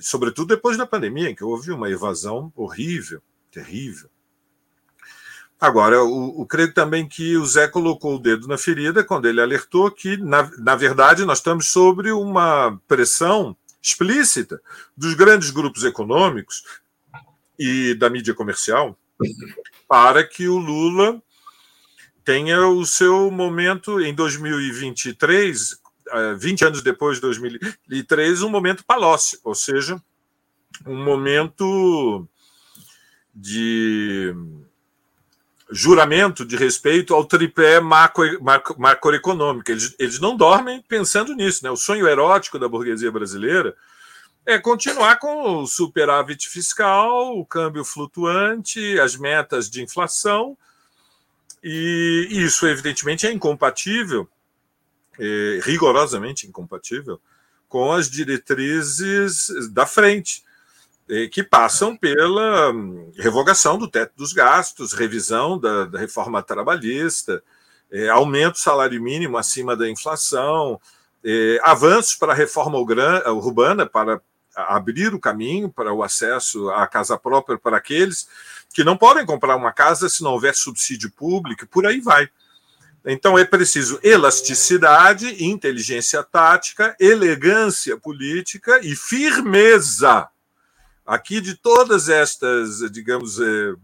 sobretudo 0.00 0.54
depois 0.54 0.78
da 0.78 0.86
pandemia, 0.86 1.28
em 1.28 1.34
que 1.34 1.42
houve 1.42 1.72
uma 1.72 1.90
evasão 1.90 2.52
horrível, 2.54 3.20
terrível. 3.50 4.08
Agora, 5.60 5.96
eu, 5.96 6.46
creio 6.48 6.72
também 6.72 7.06
que 7.06 7.36
o 7.36 7.44
Zé 7.44 7.66
colocou 7.68 8.14
o 8.14 8.18
dedo 8.18 8.46
na 8.46 8.56
ferida 8.56 9.04
quando 9.04 9.26
ele 9.26 9.42
alertou 9.42 9.90
que, 9.90 10.16
na, 10.16 10.48
na 10.58 10.76
verdade, 10.76 11.24
nós 11.24 11.38
estamos 11.38 11.66
sobre 11.66 12.12
uma 12.12 12.80
pressão 12.86 13.54
explícita 13.82 14.62
dos 14.96 15.12
grandes 15.14 15.50
grupos 15.50 15.84
econômicos 15.84 16.62
e 17.58 17.94
da 17.94 18.08
mídia 18.08 18.32
comercial 18.32 18.96
para 19.88 20.24
que 20.26 20.48
o 20.48 20.58
Lula 20.58 21.22
tenha 22.24 22.66
o 22.68 22.84
seu 22.86 23.30
momento 23.30 24.00
em 24.00 24.14
2023, 24.14 25.76
20 26.38 26.62
eh, 26.62 26.66
anos 26.66 26.82
depois 26.82 27.16
de 27.16 27.22
2003, 27.22 28.42
um 28.42 28.50
momento 28.50 28.84
palócio, 28.84 29.38
ou 29.42 29.54
seja, 29.54 30.00
um 30.86 31.02
momento 31.02 32.28
de 33.34 34.34
juramento 35.70 36.44
de 36.44 36.56
respeito 36.56 37.14
ao 37.14 37.24
tripé 37.24 37.80
macro, 37.80 38.42
macro, 38.42 38.76
macroeconômico. 38.78 39.70
Eles, 39.70 39.94
eles 39.98 40.18
não 40.18 40.36
dormem 40.36 40.82
pensando 40.88 41.34
nisso. 41.34 41.62
Né? 41.62 41.70
O 41.70 41.76
sonho 41.76 42.08
erótico 42.08 42.58
da 42.58 42.68
burguesia 42.68 43.10
brasileira 43.10 43.76
é 44.50 44.58
continuar 44.58 45.18
com 45.18 45.62
o 45.62 45.66
superávit 45.66 46.48
fiscal, 46.48 47.38
o 47.38 47.46
câmbio 47.46 47.84
flutuante, 47.84 48.98
as 48.98 49.14
metas 49.16 49.70
de 49.70 49.82
inflação, 49.82 50.56
e 51.62 52.26
isso, 52.30 52.66
evidentemente, 52.66 53.26
é 53.26 53.32
incompatível, 53.32 54.28
é 55.18 55.60
rigorosamente 55.62 56.46
incompatível, 56.48 57.20
com 57.68 57.92
as 57.92 58.10
diretrizes 58.10 59.48
da 59.70 59.86
frente, 59.86 60.42
é, 61.08 61.28
que 61.28 61.42
passam 61.42 61.96
pela 61.96 62.72
hum, 62.72 63.12
revogação 63.16 63.78
do 63.78 63.86
teto 63.86 64.12
dos 64.16 64.32
gastos, 64.32 64.92
revisão 64.92 65.58
da, 65.58 65.84
da 65.84 65.98
reforma 65.98 66.42
trabalhista, 66.42 67.42
é, 67.90 68.08
aumento 68.08 68.54
do 68.54 68.58
salário 68.58 69.00
mínimo 69.00 69.36
acima 69.36 69.76
da 69.76 69.88
inflação, 69.88 70.80
é, 71.24 71.60
avanços 71.62 72.16
para 72.16 72.32
a 72.32 72.36
reforma 72.36 72.78
urbana, 72.78 73.86
para 73.86 74.20
abrir 74.56 75.14
o 75.14 75.20
caminho 75.20 75.70
para 75.70 75.92
o 75.92 76.02
acesso 76.02 76.70
à 76.70 76.86
casa 76.86 77.16
própria 77.16 77.58
para 77.58 77.76
aqueles 77.76 78.28
que 78.72 78.84
não 78.84 78.96
podem 78.96 79.26
comprar 79.26 79.56
uma 79.56 79.72
casa 79.72 80.08
se 80.08 80.22
não 80.22 80.32
houver 80.32 80.54
subsídio 80.54 81.10
público, 81.10 81.66
por 81.66 81.86
aí 81.86 82.00
vai. 82.00 82.28
Então 83.04 83.38
é 83.38 83.44
preciso 83.44 83.98
elasticidade, 84.02 85.42
inteligência 85.44 86.22
tática, 86.22 86.94
elegância 87.00 87.96
política 87.96 88.78
e 88.82 88.94
firmeza. 88.94 90.28
Aqui 91.06 91.40
de 91.40 91.54
todas 91.54 92.08
estas, 92.08 92.80
digamos, 92.92 93.40
eh, 93.40 93.74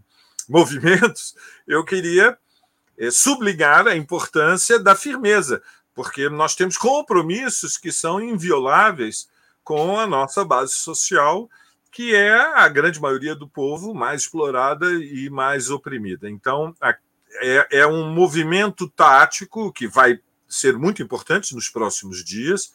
movimentos, 0.48 1.34
eu 1.66 1.82
queria 1.82 2.38
eh, 2.98 3.10
sublinhar 3.10 3.86
a 3.86 3.96
importância 3.96 4.78
da 4.78 4.94
firmeza, 4.94 5.62
porque 5.94 6.28
nós 6.28 6.54
temos 6.54 6.76
compromissos 6.76 7.78
que 7.78 7.90
são 7.90 8.20
invioláveis 8.20 9.28
com 9.66 9.98
a 9.98 10.06
nossa 10.06 10.44
base 10.44 10.74
social, 10.74 11.50
que 11.90 12.14
é 12.14 12.32
a 12.32 12.68
grande 12.68 13.00
maioria 13.00 13.34
do 13.34 13.48
povo 13.48 13.92
mais 13.92 14.22
explorada 14.22 14.88
e 14.92 15.28
mais 15.28 15.70
oprimida. 15.70 16.30
Então, 16.30 16.72
é, 17.42 17.80
é 17.80 17.86
um 17.86 18.08
movimento 18.08 18.88
tático 18.88 19.72
que 19.72 19.88
vai 19.88 20.20
ser 20.48 20.78
muito 20.78 21.02
importante 21.02 21.52
nos 21.52 21.68
próximos 21.68 22.24
dias 22.24 22.72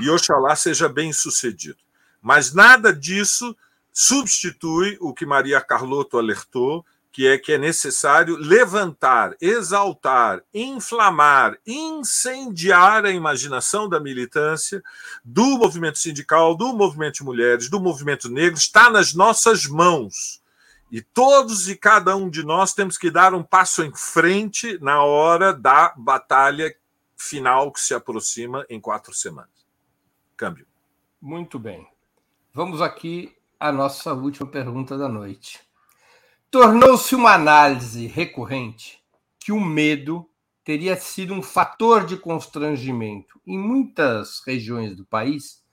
e 0.00 0.08
Oxalá 0.08 0.56
seja 0.56 0.88
bem 0.88 1.12
sucedido. 1.12 1.76
Mas 2.22 2.54
nada 2.54 2.90
disso 2.90 3.54
substitui 3.92 4.96
o 5.02 5.12
que 5.12 5.26
Maria 5.26 5.60
Carlotto 5.60 6.16
alertou, 6.16 6.86
que 7.14 7.28
é 7.28 7.38
que 7.38 7.52
é 7.52 7.58
necessário 7.58 8.36
levantar, 8.36 9.36
exaltar, 9.40 10.42
inflamar, 10.52 11.56
incendiar 11.64 13.04
a 13.04 13.10
imaginação 13.12 13.88
da 13.88 14.00
militância, 14.00 14.82
do 15.24 15.56
movimento 15.56 15.96
sindical, 15.96 16.56
do 16.56 16.72
movimento 16.72 17.14
de 17.14 17.22
mulheres, 17.22 17.70
do 17.70 17.78
movimento 17.78 18.28
negro, 18.28 18.58
está 18.58 18.90
nas 18.90 19.14
nossas 19.14 19.64
mãos. 19.64 20.42
E 20.90 21.00
todos 21.00 21.68
e 21.68 21.76
cada 21.76 22.16
um 22.16 22.28
de 22.28 22.42
nós 22.42 22.74
temos 22.74 22.98
que 22.98 23.12
dar 23.12 23.32
um 23.32 23.44
passo 23.44 23.84
em 23.84 23.94
frente 23.94 24.76
na 24.82 25.04
hora 25.04 25.54
da 25.54 25.94
batalha 25.96 26.74
final 27.16 27.70
que 27.70 27.80
se 27.80 27.94
aproxima 27.94 28.66
em 28.68 28.80
quatro 28.80 29.14
semanas. 29.14 29.64
Câmbio. 30.36 30.66
Muito 31.22 31.60
bem. 31.60 31.86
Vamos 32.52 32.82
aqui 32.82 33.32
à 33.60 33.70
nossa 33.70 34.12
última 34.12 34.48
pergunta 34.48 34.98
da 34.98 35.08
noite. 35.08 35.63
Tornou-se 36.54 37.16
uma 37.16 37.34
análise 37.34 38.06
recorrente 38.06 39.00
que 39.40 39.50
o 39.50 39.60
medo 39.60 40.24
teria 40.62 40.94
sido 40.94 41.34
um 41.34 41.42
fator 41.42 42.06
de 42.06 42.16
constrangimento 42.16 43.40
em 43.44 43.58
muitas 43.58 44.40
regiões 44.46 44.94
do 44.94 45.04
país, 45.04 45.64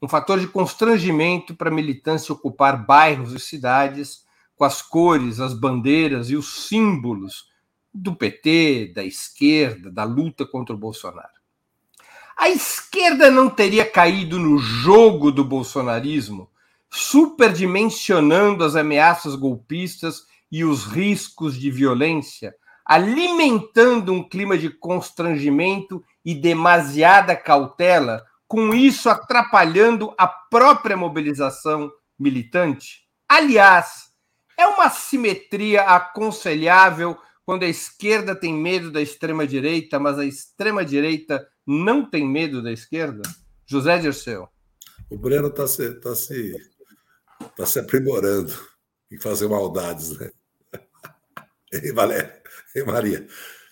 um 0.00 0.06
fator 0.06 0.38
de 0.38 0.46
constrangimento 0.46 1.56
para 1.56 1.70
a 1.70 1.74
militância 1.74 2.32
ocupar 2.32 2.86
bairros 2.86 3.32
e 3.32 3.40
cidades 3.40 4.24
com 4.54 4.62
as 4.62 4.80
cores, 4.80 5.40
as 5.40 5.54
bandeiras 5.54 6.30
e 6.30 6.36
os 6.36 6.68
símbolos 6.68 7.48
do 7.92 8.14
PT, 8.14 8.92
da 8.94 9.04
esquerda, 9.04 9.90
da 9.90 10.04
luta 10.04 10.46
contra 10.46 10.72
o 10.72 10.78
Bolsonaro. 10.78 11.34
A 12.36 12.48
esquerda 12.48 13.28
não 13.28 13.50
teria 13.50 13.84
caído 13.84 14.38
no 14.38 14.56
jogo 14.56 15.32
do 15.32 15.44
bolsonarismo 15.44 16.48
superdimensionando 16.94 18.62
as 18.62 18.76
ameaças 18.76 19.34
golpistas 19.34 20.26
e 20.50 20.62
os 20.62 20.84
riscos 20.84 21.58
de 21.58 21.70
violência, 21.70 22.54
alimentando 22.84 24.12
um 24.12 24.22
clima 24.22 24.58
de 24.58 24.68
constrangimento 24.68 26.04
e 26.22 26.34
demasiada 26.34 27.34
cautela, 27.34 28.22
com 28.46 28.74
isso 28.74 29.08
atrapalhando 29.08 30.12
a 30.18 30.28
própria 30.28 30.94
mobilização 30.94 31.90
militante? 32.18 33.06
Aliás, 33.26 34.12
é 34.58 34.66
uma 34.66 34.90
simetria 34.90 35.84
aconselhável 35.84 37.16
quando 37.46 37.62
a 37.62 37.68
esquerda 37.68 38.36
tem 38.36 38.52
medo 38.52 38.90
da 38.90 39.00
extrema-direita, 39.00 39.98
mas 39.98 40.18
a 40.18 40.26
extrema-direita 40.26 41.48
não 41.66 42.04
tem 42.04 42.28
medo 42.28 42.62
da 42.62 42.70
esquerda? 42.70 43.22
José 43.64 43.96
Dirceu. 43.96 44.46
O 45.12 45.18
Breno 45.18 45.48
está 45.48 45.66
se, 45.66 45.92
tá 46.00 46.14
se 46.14 46.54
está 47.50 47.66
se 47.66 47.78
aprimorando 47.78 48.52
em 49.10 49.18
fazer 49.18 49.48
maldades, 49.48 50.18
né? 50.18 50.30
Ei, 51.72 51.92
Valéria, 51.92 52.42
ei, 52.74 52.84
Maria. 52.84 53.26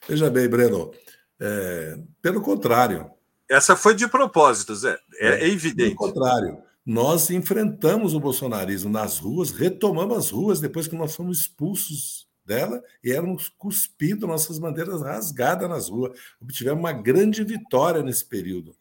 Veja 0.09 0.31
bem, 0.31 0.49
Breno, 0.49 0.91
é, 1.39 1.99
pelo 2.23 2.41
contrário. 2.41 3.11
Essa 3.49 3.77
foi 3.77 3.95
de 3.95 4.09
propósito, 4.09 4.75
Zé. 4.75 4.99
É, 5.19 5.29
é, 5.29 5.45
é 5.45 5.49
evidente. 5.49 5.95
Pelo 5.95 6.13
contrário, 6.13 6.63
nós 6.85 7.29
enfrentamos 7.31 8.15
o 8.15 8.21
bolsonarismo 8.21 8.91
nas 8.91 9.19
ruas, 9.19 9.51
retomamos 9.51 10.17
as 10.17 10.31
ruas 10.31 10.61
depois 10.61 10.89
que 10.89 10.97
nós 10.97 11.15
fomos 11.15 11.41
expulsos 11.41 12.29
dela 12.45 12.83
e 13.05 13.13
éramos 13.13 13.49
cuspidos, 13.49 14.29
nossas 14.29 14.59
bandeiras 14.59 15.03
rasgadas 15.03 15.69
nas 15.69 15.89
ruas. 15.89 16.19
Obtivemos 16.41 16.81
uma 16.81 16.93
grande 16.93 17.45
vitória 17.45 18.03
nesse 18.03 18.25
período. 18.25 18.75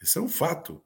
Esse 0.00 0.18
é 0.18 0.20
um 0.20 0.28
fato. 0.28 0.82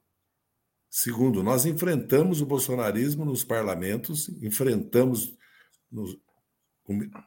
Segundo, 0.94 1.42
nós 1.42 1.64
enfrentamos 1.64 2.42
o 2.42 2.46
bolsonarismo 2.46 3.24
nos 3.24 3.42
parlamentos, 3.42 4.28
enfrentamos 4.42 5.34
no, 5.90 6.20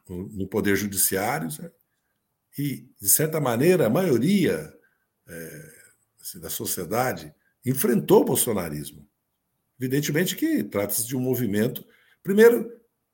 no 0.06 0.48
poder 0.48 0.76
judiciário, 0.76 1.50
certo? 1.50 1.76
e, 2.56 2.88
de 3.02 3.10
certa 3.10 3.42
maneira, 3.42 3.88
a 3.88 3.90
maioria 3.90 4.72
é, 5.28 5.72
assim, 6.22 6.40
da 6.40 6.48
sociedade 6.48 7.34
enfrentou 7.66 8.22
o 8.22 8.26
bolsonarismo. 8.26 9.10
Evidentemente 9.80 10.36
que 10.36 10.64
trata-se 10.64 11.08
de 11.08 11.18
um 11.18 11.20
movimento, 11.20 11.84
primeiro, 12.22 12.72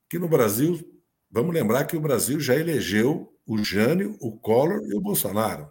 que 0.10 0.20
no 0.20 0.28
Brasil 0.28 0.86
vamos 1.30 1.54
lembrar 1.54 1.86
que 1.86 1.96
o 1.96 2.02
Brasil 2.02 2.42
já 2.42 2.58
elegeu 2.58 3.34
o 3.46 3.58
Jânio, 3.64 4.18
o 4.20 4.38
Collor 4.38 4.86
e 4.86 4.94
o 4.96 5.00
Bolsonaro. 5.00 5.64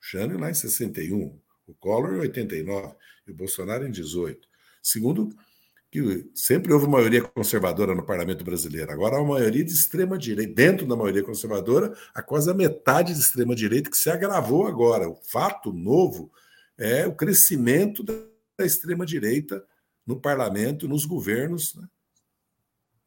O 0.00 0.10
Jânio 0.10 0.38
lá 0.38 0.48
em 0.48 0.54
61, 0.54 1.38
o 1.72 1.74
Collor 1.74 2.14
em 2.14 2.20
89 2.20 2.94
e 3.26 3.30
o 3.30 3.34
Bolsonaro 3.34 3.86
em 3.86 3.90
18. 3.90 4.48
Segundo, 4.82 5.34
que 5.90 6.30
sempre 6.34 6.72
houve 6.72 6.86
maioria 6.86 7.22
conservadora 7.22 7.94
no 7.94 8.04
parlamento 8.04 8.42
brasileiro. 8.42 8.90
Agora 8.90 9.16
há 9.16 9.20
uma 9.20 9.34
maioria 9.34 9.62
de 9.62 9.72
extrema 9.72 10.16
direita. 10.16 10.54
Dentro 10.54 10.86
da 10.86 10.96
maioria 10.96 11.22
conservadora, 11.22 11.94
há 12.14 12.22
quase 12.22 12.50
a 12.50 12.54
metade 12.54 13.12
de 13.12 13.20
extrema 13.20 13.54
direita 13.54 13.90
que 13.90 13.96
se 13.96 14.08
agravou 14.08 14.66
agora. 14.66 15.08
O 15.08 15.16
fato 15.16 15.70
novo 15.72 16.32
é 16.78 17.06
o 17.06 17.14
crescimento 17.14 18.02
da 18.02 18.64
extrema 18.64 19.04
direita 19.04 19.62
no 20.06 20.18
parlamento, 20.18 20.88
nos 20.88 21.04
governos, 21.04 21.74
né? 21.74 21.86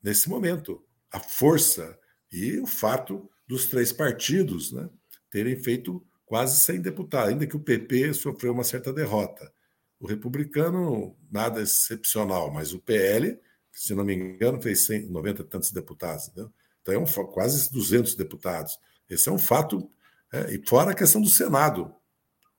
nesse 0.02 0.30
momento. 0.30 0.84
A 1.12 1.20
força 1.20 1.98
e 2.32 2.60
o 2.60 2.68
fato 2.68 3.28
dos 3.48 3.66
três 3.66 3.92
partidos 3.92 4.72
né, 4.72 4.88
terem 5.32 5.56
feito 5.56 6.06
quase 6.26 6.64
100 6.64 6.82
deputados, 6.82 7.30
ainda 7.30 7.48
que 7.48 7.56
o 7.56 7.60
PP 7.60 8.14
sofreu 8.14 8.54
uma 8.54 8.64
certa 8.64 8.92
derrota. 8.92 9.52
O 10.00 10.08
republicano, 10.08 11.16
nada 11.32 11.62
excepcional, 11.62 12.52
mas 12.52 12.74
o 12.74 12.80
PL, 12.80 13.40
se 13.72 13.94
não 13.94 14.04
me 14.04 14.16
engano, 14.16 14.62
fez 14.62 14.86
100, 14.86 15.08
90 15.08 15.42
e 15.42 15.46
tantos 15.46 15.72
deputados. 15.72 16.28
Entendeu? 16.28 16.52
Então, 16.82 16.94
é 16.94 16.98
um, 16.98 17.06
quase 17.28 17.72
200 17.72 18.16
deputados. 18.16 18.78
Esse 19.10 19.30
é 19.30 19.32
um 19.32 19.40
fato. 19.40 19.90
É, 20.32 20.56
e 20.56 20.68
fora 20.68 20.92
a 20.92 20.96
questão 20.96 21.22
do 21.22 21.30
Senado. 21.30 21.94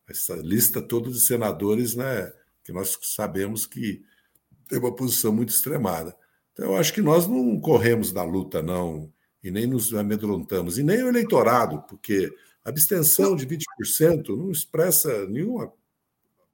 Essa 0.08 0.34
lista 0.36 0.80
toda 0.80 1.10
de 1.10 1.20
senadores, 1.20 1.94
né, 1.96 2.32
que 2.62 2.72
nós 2.72 2.96
sabemos 3.02 3.66
que 3.66 4.02
tem 4.68 4.78
uma 4.78 4.94
posição 4.94 5.32
muito 5.32 5.50
extremada. 5.50 6.16
Então, 6.52 6.66
eu 6.66 6.76
acho 6.76 6.92
que 6.92 7.02
nós 7.02 7.26
não 7.26 7.60
corremos 7.60 8.12
da 8.12 8.22
luta, 8.22 8.62
não, 8.62 9.12
e 9.42 9.50
nem 9.50 9.66
nos 9.66 9.92
amedrontamos, 9.92 10.78
e 10.78 10.82
nem 10.82 11.02
o 11.02 11.08
eleitorado, 11.08 11.82
porque 11.82 12.32
abstenção 12.68 13.36
de 13.36 13.46
20% 13.46 14.36
não 14.36 14.50
expressa 14.50 15.26
nenhuma 15.26 15.72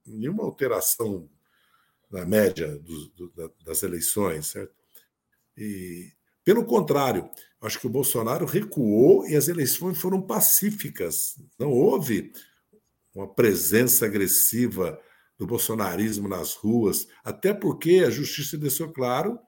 nenhuma 0.05 0.43
alteração 0.43 1.29
na 2.11 2.25
média 2.27 2.77
do, 2.79 3.09
do, 3.11 3.55
das 3.65 3.83
eleições, 3.83 4.49
certo? 4.49 4.75
E, 5.57 6.13
pelo 6.45 6.65
contrário, 6.65 7.31
acho 7.61 7.79
que 7.79 7.87
o 7.87 7.91
Bolsonaro 7.91 8.45
recuou 8.45 9.27
e 9.27 9.37
as 9.37 9.49
eleições 9.49 9.99
foram 9.99 10.21
pacíficas. 10.21 11.39
Não 11.59 11.71
houve 11.71 12.33
uma 13.15 13.33
presença 13.33 14.07
agressiva 14.07 15.01
do 15.39 15.47
bolsonarismo 15.47 16.29
nas 16.29 16.55
ruas, 16.55 17.07
até 17.25 17.55
porque 17.55 18.03
a 18.07 18.11
justiça 18.11 18.59
deixou 18.59 18.93
claro 18.93 19.39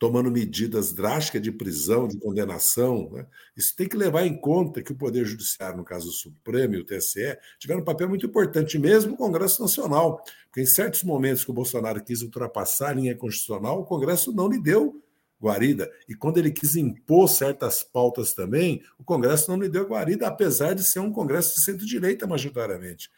tomando 0.00 0.30
medidas 0.30 0.94
drásticas 0.94 1.42
de 1.42 1.52
prisão, 1.52 2.08
de 2.08 2.18
condenação. 2.18 3.10
Né? 3.12 3.26
Isso 3.54 3.76
tem 3.76 3.86
que 3.86 3.98
levar 3.98 4.24
em 4.24 4.34
conta 4.34 4.82
que 4.82 4.92
o 4.92 4.96
Poder 4.96 5.26
Judiciário, 5.26 5.76
no 5.76 5.84
caso 5.84 6.08
o 6.08 6.12
Supremo 6.12 6.74
e 6.74 6.78
o 6.78 6.84
TSE, 6.86 7.36
tiveram 7.58 7.82
um 7.82 7.84
papel 7.84 8.08
muito 8.08 8.24
importante, 8.24 8.78
mesmo 8.78 9.12
o 9.12 9.16
Congresso 9.16 9.60
Nacional, 9.60 10.24
porque 10.46 10.62
em 10.62 10.66
certos 10.66 11.04
momentos 11.04 11.44
que 11.44 11.50
o 11.50 11.54
Bolsonaro 11.54 12.02
quis 12.02 12.22
ultrapassar 12.22 12.88
a 12.88 12.92
linha 12.94 13.14
constitucional, 13.14 13.78
o 13.78 13.84
Congresso 13.84 14.32
não 14.32 14.48
lhe 14.48 14.58
deu 14.58 15.02
guarida. 15.38 15.92
E 16.08 16.14
quando 16.14 16.38
ele 16.38 16.50
quis 16.50 16.76
impor 16.76 17.28
certas 17.28 17.82
pautas 17.82 18.32
também, 18.32 18.82
o 18.98 19.04
Congresso 19.04 19.50
não 19.50 19.60
lhe 19.60 19.68
deu 19.68 19.86
guarida, 19.86 20.26
apesar 20.26 20.72
de 20.72 20.82
ser 20.82 21.00
um 21.00 21.12
Congresso 21.12 21.56
de 21.56 21.62
centro-direita, 21.62 22.26
majoritariamente. 22.26 23.10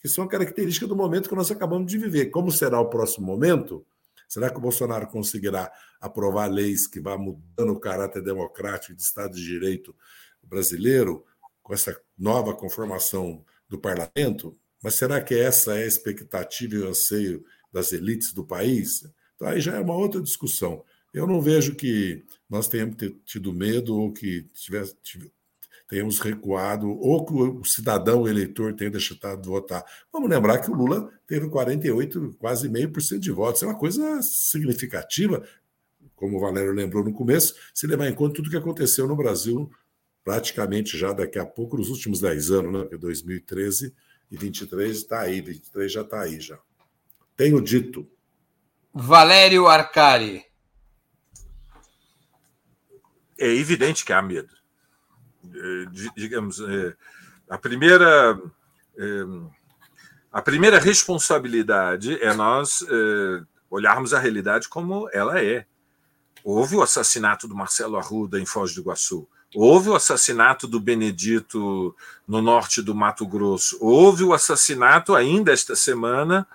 Que 0.00 0.08
são 0.08 0.26
características 0.26 0.88
do 0.88 0.96
momento 0.96 1.28
que 1.28 1.34
nós 1.36 1.52
acabamos 1.52 1.86
de 1.86 1.96
viver. 1.96 2.26
Como 2.26 2.50
será 2.50 2.80
o 2.80 2.90
próximo 2.90 3.24
momento? 3.24 3.86
Será 4.28 4.50
que 4.50 4.58
o 4.58 4.60
Bolsonaro 4.60 5.06
conseguirá 5.06 5.72
aprovar 6.00 6.50
leis 6.50 6.86
que 6.86 7.00
vá 7.00 7.16
mudando 7.16 7.72
o 7.72 7.80
caráter 7.80 8.22
democrático 8.22 8.94
de 8.94 9.02
Estado 9.02 9.34
de 9.34 9.44
Direito 9.44 9.94
brasileiro 10.42 11.24
com 11.62 11.72
essa 11.72 11.98
nova 12.18 12.54
conformação 12.54 13.44
do 13.68 13.78
parlamento? 13.78 14.56
Mas 14.82 14.96
será 14.96 15.20
que 15.20 15.34
essa 15.34 15.74
é 15.74 15.84
a 15.84 15.86
expectativa 15.86 16.74
e 16.74 16.78
o 16.78 16.88
anseio 16.88 17.44
das 17.72 17.92
elites 17.92 18.32
do 18.32 18.44
país? 18.44 19.08
Então 19.34 19.48
aí 19.48 19.60
já 19.60 19.76
é 19.76 19.80
uma 19.80 19.96
outra 19.96 20.20
discussão. 20.20 20.84
Eu 21.12 21.26
não 21.26 21.40
vejo 21.40 21.74
que 21.74 22.24
nós 22.50 22.66
tenhamos 22.68 22.96
tido 23.24 23.52
medo 23.52 23.96
ou 23.96 24.12
que 24.12 24.42
tivesse, 24.52 24.96
tenhamos 25.86 26.18
recuado, 26.18 26.88
ou 26.88 27.24
que 27.24 27.32
o 27.32 27.64
cidadão 27.64 28.26
eleitor 28.26 28.74
tenha 28.74 28.90
deixado 28.90 29.40
de 29.40 29.48
votar. 29.48 29.84
Vamos 30.12 30.30
lembrar 30.30 30.58
que 30.58 30.70
o 30.70 30.74
Lula 30.74 31.10
teve 31.26 31.48
48, 31.48 32.36
quase 32.38 32.68
meio 32.68 32.90
por 32.90 33.02
cento 33.02 33.20
de 33.20 33.30
votos. 33.30 33.62
É 33.62 33.66
uma 33.66 33.78
coisa 33.78 34.20
significativa, 34.22 35.46
como 36.14 36.36
o 36.36 36.40
Valério 36.40 36.72
lembrou 36.72 37.04
no 37.04 37.12
começo, 37.12 37.54
se 37.72 37.86
levar 37.86 38.08
em 38.08 38.14
conta 38.14 38.34
tudo 38.34 38.50
que 38.50 38.56
aconteceu 38.56 39.06
no 39.06 39.16
Brasil, 39.16 39.70
praticamente 40.24 40.96
já 40.96 41.12
daqui 41.12 41.38
a 41.38 41.44
pouco, 41.44 41.76
nos 41.76 41.90
últimos 41.90 42.20
10 42.20 42.50
anos, 42.50 42.72
né? 42.72 42.80
Porque 42.80 42.96
2013 42.96 43.94
e 44.30 44.36
23 44.36 44.96
está 44.96 45.20
aí, 45.20 45.40
23 45.40 45.92
já 45.92 46.00
está 46.00 46.22
aí 46.22 46.40
já. 46.40 46.58
Tenho 47.36 47.60
dito. 47.60 48.08
Valério 48.92 49.66
Arcari. 49.66 50.44
É 53.36 53.48
evidente 53.48 54.04
que 54.04 54.12
há 54.12 54.22
medo. 54.22 54.63
Eh, 55.52 56.10
digamos, 56.16 56.60
eh, 56.60 56.94
a 57.48 57.58
primeira 57.58 58.38
eh, 58.96 59.24
a 60.32 60.42
primeira 60.42 60.78
responsabilidade 60.78 62.20
é 62.20 62.34
nós 62.34 62.84
olharmos 63.70 64.12
a 64.12 64.18
realidade 64.18 64.68
como 64.68 65.08
ela 65.12 65.40
é. 65.40 65.64
Houve 66.42 66.74
o 66.74 66.82
assassinato 66.82 67.46
do 67.46 67.54
Marcelo 67.54 67.96
Arruda 67.96 68.40
em 68.40 68.44
Foz 68.44 68.74
do 68.74 68.80
Iguaçu. 68.80 69.28
Houve 69.54 69.90
o 69.90 69.94
assassinato 69.94 70.66
do 70.66 70.80
Benedito 70.80 71.94
no 72.26 72.42
norte 72.42 72.82
do 72.82 72.96
Mato 72.96 73.24
Grosso. 73.24 73.78
Houve 73.80 74.24
o 74.24 74.34
assassinato 74.34 75.14
ainda 75.14 75.52
esta 75.52 75.76
semana. 75.76 76.48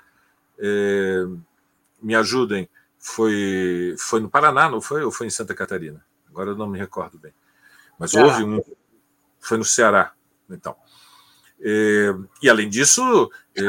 me 2.02 2.16
ajudem, 2.16 2.68
foi, 2.98 3.96
foi 3.98 4.20
no 4.20 4.30
Paraná, 4.30 4.70
não 4.70 4.82
foi? 4.82 5.04
Ou 5.06 5.12
foi 5.12 5.28
em 5.28 5.30
Santa 5.30 5.56
Catarina? 5.56 6.04
Agora 6.30 6.50
eu 6.50 6.56
não 6.58 6.68
me 6.68 6.78
recordo 6.78 7.18
bem. 7.18 7.32
Mas 7.98 8.14
houve 8.14 8.44
um, 8.44 8.62
foi 9.40 9.58
no 9.58 9.66
Ceará. 9.66 10.12
Então. 10.50 10.76
E, 11.60 12.14
e 12.42 12.50
além 12.50 12.70
disso, 12.70 13.30
é, 13.56 13.64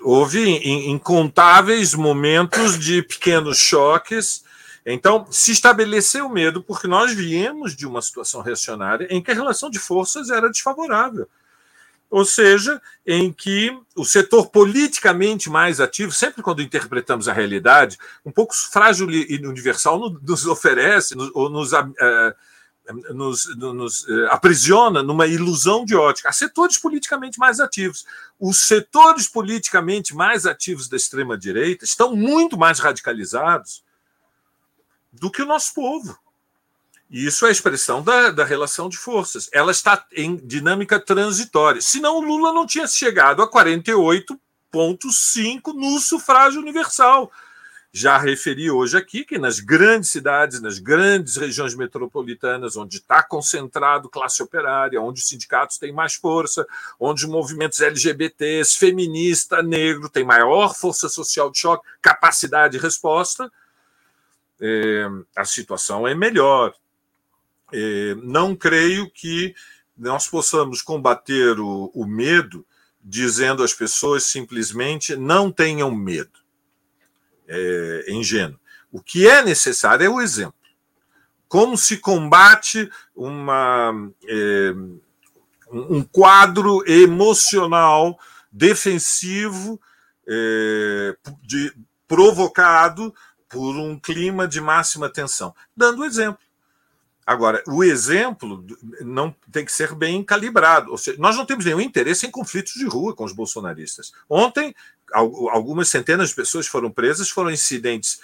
houve 0.00 0.48
incontáveis 0.88 1.94
momentos 1.94 2.78
de 2.78 3.02
pequenos 3.02 3.58
choques. 3.58 4.44
Então, 4.84 5.26
se 5.30 5.52
estabeleceu 5.52 6.26
o 6.26 6.32
medo, 6.32 6.62
porque 6.62 6.88
nós 6.88 7.12
viemos 7.12 7.76
de 7.76 7.86
uma 7.86 8.00
situação 8.00 8.40
reacionária 8.40 9.06
em 9.10 9.22
que 9.22 9.30
a 9.30 9.34
relação 9.34 9.70
de 9.70 9.78
forças 9.78 10.30
era 10.30 10.50
desfavorável. 10.50 11.28
Ou 12.10 12.24
seja, 12.24 12.82
em 13.06 13.32
que 13.32 13.70
o 13.94 14.04
setor 14.04 14.50
politicamente 14.50 15.48
mais 15.48 15.80
ativo, 15.80 16.10
sempre 16.10 16.42
quando 16.42 16.60
interpretamos 16.60 17.28
a 17.28 17.32
realidade, 17.32 17.96
um 18.24 18.32
pouco 18.32 18.52
frágil 18.52 19.08
e 19.12 19.46
universal 19.46 20.10
nos 20.20 20.44
oferece, 20.44 21.14
ou 21.34 21.48
nos, 21.48 21.72
uh, 21.72 22.34
nos, 23.14 23.56
nos 23.56 24.08
eh, 24.08 24.28
aprisiona 24.30 25.02
numa 25.02 25.26
ilusão 25.26 25.84
de 25.84 25.94
ótica. 25.94 26.28
Há 26.28 26.32
setores 26.32 26.78
politicamente 26.78 27.38
mais 27.38 27.60
ativos. 27.60 28.06
Os 28.38 28.62
setores 28.62 29.28
politicamente 29.28 30.14
mais 30.14 30.46
ativos 30.46 30.88
da 30.88 30.96
extrema-direita 30.96 31.84
estão 31.84 32.14
muito 32.14 32.56
mais 32.56 32.78
radicalizados 32.78 33.82
do 35.12 35.30
que 35.30 35.42
o 35.42 35.46
nosso 35.46 35.74
povo. 35.74 36.18
E 37.10 37.26
isso 37.26 37.44
é 37.44 37.48
a 37.48 37.52
expressão 37.52 38.02
da, 38.02 38.30
da 38.30 38.44
relação 38.44 38.88
de 38.88 38.96
forças. 38.96 39.50
Ela 39.52 39.72
está 39.72 40.06
em 40.12 40.36
dinâmica 40.36 41.00
transitória. 41.00 41.80
Senão 41.80 42.18
o 42.18 42.20
Lula 42.20 42.52
não 42.52 42.66
tinha 42.66 42.86
chegado 42.86 43.42
a 43.42 43.50
48,5 43.50 45.74
no 45.74 45.98
sufrágio 45.98 46.60
universal. 46.60 47.32
Já 47.92 48.18
referi 48.18 48.70
hoje 48.70 48.96
aqui 48.96 49.24
que 49.24 49.36
nas 49.36 49.58
grandes 49.58 50.10
cidades, 50.10 50.60
nas 50.60 50.78
grandes 50.78 51.36
regiões 51.36 51.74
metropolitanas, 51.74 52.76
onde 52.76 52.98
está 52.98 53.20
concentrado 53.20 54.08
classe 54.08 54.40
operária, 54.40 55.00
onde 55.02 55.20
os 55.20 55.26
sindicatos 55.26 55.76
têm 55.76 55.92
mais 55.92 56.14
força, 56.14 56.64
onde 57.00 57.24
os 57.24 57.30
movimentos 57.30 57.80
LGBTs, 57.80 58.78
feminista, 58.78 59.60
negro, 59.60 60.08
têm 60.08 60.22
maior 60.22 60.76
força 60.76 61.08
social 61.08 61.50
de 61.50 61.58
choque, 61.58 61.88
capacidade 62.00 62.78
de 62.78 62.82
resposta, 62.82 63.50
é, 64.60 65.08
a 65.34 65.44
situação 65.44 66.06
é 66.06 66.14
melhor. 66.14 66.72
É, 67.72 68.14
não 68.22 68.54
creio 68.54 69.10
que 69.10 69.52
nós 69.98 70.28
possamos 70.28 70.80
combater 70.80 71.58
o, 71.58 71.90
o 71.92 72.06
medo 72.06 72.64
dizendo 73.02 73.64
às 73.64 73.74
pessoas 73.74 74.24
simplesmente 74.24 75.16
não 75.16 75.50
tenham 75.50 75.90
medo 75.90 76.39
é, 77.50 78.12
ingênuo. 78.12 78.58
O 78.92 79.02
que 79.02 79.28
é 79.28 79.42
necessário 79.42 80.04
é 80.04 80.08
o 80.08 80.20
exemplo. 80.20 80.54
Como 81.48 81.76
se 81.76 81.98
combate 81.98 82.90
uma, 83.14 83.92
é, 84.26 84.72
um 85.70 86.02
quadro 86.02 86.82
emocional 86.88 88.18
defensivo 88.52 89.80
é, 90.28 91.16
de, 91.42 91.72
provocado 92.06 93.12
por 93.48 93.76
um 93.76 93.98
clima 93.98 94.46
de 94.46 94.60
máxima 94.60 95.08
tensão. 95.08 95.54
Dando 95.76 96.04
exemplo. 96.04 96.40
Agora, 97.26 97.62
o 97.66 97.84
exemplo 97.84 98.64
não 99.00 99.34
tem 99.52 99.64
que 99.64 99.70
ser 99.70 99.94
bem 99.94 100.22
calibrado. 100.24 100.90
Ou 100.90 100.98
seja, 100.98 101.16
nós 101.20 101.36
não 101.36 101.46
temos 101.46 101.64
nenhum 101.64 101.80
interesse 101.80 102.26
em 102.26 102.30
conflitos 102.30 102.72
de 102.72 102.86
rua 102.86 103.14
com 103.14 103.24
os 103.24 103.32
bolsonaristas. 103.32 104.12
Ontem, 104.28 104.74
algumas 105.12 105.88
centenas 105.88 106.30
de 106.30 106.34
pessoas 106.34 106.66
foram 106.66 106.90
presas, 106.90 107.30
foram 107.30 107.50
incidentes 107.50 108.20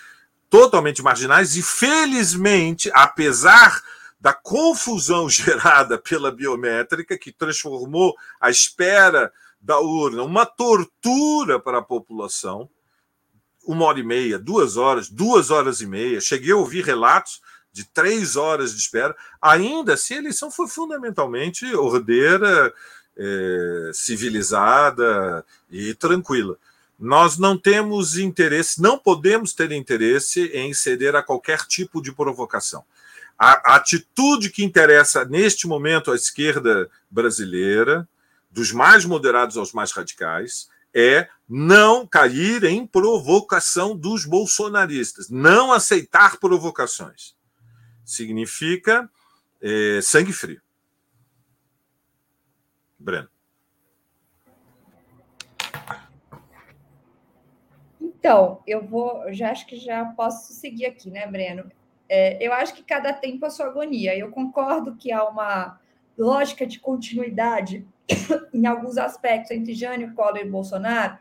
totalmente 0.49 1.03
marginais 1.03 1.57
e, 1.57 1.63
felizmente, 1.63 2.91
apesar 2.95 3.83
da 4.21 4.33
confusão 4.33 5.29
gerada 5.31 5.99
pela 5.99 6.31
biométrica, 6.31 7.19
que 7.19 7.33
transformou 7.33 8.15
a 8.41 8.51
espera 8.51 9.33
da 9.61 9.81
urna 9.81 10.23
uma 10.23 10.47
tortura 10.47 11.59
para 11.59 11.79
a 11.79 11.83
população, 11.83 12.69
uma 13.67 13.85
hora 13.85 13.99
e 13.99 14.05
meia, 14.05 14.39
duas 14.39 14.77
horas, 14.77 15.09
duas 15.09 15.51
horas 15.51 15.81
e 15.81 15.87
meia. 15.87 16.21
Cheguei 16.21 16.53
a 16.53 16.57
ouvir 16.57 16.85
relatos 16.85 17.41
de 17.73 17.85
três 17.85 18.37
horas 18.37 18.73
de 18.73 18.81
espera. 18.81 19.15
Ainda 19.43 19.95
assim, 19.95 20.15
a 20.15 20.19
eleição 20.19 20.51
foi 20.51 20.69
fundamentalmente 20.69 21.67
ordeira, 21.75 22.73
é, 23.17 23.91
civilizada 23.93 25.45
e 25.71 25.95
tranquila. 25.95 26.57
Nós 26.99 27.37
não 27.37 27.59
temos 27.59 28.17
interesse, 28.17 28.81
não 28.81 28.99
podemos 28.99 29.53
ter 29.53 29.71
interesse 29.73 30.47
em 30.55 30.73
ceder 30.73 31.15
a 31.15 31.23
qualquer 31.23 31.61
tipo 31.67 32.01
de 32.01 32.13
provocação. 32.13 32.85
A, 33.39 33.77
atitude 33.77 34.51
que 34.51 34.65
interessa 34.65 35.25
neste 35.25 35.67
momento 35.67 36.11
à 36.11 36.15
esquerda 36.15 36.91
brasileira, 37.11 38.09
dos 38.51 38.73
mais 38.73 39.05
moderados 39.05 39.59
aos 39.59 39.73
mais 39.73 39.93
radicais, 39.93 40.69
é 40.95 41.29
não 41.47 42.07
cair 42.07 42.65
em 42.65 42.87
provocação 42.87 43.95
dos 43.95 44.25
bolsonaristas, 44.25 45.29
não 45.29 45.73
aceitar 45.73 46.39
provocações 46.39 47.37
significa 48.07 49.11
é, 49.61 50.01
sangue 50.01 50.33
frio. 50.33 50.63
Breno. 52.99 53.29
Então, 58.27 58.59
eu 58.67 58.85
vou, 58.85 59.33
já 59.33 59.53
acho 59.53 59.65
que 59.69 59.77
já 59.77 60.05
posso 60.05 60.53
seguir 60.53 60.87
aqui, 60.87 61.09
né, 61.09 61.29
Breno? 61.29 61.71
É, 62.09 62.45
eu 62.45 62.53
acho 62.53 62.75
que 62.75 62.83
cada 62.83 63.13
tempo 63.13 63.47
a 63.47 63.51
sua 63.51 63.67
agonia. 63.67 64.19
Eu 64.19 64.33
concordo 64.33 64.97
que 64.97 65.13
há 65.13 65.23
uma 65.23 65.79
lógica 66.19 66.67
de 66.67 66.81
continuidade 66.81 67.87
em 68.53 68.67
alguns 68.67 68.99
aspectos 68.99 69.53
entre 69.53 69.75
Jânio 69.75 70.13
Collor 70.13 70.39
e 70.39 70.45
Bolsonaro, 70.45 71.17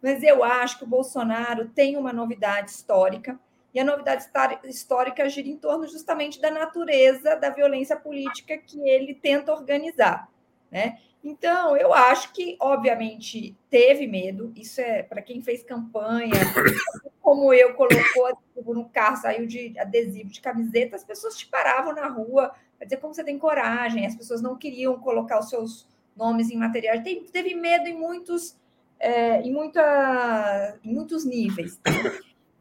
mas 0.00 0.22
eu 0.22 0.42
acho 0.42 0.78
que 0.78 0.84
o 0.84 0.88
Bolsonaro 0.88 1.68
tem 1.68 1.94
uma 1.94 2.10
novidade 2.10 2.70
histórica 2.70 3.38
e 3.74 3.78
a 3.78 3.84
novidade 3.84 4.26
histórica 4.64 5.28
gira 5.28 5.48
em 5.48 5.58
torno 5.58 5.86
justamente 5.86 6.40
da 6.40 6.50
natureza 6.50 7.36
da 7.36 7.50
violência 7.50 7.98
política 7.98 8.56
que 8.56 8.80
ele 8.88 9.14
tenta 9.14 9.52
organizar. 9.52 10.26
Né? 10.70 11.00
Então, 11.28 11.76
eu 11.76 11.92
acho 11.92 12.32
que, 12.32 12.56
obviamente, 12.60 13.56
teve 13.68 14.06
medo. 14.06 14.52
Isso 14.54 14.80
é 14.80 15.02
para 15.02 15.20
quem 15.20 15.42
fez 15.42 15.60
campanha, 15.60 16.30
como 17.20 17.52
eu, 17.52 17.74
colocou 17.74 18.26
adesivo 18.26 18.72
no 18.72 18.88
carro, 18.88 19.16
saiu 19.16 19.44
de 19.44 19.76
adesivo 19.76 20.30
de 20.30 20.40
camiseta, 20.40 20.94
as 20.94 21.02
pessoas 21.02 21.36
te 21.36 21.44
paravam 21.48 21.92
na 21.92 22.06
rua 22.06 22.54
para 22.78 22.84
dizer 22.84 22.98
como 22.98 23.12
você 23.12 23.24
tem 23.24 23.40
coragem. 23.40 24.06
As 24.06 24.14
pessoas 24.14 24.40
não 24.40 24.56
queriam 24.56 25.00
colocar 25.00 25.40
os 25.40 25.48
seus 25.48 25.84
nomes 26.16 26.48
em 26.48 26.56
materiais. 26.56 27.02
Teve 27.32 27.56
medo 27.56 27.88
em 27.88 27.98
muitos, 27.98 28.56
é, 29.00 29.40
em, 29.42 29.52
muita, 29.52 30.78
em 30.84 30.94
muitos 30.94 31.24
níveis. 31.24 31.80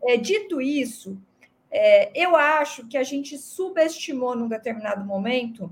É, 0.02 0.18
dito 0.18 0.60
isso, 0.60 1.16
é, 1.70 2.10
eu 2.20 2.36
acho 2.36 2.88
que 2.88 2.98
a 2.98 3.04
gente 3.04 3.38
subestimou 3.38 4.36
num 4.36 4.48
determinado 4.48 5.06
momento 5.06 5.72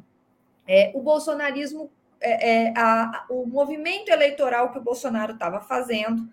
é, 0.68 0.91
o 0.94 1.02
bolsonarismo, 1.02 1.89
é, 2.24 2.67
é, 2.67 2.74
a, 2.78 3.26
o 3.30 3.45
movimento 3.45 4.09
eleitoral 4.09 4.71
que 4.71 4.78
o 4.78 4.82
Bolsonaro 4.82 5.34
estava 5.34 5.59
fazendo, 5.61 6.28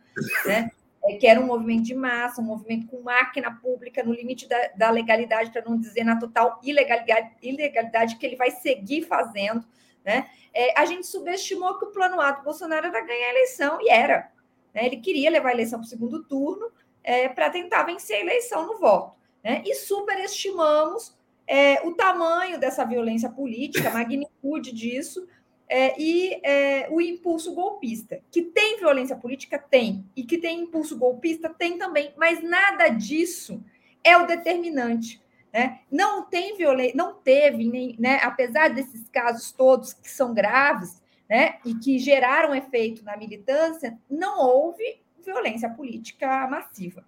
né? 0.46 0.70
É, 1.02 1.16
que 1.16 1.26
era 1.26 1.40
um 1.40 1.46
movimento 1.46 1.82
de 1.82 1.94
massa, 1.94 2.42
um 2.42 2.44
movimento 2.44 2.86
com 2.86 3.00
máquina 3.00 3.50
pública 3.50 4.02
no 4.02 4.12
limite 4.12 4.46
da, 4.46 4.68
da 4.76 4.90
legalidade, 4.90 5.50
para 5.50 5.62
não 5.62 5.78
dizer 5.78 6.04
na 6.04 6.18
total 6.18 6.60
ilegalidade, 6.62 7.30
ilegalidade 7.42 8.16
que 8.16 8.26
ele 8.26 8.36
vai 8.36 8.50
seguir 8.50 9.02
fazendo. 9.02 9.64
Né? 10.04 10.26
a 10.74 10.84
gente 10.86 11.06
subestimou 11.06 11.78
que 11.78 11.84
o 11.84 11.90
plano 11.90 12.20
A 12.20 12.32
do 12.32 12.42
Bolsonaro 12.42 12.86
era 12.86 13.00
ganhar 13.00 13.26
a 13.26 13.30
eleição, 13.30 13.78
e 13.80 13.88
era. 13.88 14.30
Né? 14.74 14.86
Ele 14.86 14.96
queria 14.96 15.30
levar 15.30 15.50
a 15.50 15.52
eleição 15.52 15.78
para 15.78 15.86
o 15.86 15.88
segundo 15.88 16.22
turno, 16.24 16.70
é, 17.02 17.28
para 17.28 17.50
tentar 17.50 17.84
vencer 17.84 18.16
a 18.16 18.20
eleição 18.20 18.66
no 18.66 18.78
voto. 18.78 19.16
Né? 19.42 19.62
E 19.64 19.74
superestimamos 19.74 21.16
é, 21.46 21.86
o 21.86 21.94
tamanho 21.94 22.58
dessa 22.58 22.84
violência 22.84 23.28
política, 23.28 23.88
a 23.88 23.92
magnitude 23.92 24.72
disso, 24.72 25.26
é, 25.70 25.94
e 25.96 26.40
é, 26.42 26.88
o 26.90 27.00
impulso 27.00 27.54
golpista. 27.54 28.20
Que 28.28 28.42
tem 28.42 28.76
violência 28.78 29.14
política? 29.14 29.56
Tem. 29.56 30.04
E 30.16 30.24
que 30.24 30.36
tem 30.36 30.62
impulso 30.62 30.98
golpista? 30.98 31.48
Tem 31.48 31.78
também. 31.78 32.12
Mas 32.16 32.42
nada 32.42 32.88
disso 32.88 33.62
é 34.02 34.16
o 34.16 34.26
determinante. 34.26 35.22
Né? 35.52 35.80
Não 35.88 36.24
tem 36.24 36.56
violência, 36.56 36.96
não 36.96 37.14
teve, 37.14 37.64
nem, 37.64 37.94
né, 37.98 38.18
apesar 38.22 38.70
desses 38.70 39.08
casos 39.08 39.52
todos 39.52 39.92
que 39.92 40.10
são 40.10 40.34
graves 40.34 41.00
né, 41.28 41.58
e 41.64 41.74
que 41.74 41.98
geraram 41.98 42.54
efeito 42.54 43.04
na 43.04 43.16
militância, 43.16 43.96
não 44.08 44.40
houve 44.40 45.00
violência 45.24 45.68
política 45.68 46.48
massiva, 46.48 47.04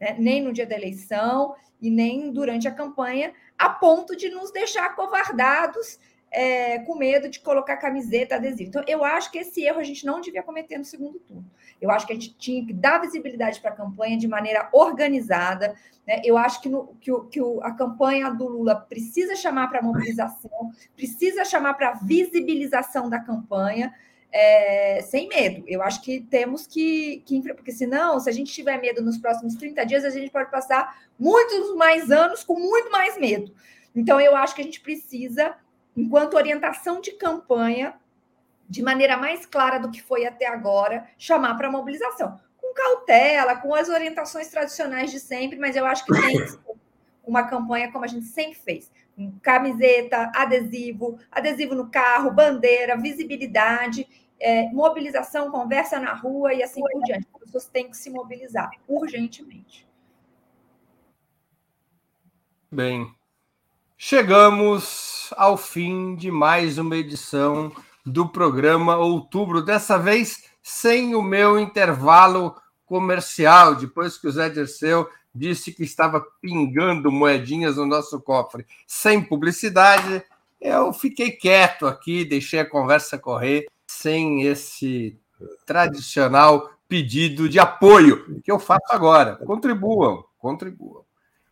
né? 0.00 0.16
nem 0.18 0.42
no 0.42 0.52
dia 0.52 0.66
da 0.66 0.76
eleição 0.76 1.54
e 1.80 1.90
nem 1.90 2.32
durante 2.32 2.66
a 2.66 2.74
campanha, 2.74 3.32
a 3.58 3.68
ponto 3.68 4.16
de 4.16 4.28
nos 4.28 4.52
deixar 4.52 4.94
covardados 4.94 5.98
é, 6.30 6.78
com 6.80 6.96
medo 6.96 7.28
de 7.28 7.40
colocar 7.40 7.76
camiseta, 7.76 8.36
adesivo. 8.36 8.68
Então, 8.68 8.84
eu 8.86 9.04
acho 9.04 9.30
que 9.32 9.38
esse 9.38 9.64
erro 9.64 9.80
a 9.80 9.84
gente 9.84 10.06
não 10.06 10.20
devia 10.20 10.42
cometer 10.42 10.78
no 10.78 10.84
segundo 10.84 11.18
turno. 11.18 11.44
Eu 11.80 11.90
acho 11.90 12.06
que 12.06 12.12
a 12.12 12.14
gente 12.14 12.36
tinha 12.36 12.64
que 12.64 12.72
dar 12.72 13.00
visibilidade 13.00 13.60
para 13.60 13.70
a 13.70 13.76
campanha 13.76 14.16
de 14.16 14.28
maneira 14.28 14.68
organizada. 14.72 15.74
Né? 16.06 16.20
Eu 16.24 16.36
acho 16.36 16.60
que, 16.60 16.68
no, 16.68 16.94
que, 17.00 17.10
o, 17.10 17.24
que 17.24 17.40
o, 17.40 17.60
a 17.62 17.72
campanha 17.72 18.30
do 18.30 18.46
Lula 18.46 18.76
precisa 18.76 19.34
chamar 19.34 19.68
para 19.68 19.82
mobilização, 19.82 20.70
precisa 20.94 21.44
chamar 21.44 21.74
para 21.74 21.94
visibilização 21.94 23.08
da 23.08 23.18
campanha 23.18 23.92
é, 24.32 25.02
sem 25.02 25.28
medo. 25.28 25.64
Eu 25.66 25.82
acho 25.82 26.02
que 26.02 26.20
temos 26.20 26.66
que, 26.66 27.22
que. 27.26 27.42
Porque 27.54 27.72
senão, 27.72 28.20
se 28.20 28.28
a 28.28 28.32
gente 28.32 28.52
tiver 28.52 28.80
medo 28.80 29.02
nos 29.02 29.18
próximos 29.18 29.54
30 29.56 29.84
dias, 29.84 30.04
a 30.04 30.10
gente 30.10 30.30
pode 30.30 30.50
passar 30.50 31.02
muitos 31.18 31.74
mais 31.74 32.10
anos 32.10 32.44
com 32.44 32.54
muito 32.58 32.90
mais 32.90 33.18
medo. 33.18 33.52
Então, 33.94 34.20
eu 34.20 34.36
acho 34.36 34.54
que 34.54 34.60
a 34.60 34.64
gente 34.64 34.80
precisa, 34.80 35.56
enquanto 35.96 36.34
orientação 36.34 37.00
de 37.00 37.12
campanha, 37.12 37.94
de 38.68 38.82
maneira 38.82 39.16
mais 39.16 39.44
clara 39.44 39.78
do 39.78 39.90
que 39.90 40.02
foi 40.02 40.26
até 40.26 40.46
agora, 40.46 41.06
chamar 41.18 41.54
para 41.56 41.70
mobilização. 41.70 42.38
Com 42.56 42.72
cautela, 42.74 43.56
com 43.56 43.74
as 43.74 43.88
orientações 43.88 44.48
tradicionais 44.48 45.10
de 45.10 45.18
sempre, 45.18 45.58
mas 45.58 45.74
eu 45.74 45.84
acho 45.84 46.04
que 46.04 46.12
tem 46.12 46.36
uma 47.24 47.44
campanha 47.44 47.90
como 47.90 48.04
a 48.04 48.08
gente 48.08 48.26
sempre 48.26 48.54
fez. 48.54 48.90
Camiseta, 49.42 50.30
adesivo, 50.34 51.18
adesivo 51.30 51.74
no 51.74 51.90
carro, 51.90 52.30
bandeira, 52.30 52.96
visibilidade 52.96 54.06
é, 54.40 54.70
mobilização, 54.72 55.50
conversa 55.50 56.00
na 56.00 56.14
rua 56.14 56.54
e 56.54 56.62
assim 56.62 56.80
por 56.80 57.02
diante. 57.02 57.28
As 57.34 57.40
pessoas 57.40 57.66
têm 57.66 57.90
que 57.90 57.96
se 57.96 58.08
mobilizar 58.08 58.70
urgentemente. 58.88 59.86
Bem, 62.72 63.14
chegamos 64.02 65.28
ao 65.36 65.58
fim 65.58 66.16
de 66.16 66.30
mais 66.30 66.78
uma 66.78 66.96
edição 66.96 67.70
do 68.04 68.26
programa 68.26 68.96
Outubro, 68.96 69.60
dessa 69.60 69.98
vez 69.98 70.44
sem 70.62 71.14
o 71.14 71.20
meu 71.20 71.58
intervalo 71.58 72.56
comercial, 72.86 73.74
depois 73.74 74.16
que 74.16 74.26
o 74.26 74.32
Zé 74.32 74.48
Dirceu 74.48 75.06
disse 75.34 75.70
que 75.70 75.82
estava 75.82 76.26
pingando 76.40 77.12
moedinhas 77.12 77.76
no 77.76 77.84
nosso 77.84 78.18
cofre, 78.22 78.66
sem 78.86 79.20
publicidade, 79.20 80.22
eu 80.58 80.94
fiquei 80.94 81.32
quieto 81.32 81.86
aqui, 81.86 82.24
deixei 82.24 82.60
a 82.60 82.68
conversa 82.68 83.18
correr 83.18 83.66
sem 83.86 84.44
esse 84.44 85.14
tradicional 85.66 86.70
pedido 86.88 87.50
de 87.50 87.58
apoio 87.58 88.40
que 88.42 88.50
eu 88.50 88.58
faço 88.58 88.86
agora. 88.88 89.36
Contribuam, 89.44 90.24
contribuam. 90.38 91.04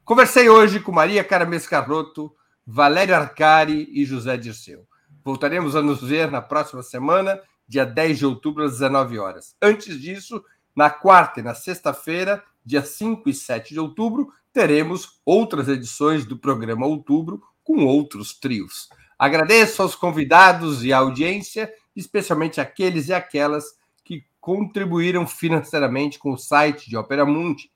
Conversei 0.03 0.49
hoje 0.49 0.81
com 0.81 0.91
Maria 0.91 1.23
Caramês 1.23 1.67
Carroto, 1.67 2.35
Valério 2.71 3.15
Arcari 3.15 3.89
e 3.91 4.05
José 4.05 4.37
Dirceu. 4.37 4.87
Voltaremos 5.25 5.75
a 5.75 5.81
nos 5.81 6.03
ver 6.03 6.31
na 6.31 6.43
próxima 6.43 6.83
semana, 6.83 7.41
dia 7.67 7.87
10 7.87 8.19
de 8.19 8.27
outubro, 8.27 8.63
às 8.63 8.73
19 8.73 9.19
horas. 9.19 9.57
Antes 9.61 9.99
disso, 9.99 10.45
na 10.77 10.91
quarta 10.91 11.41
e 11.41 11.43
na 11.43 11.55
sexta-feira, 11.55 12.45
dia 12.63 12.83
5 12.83 13.27
e 13.27 13.33
7 13.33 13.73
de 13.73 13.81
outubro, 13.81 14.31
teremos 14.53 15.19
outras 15.25 15.67
edições 15.67 16.27
do 16.27 16.37
programa 16.37 16.85
Outubro 16.85 17.43
com 17.65 17.87
outros 17.87 18.39
trios. 18.39 18.91
Agradeço 19.19 19.81
aos 19.81 19.95
convidados 19.95 20.85
e 20.85 20.93
à 20.93 20.99
audiência 20.99 21.73
especialmente 21.97 22.61
aqueles 22.61 23.09
e 23.09 23.15
aquelas 23.15 23.65
que 24.05 24.27
contribuíram 24.39 25.27
financeiramente 25.27 26.19
com 26.19 26.33
o 26.33 26.39
site 26.39 26.91
de 26.91 26.99
Opera 26.99 27.25
Mundi 27.25 27.71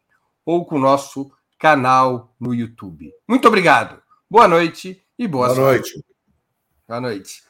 ou 0.44 0.66
com 0.66 0.76
o 0.76 0.80
nosso 0.80 1.32
canal 1.58 2.34
no 2.38 2.54
YouTube. 2.54 3.10
Muito 3.26 3.48
obrigado, 3.48 4.01
boa 4.32 4.48
noite 4.48 5.04
E 5.18 5.28
boa, 5.28 5.54
boa 5.54 5.72
noite. 5.72 6.02
Boa 6.88 7.00
noite. 7.02 7.44